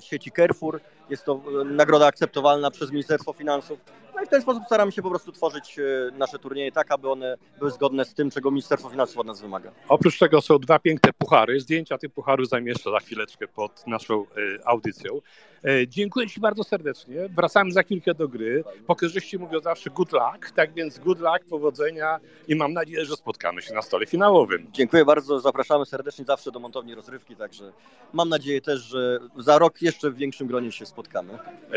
[0.00, 0.80] sieci Carrefour.
[1.10, 3.78] Jest to nagroda akceptowalna przez Ministerstwo Finansów.
[4.18, 5.82] No i w ten sposób staramy się po prostu tworzyć e,
[6.18, 9.72] nasze turnieje tak, aby one były zgodne z tym, czego Ministerstwo Finansów od nas wymaga.
[9.88, 11.60] Oprócz tego są dwa piękne puchary.
[11.60, 14.26] Zdjęcia tych pucharów zamieszczę za chwileczkę pod naszą e,
[14.68, 15.20] audycją.
[15.64, 17.28] E, dziękuję Ci bardzo serdecznie.
[17.28, 18.64] Wracamy za chwilkę do gry.
[18.86, 23.62] Pokerzyści mówią zawsze good luck, tak więc good luck, powodzenia i mam nadzieję, że spotkamy
[23.62, 24.66] się na stole finałowym.
[24.72, 27.72] Dziękuję bardzo, zapraszamy serdecznie zawsze do montowni rozrywki, także
[28.12, 30.97] mam nadzieję też, że za rok jeszcze w większym gronie się spotkamy.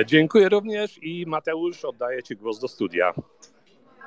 [0.06, 3.14] Dziękuję również i Mateusz, oddaję Ci głos do studia.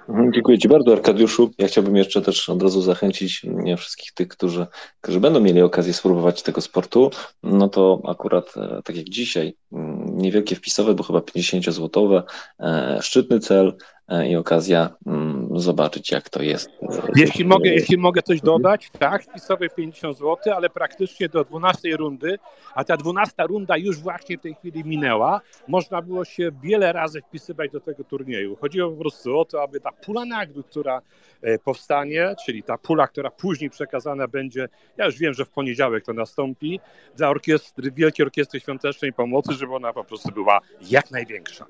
[0.09, 1.51] Mhm, dziękuję Ci bardzo, Arkadiuszu.
[1.59, 3.43] Ja chciałbym jeszcze też od razu zachęcić
[3.77, 4.67] wszystkich tych, którzy,
[5.01, 7.11] którzy będą mieli okazję spróbować tego sportu.
[7.43, 12.23] No to akurat, e, tak jak dzisiaj, mm, niewielkie wpisowe, bo chyba 50-złotowe,
[12.61, 13.77] e, szczytny cel,
[14.09, 16.71] E, i okazja mm, zobaczyć, jak to jest.
[17.17, 22.39] Jeśli mogę, jeśli mogę coś dodać, tak, wpisowy 50 zł, ale praktycznie do 12 rundy,
[22.75, 27.23] a ta 12 runda już właśnie w tej chwili minęła, można było się wiele razy
[27.23, 28.57] wpisywać do tego turnieju.
[28.57, 31.03] Chodziło po prostu o to, aby ta pula nagród, która
[31.43, 36.05] e, powstanie, czyli ta pula, która później przekazana będzie, ja już wiem, że w poniedziałek
[36.05, 36.81] to nastąpi,
[37.17, 40.61] dla orkiestry, Wielkiej Orkiestry Świątecznej Pomocy, żeby ona po prostu była
[40.91, 41.67] jak największa.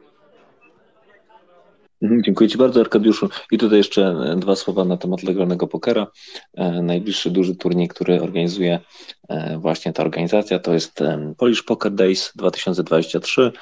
[2.02, 3.28] Mhm, dziękuję Ci bardzo, Arkadiuszu.
[3.50, 6.06] I tutaj jeszcze e, dwa słowa na temat legalnego pokera.
[6.54, 8.80] E, najbliższy duży turniej, który organizuje
[9.28, 11.00] e, właśnie ta organizacja, to jest
[11.38, 13.52] Polish Poker Days 2023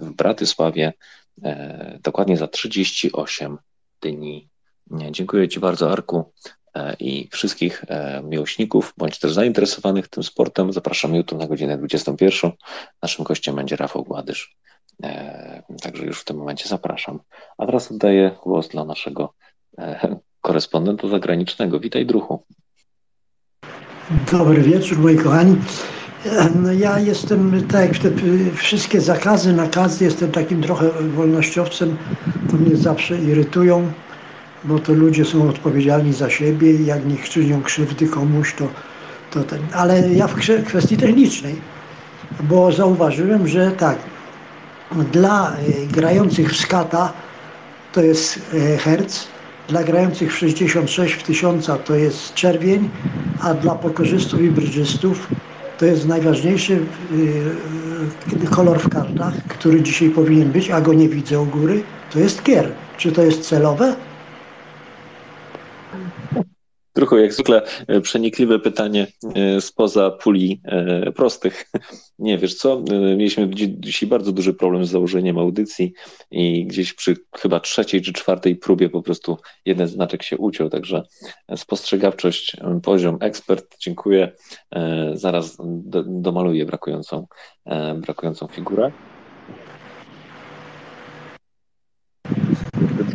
[0.00, 0.92] w Bratysławie,
[2.02, 3.58] dokładnie za 38
[4.02, 4.48] dni.
[5.10, 6.32] Dziękuję Ci bardzo, Arku.
[7.00, 7.84] i wszystkich
[8.22, 12.50] miłośników, bądź też zainteresowanych tym sportem zapraszam jutro na godzinę 21.
[13.02, 14.56] Naszym gościem będzie Rafał Gładysz.
[15.82, 17.20] Także już w tym momencie zapraszam.
[17.58, 19.34] A teraz oddaję głos dla naszego
[20.40, 21.80] korespondenta zagranicznego.
[21.80, 22.44] Witaj, Druchu.
[24.32, 25.56] Dobry wieczór, moi kochani.
[26.62, 28.10] No ja jestem, tak jak te
[28.54, 31.96] wszystkie zakazy, nakazy, jestem takim trochę wolnościowcem,
[32.50, 33.92] to mnie zawsze irytują,
[34.64, 38.68] bo to ludzie są odpowiedzialni za siebie i jak nie czynią krzywdy komuś, to,
[39.30, 39.60] to ten.
[39.72, 40.34] Ale ja w
[40.64, 41.56] kwestii technicznej,
[42.40, 43.98] bo zauważyłem, że tak,
[45.12, 47.12] dla e, grających w skata
[47.92, 49.26] to jest e, herc,
[49.68, 52.90] dla grających w 66 w 1000 to jest czerwień,
[53.40, 55.28] a dla pokorzystów i brydżystów
[55.78, 56.78] to jest najważniejszy
[58.42, 62.18] y, kolor w kartach, który dzisiaj powinien być, a go nie widzę u góry, to
[62.18, 62.72] jest kier.
[62.96, 63.96] Czy to jest celowe?
[66.96, 71.70] Druhu, jak zwykle e, przenikliwe pytanie e, spoza puli e, prostych.
[72.18, 72.82] Nie, wiesz co,
[73.16, 73.48] mieliśmy
[73.78, 75.92] dzisiaj bardzo duży problem z założeniem audycji
[76.30, 81.02] i gdzieś przy chyba trzeciej czy czwartej próbie po prostu jeden znaczek się uciął, także
[81.56, 84.32] spostrzegawczość, poziom ekspert, dziękuję.
[85.14, 85.56] Zaraz
[86.06, 87.26] domaluję brakującą,
[87.96, 88.92] brakującą figurę.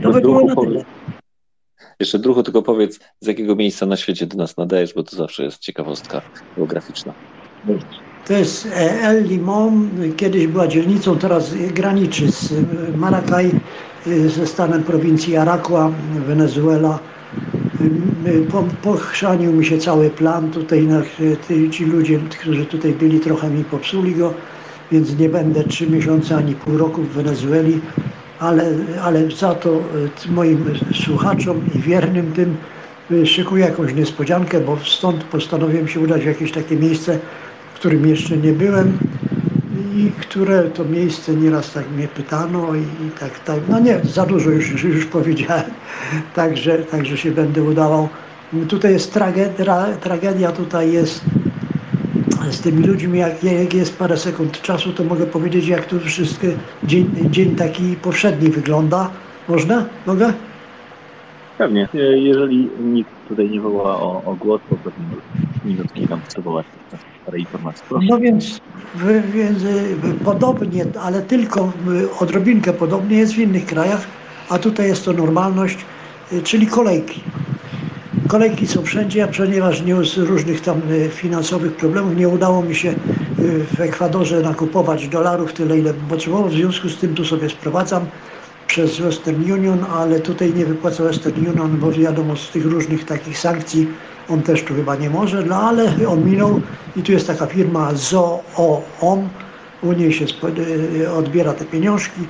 [0.04, 0.99] To by było na tyle.
[2.00, 5.44] Jeszcze druhu, tylko powiedz, z jakiego miejsca na świecie do nas nadajesz, bo to zawsze
[5.44, 6.22] jest ciekawostka
[6.58, 7.14] geograficzna.
[8.24, 8.70] To jest e,
[9.02, 12.56] El Limon, kiedyś była dzielnicą, teraz graniczy z e,
[12.94, 13.62] Maracay,
[14.08, 15.90] e, ze stanem prowincji Araqua,
[16.26, 17.00] Wenezuela.
[18.50, 20.88] Po, pochrzanił mi się cały plan, tutaj
[21.72, 24.34] ci ludzie, którzy tutaj byli, trochę mi popsuli go,
[24.92, 27.82] więc nie będę trzy miesiące ani pół roku w Wenezueli
[28.40, 28.72] ale,
[29.02, 32.58] ale za to e, moim słuchaczom i wiernym tym
[33.12, 37.20] e, szykuję jakąś niespodziankę, bo stąd postanowiłem się udać w jakieś takie miejsce,
[37.74, 39.00] w którym jeszcze nie byłem
[39.96, 44.26] i które to miejsce nieraz tak mnie pytano i, i tak, tak, no nie, za
[44.26, 45.72] dużo już, już powiedziałem,
[46.36, 48.10] także, także się będę udawał.
[48.70, 51.24] Tutaj jest tragedia, tragedia tutaj jest
[52.52, 56.48] z tymi ludźmi, jak, jak jest parę sekund czasu, to mogę powiedzieć, jak to wszystko
[56.84, 59.10] dzień, dzień taki powszedni wygląda.
[59.48, 59.86] Można?
[60.06, 60.34] Mogę?
[61.58, 61.90] Pewnie.
[62.16, 65.06] Jeżeli nikt tutaj nie woła o, o głos, to pewnie
[65.64, 66.66] minutki nam spróbować
[67.26, 67.84] parę informacji.
[67.90, 68.08] Proszę.
[68.10, 68.60] No więc,
[69.34, 69.64] więc
[70.24, 71.72] podobnie, ale tylko
[72.20, 74.08] odrobinkę podobnie jest w innych krajach,
[74.50, 75.86] a tutaj jest to normalność,
[76.44, 77.22] czyli kolejki.
[78.30, 82.76] Kolejki są wszędzie, a ponieważ nie z różnych tam e, finansowych problemów nie udało mi
[82.76, 82.96] się e,
[83.76, 86.50] w Ekwadorze nakupować dolarów tyle, ile potrzebował.
[86.50, 88.06] W związku z tym tu sobie sprowadzam
[88.68, 93.38] przez Western Union, ale tutaj nie wypłaca Western Union, bo wiadomo z tych różnych takich
[93.38, 93.88] sankcji
[94.30, 96.62] on też tu chyba nie może, no ale on minął
[96.96, 99.30] i tu jest taka firma ZOOM,
[99.84, 100.26] u niej się
[101.06, 102.22] e, odbiera te pieniążki.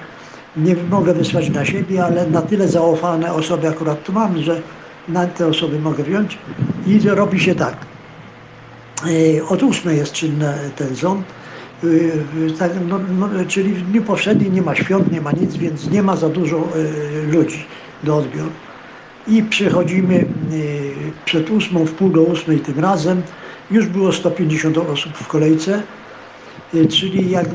[0.58, 4.62] Nie mogę wysłać na siebie, ale na tyle zaufane osoby akurat tu mam, że
[5.10, 6.38] na te osoby mogę wziąć
[6.88, 7.78] i robi się tak.
[9.06, 11.26] E, od ósmej jest czynny ten ząb,
[11.84, 11.88] e,
[12.60, 16.04] tak, no, no, czyli w dniu powszednim nie ma świąt, nie ma nic, więc nie
[16.04, 17.66] ma za dużo e, ludzi
[18.04, 18.50] do odbioru.
[19.28, 20.26] I przychodzimy
[21.26, 23.22] przed ósmą, w pół do ósmej tym razem.
[23.72, 25.84] Już było 150 osób w kolejce,
[26.90, 27.46] czyli jak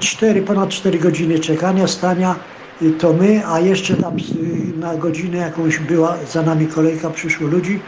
[0.00, 2.34] 4, ponad 4 godziny czekania, stania,
[2.98, 4.16] to my, a jeszcze tam
[4.76, 7.80] na godzinę jakąś była za nami kolejka, przyszło ludzi.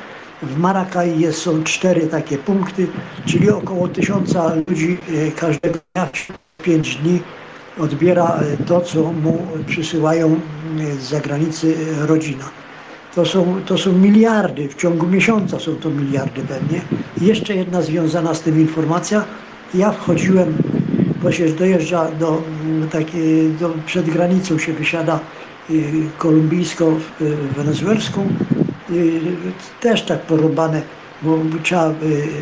[0.43, 2.87] W Maracay jest, są cztery takie punkty,
[3.27, 6.09] czyli około tysiąca ludzi e, każdego dnia,
[6.63, 7.21] pięć dni
[7.79, 10.41] odbiera to, co mu przysyłają
[11.01, 12.45] z zagranicy rodzina.
[13.15, 16.81] To są, to są miliardy, w ciągu miesiąca są to miliardy pewnie.
[17.21, 19.25] Jeszcze jedna związana z tym informacja.
[19.75, 20.55] Ja wchodziłem
[21.23, 25.21] bo się dojeżdża do, mm, takiej, do, przed granicą się wysiada
[25.71, 28.29] y, kolumbijsko-wenezuelską,
[28.91, 29.21] y,
[29.81, 30.83] też tak porobane,
[31.23, 31.95] bo trzeba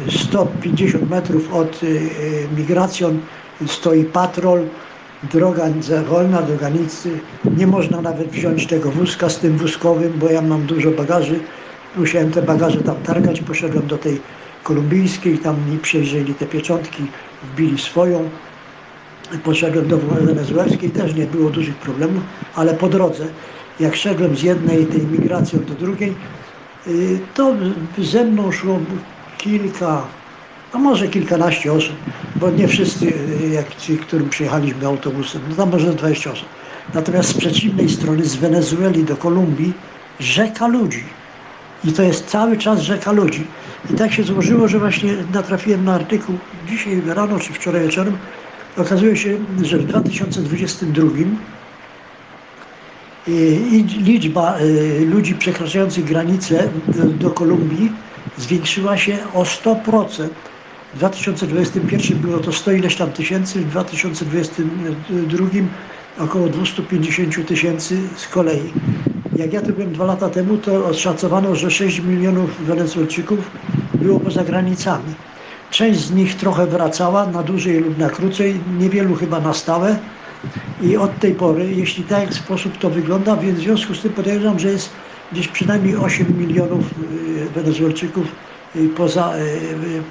[0.09, 1.81] 150 y, metrów od
[2.57, 3.19] migracją
[3.67, 4.65] stoi patrol,
[5.23, 5.65] droga
[6.09, 7.11] wolna do granicy,
[7.57, 11.41] nie można nawet wziąć tego wózka z tym wózkowym, bo ja mam dużo bagaży,
[11.97, 14.21] musiałem te bagaże tam targać, poszedłem do tej
[14.63, 17.03] kolumbijskiej, tam mi przejrzeli te pieczątki,
[17.43, 18.31] wbili swoją,
[19.45, 22.23] poszedłem do wenezuelskiej, też nie było dużych problemów,
[22.55, 23.27] ale po drodze,
[23.81, 26.15] jak szedłem z jednej tej migracją do drugiej,
[26.87, 27.55] y, to
[27.99, 28.79] ze mną szło
[29.39, 30.03] kilka,
[30.73, 31.97] a może kilkanaście osób,
[32.41, 36.49] bo nie wszyscy, y, jak ci, którym przyjechaliśmy autobusem, no tam może 20 osób.
[36.95, 39.73] Natomiast z przeciwnej strony, z Wenezueli do Kolumbii,
[40.21, 41.05] rzeka ludzi.
[41.85, 43.47] I to jest cały czas rzeka ludzi.
[43.91, 46.35] I tak się złożyło, że właśnie natrafiłem na artykuł
[46.69, 48.17] dzisiaj rano czy wczoraj wieczorem.
[48.79, 51.11] Okazuje się, że w 2022
[53.29, 56.73] y, liczba y, ludzi przekraczających granicę
[57.15, 57.97] do Kolumbii
[58.37, 60.29] zwiększyła się o 100%.
[60.93, 65.47] W 2021 było to 100 ileś tam tysięcy, w 2022
[66.17, 68.75] około 250 tysięcy z kolei.
[69.35, 73.51] Jak ja tu byłem dwa lata temu, to oszacowano, że 6 milionów Wenezuelczyków
[74.01, 75.28] było poza granicami.
[75.71, 79.97] Część z nich trochę wracała na dłużej lub na krócej, niewielu chyba na stałe.
[80.81, 84.59] I od tej pory, jeśli tak sposób to wygląda, więc w związku z tym podejrzewam,
[84.59, 84.91] że jest
[85.33, 88.27] gdzieś przynajmniej 8 milionów y, Wenezuelczyków
[88.77, 89.35] y, poza,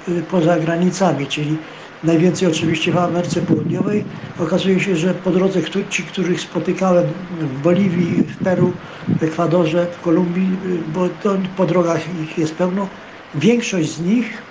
[0.08, 1.56] y, poza granicami, czyli
[2.02, 4.04] najwięcej oczywiście w Ameryce Południowej.
[4.38, 8.72] Okazuje się, że po drodze ci, których spotykałem w Boliwii, w Peru,
[9.20, 12.88] w Ekwadorze, w Kolumbii, bo to po drogach ich jest pełno,
[13.34, 14.48] większość z nich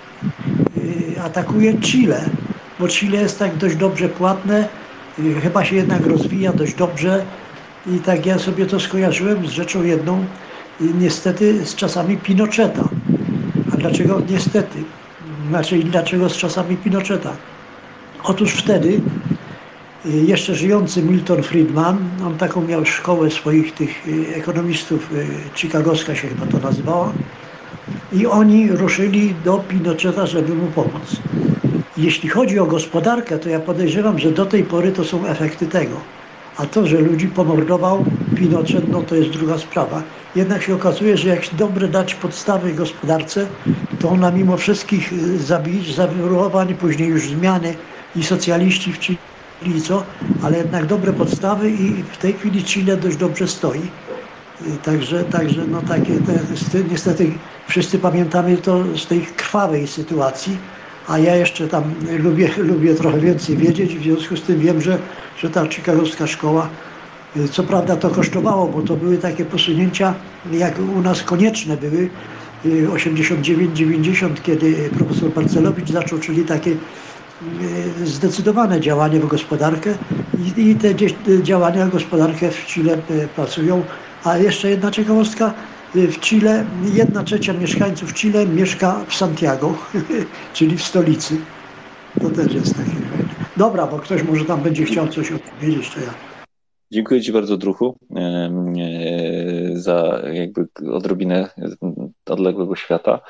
[1.24, 2.30] atakuje Chile,
[2.78, 4.68] bo Chile jest tak dość dobrze płatne,
[5.42, 7.24] chyba się jednak rozwija dość dobrze
[7.86, 10.24] i tak ja sobie to skojarzyłem z rzeczą jedną,
[10.80, 12.90] niestety z czasami Pinocheta.
[13.70, 14.84] A dlaczego niestety?
[15.48, 17.36] Znaczy, dlaczego z czasami Pinocheta?
[18.24, 19.00] Otóż wtedy
[20.06, 26.14] y, jeszcze żyjący Milton Friedman, on taką miał szkołę swoich tych y, ekonomistów, y, chicagowska
[26.14, 27.14] się chyba to nazywała,
[28.10, 31.28] i oni ruszyli do Pinocheta, żeby mu pomóc.
[31.96, 36.08] Jeśli chodzi o gospodarkę, to ja podejrzewam, że do tej pory to są efekty tego.
[36.54, 40.02] A to, że ludzi pomordował Pinochet, no to jest druga sprawa.
[40.34, 43.56] Jednak się okazuje, że jak dobre dać podstawy gospodarce,
[43.98, 47.78] to ona mimo wszystkich y, zabić, zawirowań, później już zmiany
[48.14, 50.06] i socjaliści w Chile, co,
[50.38, 53.96] ale jednak dobre podstawy i w tej chwili Chile dość dobrze stoi.
[54.60, 56.44] Y, także, także no takie, te,
[56.90, 60.56] niestety wszyscy pamiętamy to z tej krwawej sytuacji,
[61.08, 61.82] a ja jeszcze tam
[62.18, 64.98] lubię, lubię trochę więcej wiedzieć, w związku z tym wiem, że,
[65.38, 66.68] że ta chicagowska szkoła,
[67.36, 70.14] y, co prawda to kosztowało, bo to były takie posunięcia,
[70.52, 72.08] jak u nas konieczne były,
[72.64, 79.94] 89-90, y, kiedy profesor Barcelowicz zaczął, czyli takie y, zdecydowane działanie w gospodarkę
[80.56, 80.94] i, te
[81.42, 82.98] działania w gospodarkę w Chile
[83.36, 83.82] pracują.
[84.24, 85.54] A jeszcze jedna ciekawostka,
[85.94, 89.74] w Chile, jedna trzecia mieszkańców Chile mieszka w Santiago,
[90.54, 91.36] czyli w stolicy.
[92.20, 92.90] To też jest takie.
[93.56, 96.14] Dobra, bo ktoś może tam będzie chciał coś opowiedzieć, to ja.
[96.92, 98.50] Dziękuję Ci bardzo, Druchu, e,
[99.74, 101.50] za jakby odrobinę
[102.26, 103.20] odległego świata.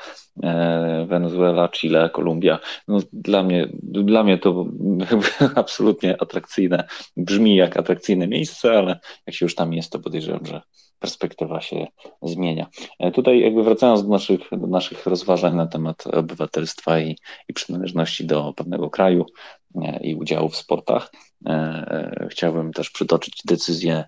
[1.07, 2.59] Wenezuela, Chile, Kolumbia.
[2.87, 4.65] No, dla, mnie, dla mnie to
[5.55, 6.87] absolutnie atrakcyjne.
[7.17, 10.61] Brzmi jak atrakcyjne miejsce, ale jak się już tam jest, to podejrzewam, że
[10.99, 11.87] perspektywa się
[12.21, 12.67] zmienia.
[12.99, 17.17] E, tutaj jakby wracając do naszych, do naszych rozważań na temat obywatelstwa i,
[17.47, 19.25] i przynależności do pewnego kraju
[19.75, 21.11] e, i udziału w sportach,
[21.45, 24.03] e, chciałbym też przytoczyć decyzję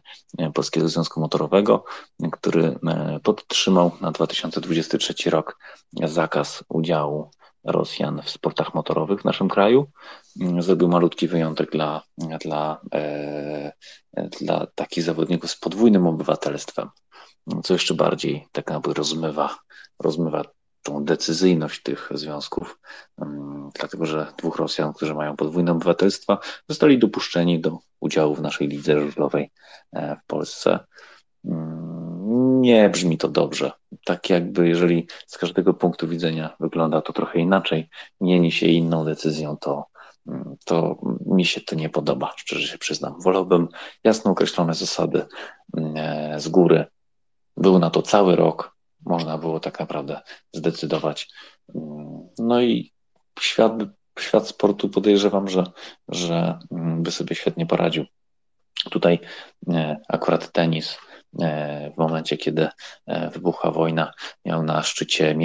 [0.53, 1.83] Polskiego Związku Motorowego,
[2.31, 2.79] który
[3.23, 5.57] podtrzymał na 2023 rok
[6.03, 7.29] zakaz udziału
[7.63, 9.87] Rosjan w sportach motorowych w naszym kraju.
[10.39, 13.71] Mm, zrobił malutki wyjątek dla, dla, e,
[14.41, 16.89] dla takich zawodników z podwójnym obywatelstwem,
[17.63, 19.57] co jeszcze bardziej tak jakby rozmywa,
[19.99, 20.43] rozmywa
[20.83, 22.79] tą decyzyjność tych związków,
[23.21, 26.39] mm, dlatego że dwóch Rosjan, którzy mają podwójne obywatelstwa,
[26.69, 29.51] zostali dopuszczeni do udziału w naszej lidze żużlowej
[29.93, 30.79] e, w Polsce.
[31.45, 33.71] Mm, nie brzmi to dobrze.
[34.05, 37.89] Tak jakby, jeżeli z każdego punktu widzenia wygląda to trochę inaczej,
[38.21, 39.90] mieni się inną decyzją, to,
[40.65, 43.21] to mi się to nie podoba, szczerze się przyznam.
[43.21, 43.67] Wolałbym
[44.03, 45.25] jasno określone zasady
[45.77, 46.85] mm, e, z góry.
[47.57, 48.75] Był na to cały rok,
[49.05, 50.21] można było tak naprawdę
[50.53, 51.29] zdecydować.
[52.39, 52.91] No i
[53.39, 53.73] świat,
[54.19, 55.63] świat sportu podejrzewam, że,
[56.07, 58.05] że by sobie świetnie poradził.
[58.89, 59.19] Tutaj
[59.69, 60.97] e, akurat tenis
[61.39, 62.67] E, w momencie, kiedy
[63.33, 64.13] wybuchła wojna,
[64.45, 65.35] miał na szczycie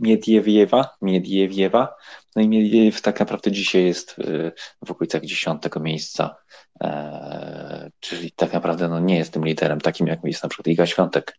[0.00, 1.94] Miedwiewa, Miedwiewa,
[2.36, 4.52] no i Miedwiew tak naprawdę dzisiaj jest e,
[4.86, 6.36] w okolicach dziesiątego miejsca,
[8.00, 11.38] czyli tak naprawdę no, nie jest tym liderem takim, jak jest na przykład Iga Świątek.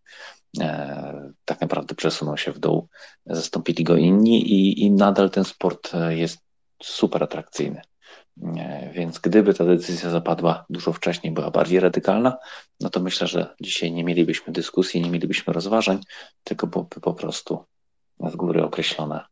[1.45, 2.87] Tak naprawdę przesunął się w dół,
[3.25, 6.39] zastąpili go inni i, i nadal ten sport jest
[6.83, 7.81] super atrakcyjny.
[8.93, 12.37] Więc gdyby ta decyzja zapadła dużo wcześniej, była bardziej radykalna,
[12.79, 15.99] no to myślę, że dzisiaj nie mielibyśmy dyskusji, nie mielibyśmy rozważań,
[16.43, 17.65] tylko byłoby po prostu
[18.31, 19.27] z góry określona,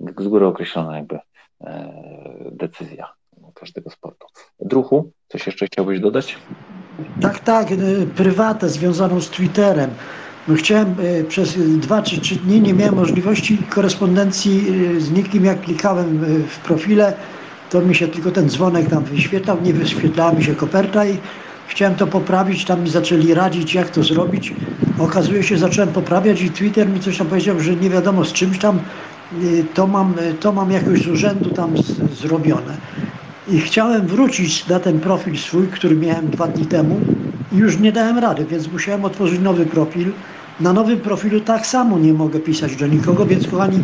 [0.00, 1.18] z góry określona jakby
[1.60, 1.92] e,
[2.52, 3.12] decyzja
[3.54, 4.26] każdego sportu.
[4.60, 6.36] Druchu, coś jeszcze chciałbyś dodać?
[7.20, 7.68] Tak, tak,
[8.16, 9.90] prywatę związaną z Twitterem.
[10.48, 14.66] No chciałem e, przez dwa czy trzy dni nie miałem możliwości korespondencji
[14.96, 17.12] e, z nikim, jak klikałem e, w profile,
[17.70, 21.18] to mi się tylko ten dzwonek tam wyświetlał, nie wyświetlała mi się koperta i
[21.66, 24.54] chciałem to poprawić, tam mi zaczęli radzić, jak to zrobić.
[24.98, 28.58] Okazuje się, zacząłem poprawiać i Twitter mi coś tam powiedział, że nie wiadomo z czymś
[28.58, 28.80] tam,
[29.74, 32.78] to mam, to mam jakoś z urzędu tam z, zrobione.
[33.48, 37.00] I chciałem wrócić na ten profil swój, który miałem dwa dni temu
[37.52, 40.12] i już nie dałem rady, więc musiałem otworzyć nowy profil.
[40.60, 43.82] Na nowym profilu tak samo nie mogę pisać do nikogo, więc kochani,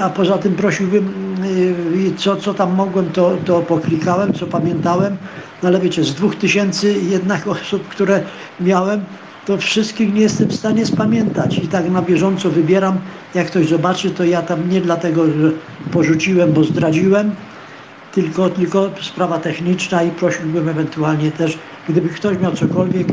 [0.00, 5.16] a poza tym prosiłbym, y, co, co tam mogłem, to, to poklikałem, co pamiętałem,
[5.62, 8.22] no ale wiecie, z dwóch tysięcy jednak osób, które
[8.60, 9.04] miałem,
[9.48, 12.98] to wszystkich nie jestem w stanie spamiętać i tak na bieżąco wybieram,
[13.34, 15.50] jak ktoś zobaczy, to ja tam nie dlatego, że
[15.92, 17.30] porzuciłem, bo zdradziłem,
[18.14, 21.58] tylko, tylko sprawa techniczna i prosiłbym ewentualnie też,
[21.88, 23.08] gdyby ktoś miał cokolwiek,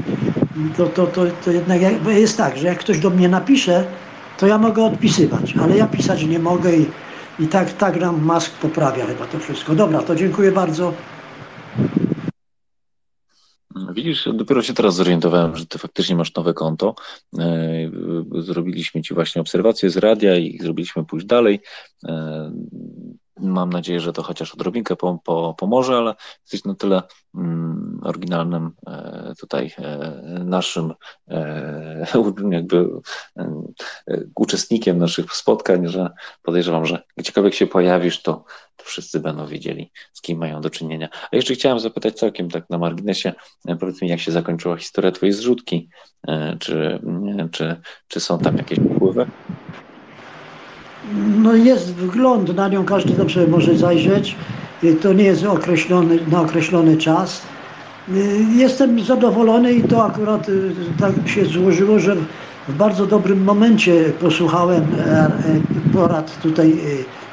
[0.77, 3.83] to, to, to, to jednak jest tak, że jak ktoś do mnie napisze,
[4.37, 6.85] to ja mogę odpisywać, ale ja pisać nie mogę i,
[7.39, 9.75] i tak, tak nam Mask poprawia chyba to wszystko.
[9.75, 10.93] Dobra, to dziękuję bardzo.
[13.93, 16.95] Widzisz, dopiero się teraz zorientowałem, że ty faktycznie masz nowe konto.
[17.39, 17.91] E,
[18.39, 21.59] zrobiliśmy ci właśnie obserwację z radia i zrobiliśmy pójść dalej.
[22.07, 22.51] E,
[23.39, 27.01] Mam nadzieję, że to chociaż odrobinkę po, po, pomoże, ale jesteś na tyle
[27.35, 30.93] mm, oryginalnym e, tutaj e, naszym
[31.27, 32.07] e,
[32.51, 32.89] jakby
[33.37, 33.65] e,
[34.35, 36.09] uczestnikiem naszych spotkań, że
[36.43, 38.45] podejrzewam, że gdziekolwiek się pojawisz, to
[38.83, 41.09] wszyscy będą wiedzieli, z kim mają do czynienia.
[41.31, 43.33] A jeszcze chciałem zapytać całkiem tak na marginesie,
[43.67, 45.89] e, powiedz mi, jak się zakończyła historia twojej zrzutki?
[46.27, 46.99] E, czy,
[47.51, 47.75] czy,
[48.07, 49.25] czy są tam jakieś wpływy?
[51.37, 54.35] No jest wgląd na nią, każdy sobie może zajrzeć.
[55.01, 57.41] To nie jest określony, na określony czas.
[58.55, 60.47] Jestem zadowolony i to akurat
[60.99, 62.15] tak się złożyło, że
[62.67, 65.31] w bardzo dobrym momencie posłuchałem e, e,
[65.93, 66.79] porad tutaj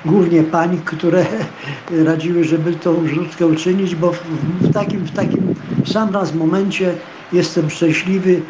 [0.04, 1.26] głównie pań, które
[2.04, 4.12] radziły, żeby tą wrzutkę uczynić, bo
[4.60, 5.50] w takim, w takim
[5.84, 6.94] sam raz momencie
[7.32, 8.42] jestem szczęśliwy,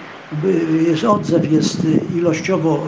[0.87, 2.87] jest odzew jest ilościowo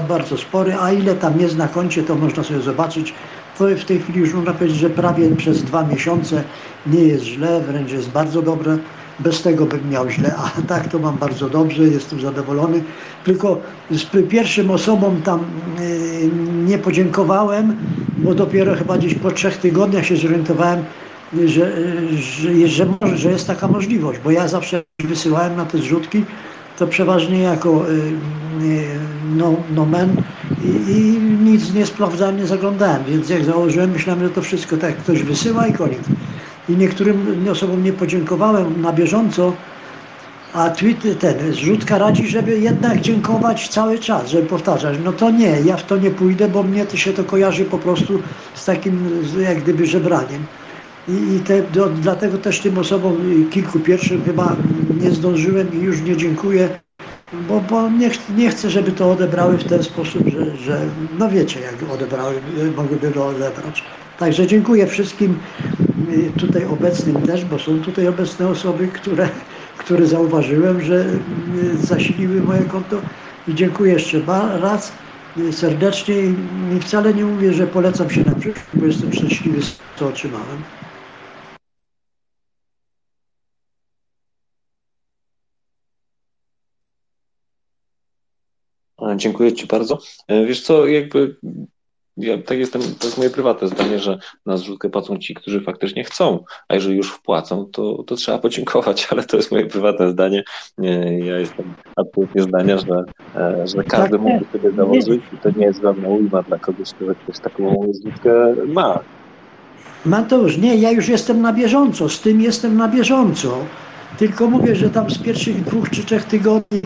[0.00, 3.14] y, bardzo spory, a ile tam jest na koncie, to można sobie zobaczyć.
[3.58, 6.42] To w tej chwili już można powiedzieć, że prawie przez dwa miesiące
[6.86, 8.78] nie jest źle, wręcz jest bardzo dobre.
[9.18, 12.82] Bez tego bym miał źle, a tak to mam bardzo dobrze, jestem zadowolony.
[13.24, 13.60] Tylko
[13.90, 15.40] z pierwszym osobom tam
[15.80, 16.30] y,
[16.66, 17.76] nie podziękowałem,
[18.24, 20.84] bo dopiero chyba gdzieś po trzech tygodniach się zorientowałem,
[21.46, 21.72] że,
[22.16, 22.86] że, że,
[23.16, 26.24] że jest taka możliwość, bo ja zawsze wysyłałem na te zrzutki
[26.78, 27.94] to przeważnie jako y,
[28.62, 28.98] y,
[29.36, 30.16] no, nomen
[30.60, 34.96] i, i nic nie sprawdzałem, nie zaglądałem, więc jak założyłem, myślałem, że to wszystko tak
[34.98, 36.10] ktoś wysyła i koniec.
[36.68, 39.52] I niektórym osobom nie podziękowałem na bieżąco,
[40.52, 44.98] a tweet, ten zrzutka radzi, żeby jednak dziękować cały czas, żeby powtarzać.
[45.04, 47.78] No to nie, ja w to nie pójdę, bo mnie to się to kojarzy po
[47.78, 48.22] prostu
[48.54, 50.46] z takim jak gdyby żebraniem.
[51.08, 53.16] I, i te, do, dlatego też tym osobom
[53.50, 54.56] kilku pierwszym chyba
[55.00, 56.80] nie zdążyłem i już nie dziękuję,
[57.32, 60.80] bo, bo nie, ch nie chcę, żeby to odebrały w ten sposób, że, że
[61.18, 62.34] no wiecie, jak odebrały,
[62.76, 63.82] mogłyby go odebrać.
[64.18, 65.38] Także dziękuję wszystkim
[66.08, 69.28] y, tutaj obecnym też, bo są tutaj obecne osoby, które,
[69.78, 71.04] które zauważyłem, że
[71.54, 73.00] y, zasiliły moje konto
[73.48, 74.20] i dziękuję jeszcze
[74.60, 74.92] raz
[75.38, 76.14] y, serdecznie
[76.76, 80.62] i wcale nie mówię, że polecam się na przyszłość, bo jestem szczęśliwy z co otrzymałem.
[89.16, 89.98] Dziękuję Ci bardzo.
[90.28, 91.36] E, wiesz co, jakby
[92.16, 96.04] ja tak jestem, to jest moje prywatne zdanie, że na zrzutkę płacą ci, którzy faktycznie
[96.04, 100.44] chcą, a jeżeli już wpłacą, to, to trzeba podziękować, ale to jest moje prywatne zdanie.
[101.18, 103.04] Ja jestem absolutnie zdania, że,
[103.36, 106.88] e, że każdy tak, mógł sobie założyć i to nie jest żadna ujma dla kogoś,
[106.90, 109.00] kto ktoś taką zrzutkę ma.
[110.32, 113.58] już nie, ja już jestem na bieżąco, z tym jestem na bieżąco.
[114.18, 116.80] Tylko mówię, że tam z pierwszych dwóch czy trzech tygodni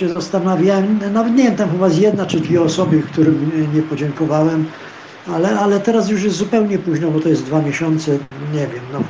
[0.00, 4.64] się zastanawiałem, nawet nie wiem, tam chyba z jedna czy dwie osoby, którym nie podziękowałem,
[5.32, 8.12] ale, ale teraz już jest zupełnie późno, bo to jest dwa miesiące,
[8.52, 9.00] nie wiem, no.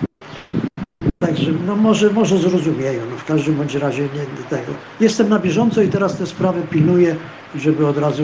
[1.19, 4.73] Także no może, może zrozumieją, no w każdym bądź razie nie tego.
[5.01, 7.17] Jestem na bieżąco i teraz te sprawy pilnuję,
[7.57, 8.23] żeby od razu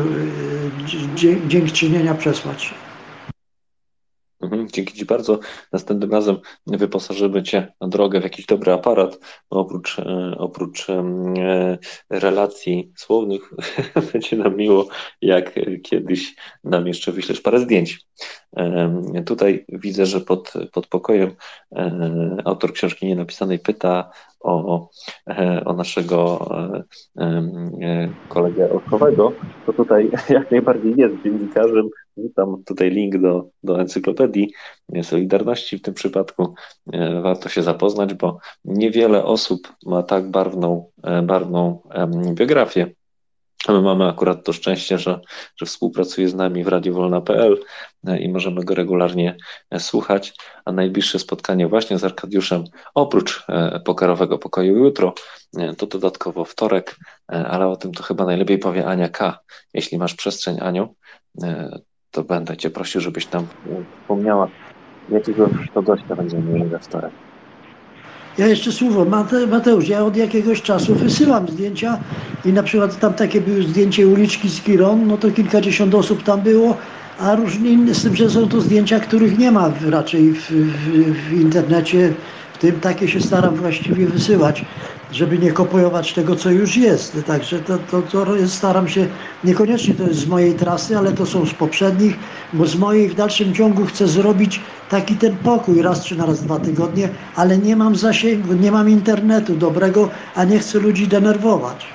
[1.22, 2.74] yy, dziękczynienia przesłać.
[4.42, 4.68] Mhm.
[4.68, 5.38] Dzięki Ci bardzo.
[5.72, 6.36] Następnym razem
[6.66, 9.18] wyposażymy Cię na drogę w jakiś dobry aparat.
[9.50, 11.78] Oprócz, e, oprócz e,
[12.10, 13.50] relacji słownych,
[14.12, 14.88] będzie nam miło,
[15.20, 18.06] jak kiedyś nam jeszcze wyślesz parę zdjęć.
[19.26, 21.30] Tutaj widzę, że pod, pod pokojem
[22.44, 24.10] autor książki nienapisanej pyta
[24.40, 24.88] o,
[25.64, 26.48] o naszego
[28.28, 29.32] kolegę Oskowego,
[29.66, 34.52] to tutaj jak najbardziej jest dziennikarzem, Witam tutaj link do, do encyklopedii
[35.02, 36.54] Solidarności w tym przypadku.
[36.92, 41.82] E, warto się zapoznać, bo niewiele osób ma tak barwną, e, barwną
[42.34, 42.94] biografię.
[43.68, 45.20] My mamy akurat to szczęście, że,
[45.56, 47.58] że współpracuje z nami w radiowolna.pl
[48.06, 49.36] e, i możemy go regularnie
[49.78, 50.34] słuchać.
[50.64, 52.64] A najbliższe spotkanie właśnie z Arkadiuszem,
[52.94, 53.46] oprócz
[53.84, 55.14] pokarowego pokoju jutro,
[55.78, 59.38] to dodatkowo wtorek, ale o tym to chyba najlepiej powie Ania K.
[59.74, 60.94] Jeśli masz przestrzeń, Aniu,
[62.12, 63.46] to będę Cię prosił, żebyś tam
[64.00, 64.48] wspomniała,
[65.08, 67.10] jakiego to gościa będziemy mieli we wtorek.
[68.38, 71.98] Ja jeszcze słowo, Mate, Mateusz, ja od jakiegoś czasu wysyłam zdjęcia
[72.44, 76.40] i na przykład tam takie były zdjęcie uliczki z Kiron, no to kilkadziesiąt osób tam
[76.40, 76.76] było,
[77.18, 81.28] a różnie inne, z tym, że są to zdjęcia, których nie ma raczej w, w,
[81.28, 82.14] w internecie,
[82.62, 84.64] tym takie się staram właściwie wysyłać
[85.12, 87.16] żeby nie kopiować tego, co już jest.
[87.26, 89.06] Także to, to, to jest, staram się,
[89.44, 92.16] niekoniecznie to jest z mojej trasy, ale to są z poprzednich,
[92.52, 94.60] bo z mojej w dalszym ciągu chcę zrobić
[94.90, 98.90] taki ten pokój raz czy na raz dwa tygodnie, ale nie mam zasięgu, nie mam
[98.90, 101.86] internetu dobrego, a nie chcę ludzi denerwować.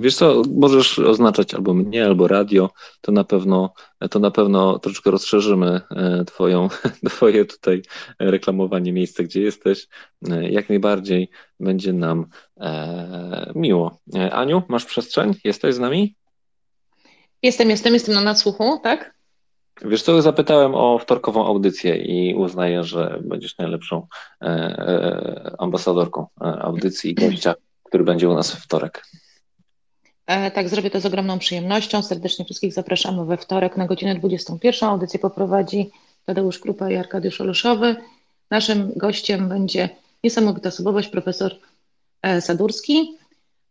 [0.00, 2.70] Wiesz co, możesz oznaczać albo mnie, albo radio,
[3.00, 3.72] to na pewno,
[4.10, 6.68] to na pewno troszeczkę rozszerzymy e, twoją,
[7.10, 7.82] twoje tutaj
[8.18, 9.88] reklamowanie miejsca, gdzie jesteś.
[10.30, 11.30] E, jak najbardziej
[11.60, 12.26] będzie nam
[12.60, 13.98] e, miło.
[14.32, 15.34] Aniu, masz przestrzeń?
[15.44, 16.16] Jesteś z nami?
[17.42, 19.18] Jestem, jestem, jestem na nadsłuchu, tak?
[19.84, 24.06] Wiesz co, zapytałem o wtorkową audycję i uznaję, że będziesz najlepszą
[25.58, 27.54] ambasadorką audycji i gościa,
[27.84, 29.02] który będzie u nas w wtorek.
[30.28, 32.02] E, tak, zrobię to z ogromną przyjemnością.
[32.02, 34.88] Serdecznie wszystkich zapraszamy we wtorek na godzinę 21.
[34.88, 35.90] Audycję poprowadzi
[36.24, 37.96] Tadeusz Krupa i Arkadiusz Oloszowy.
[38.50, 39.88] Naszym gościem będzie
[40.24, 41.56] niesamowita osobowość, profesor
[42.22, 43.16] e, Sadurski.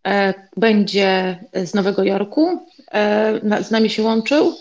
[0.07, 2.65] E, będzie z Nowego Jorku,
[3.61, 4.53] z nami się łączył.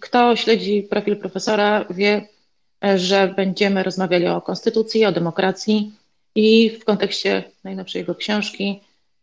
[0.00, 2.26] Kto śledzi profil profesora, wie,
[2.96, 5.92] że będziemy rozmawiali o konstytucji, o demokracji
[6.34, 8.80] i w kontekście najnowszej jego książki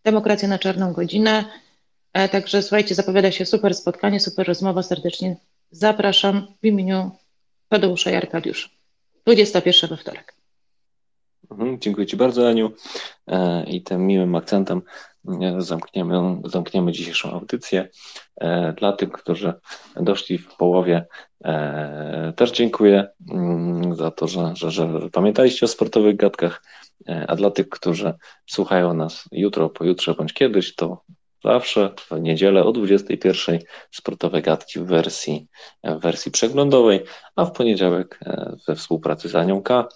[0.08, 1.46] Demokracja na czarną godzinę.
[2.14, 4.84] E, także słuchajcie, zapowiada się super spotkanie, super rozmowa.
[4.84, 5.36] Serdecznie
[5.72, 7.12] zapraszam w imieniu
[7.70, 8.70] Tadeusza i Arkadiusza.
[9.26, 10.36] 21 we wtorek.
[11.52, 12.72] Mhm, dziękuję Ci bardzo, Aniu.
[13.28, 14.82] E, I tym miłym akcentem
[15.58, 17.90] zamkniemy, zamkniemy dzisiejszą audycję.
[18.78, 19.54] Dla tych, którzy
[19.96, 21.06] doszli w połowie,
[22.36, 26.64] też dziękuję mm, za to, że, że, że pamiętaliście o sportowych gadkach.
[27.28, 28.14] A dla tych, którzy
[28.46, 31.04] słuchają nas jutro, pojutrze bądź kiedyś, to
[31.48, 33.60] zawsze w niedzielę o 21
[33.92, 35.48] sportowe gadki w wersji,
[35.84, 37.04] w wersji przeglądowej,
[37.36, 39.88] a w poniedziałek e, we współpracy z Anią K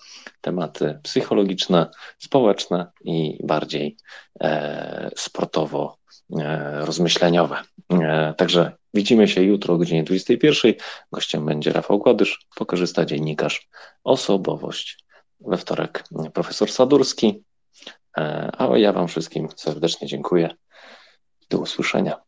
[0.42, 3.98] tematy psychologiczne, społeczne i bardziej
[4.42, 5.98] e, sportowo
[6.40, 7.58] e, rozmyśleniowe.
[7.92, 10.74] E, także widzimy się jutro o godzinie 21.
[11.12, 13.70] Gościem będzie Rafał Gładysz, pokorzysta dziennikarz,
[14.04, 14.98] osobowość
[15.40, 16.04] we wtorek
[16.34, 17.44] profesor Sadurski.
[18.18, 20.50] E, a ja Wam wszystkim serdecznie dziękuję.
[21.52, 22.22] Do usłyszenia.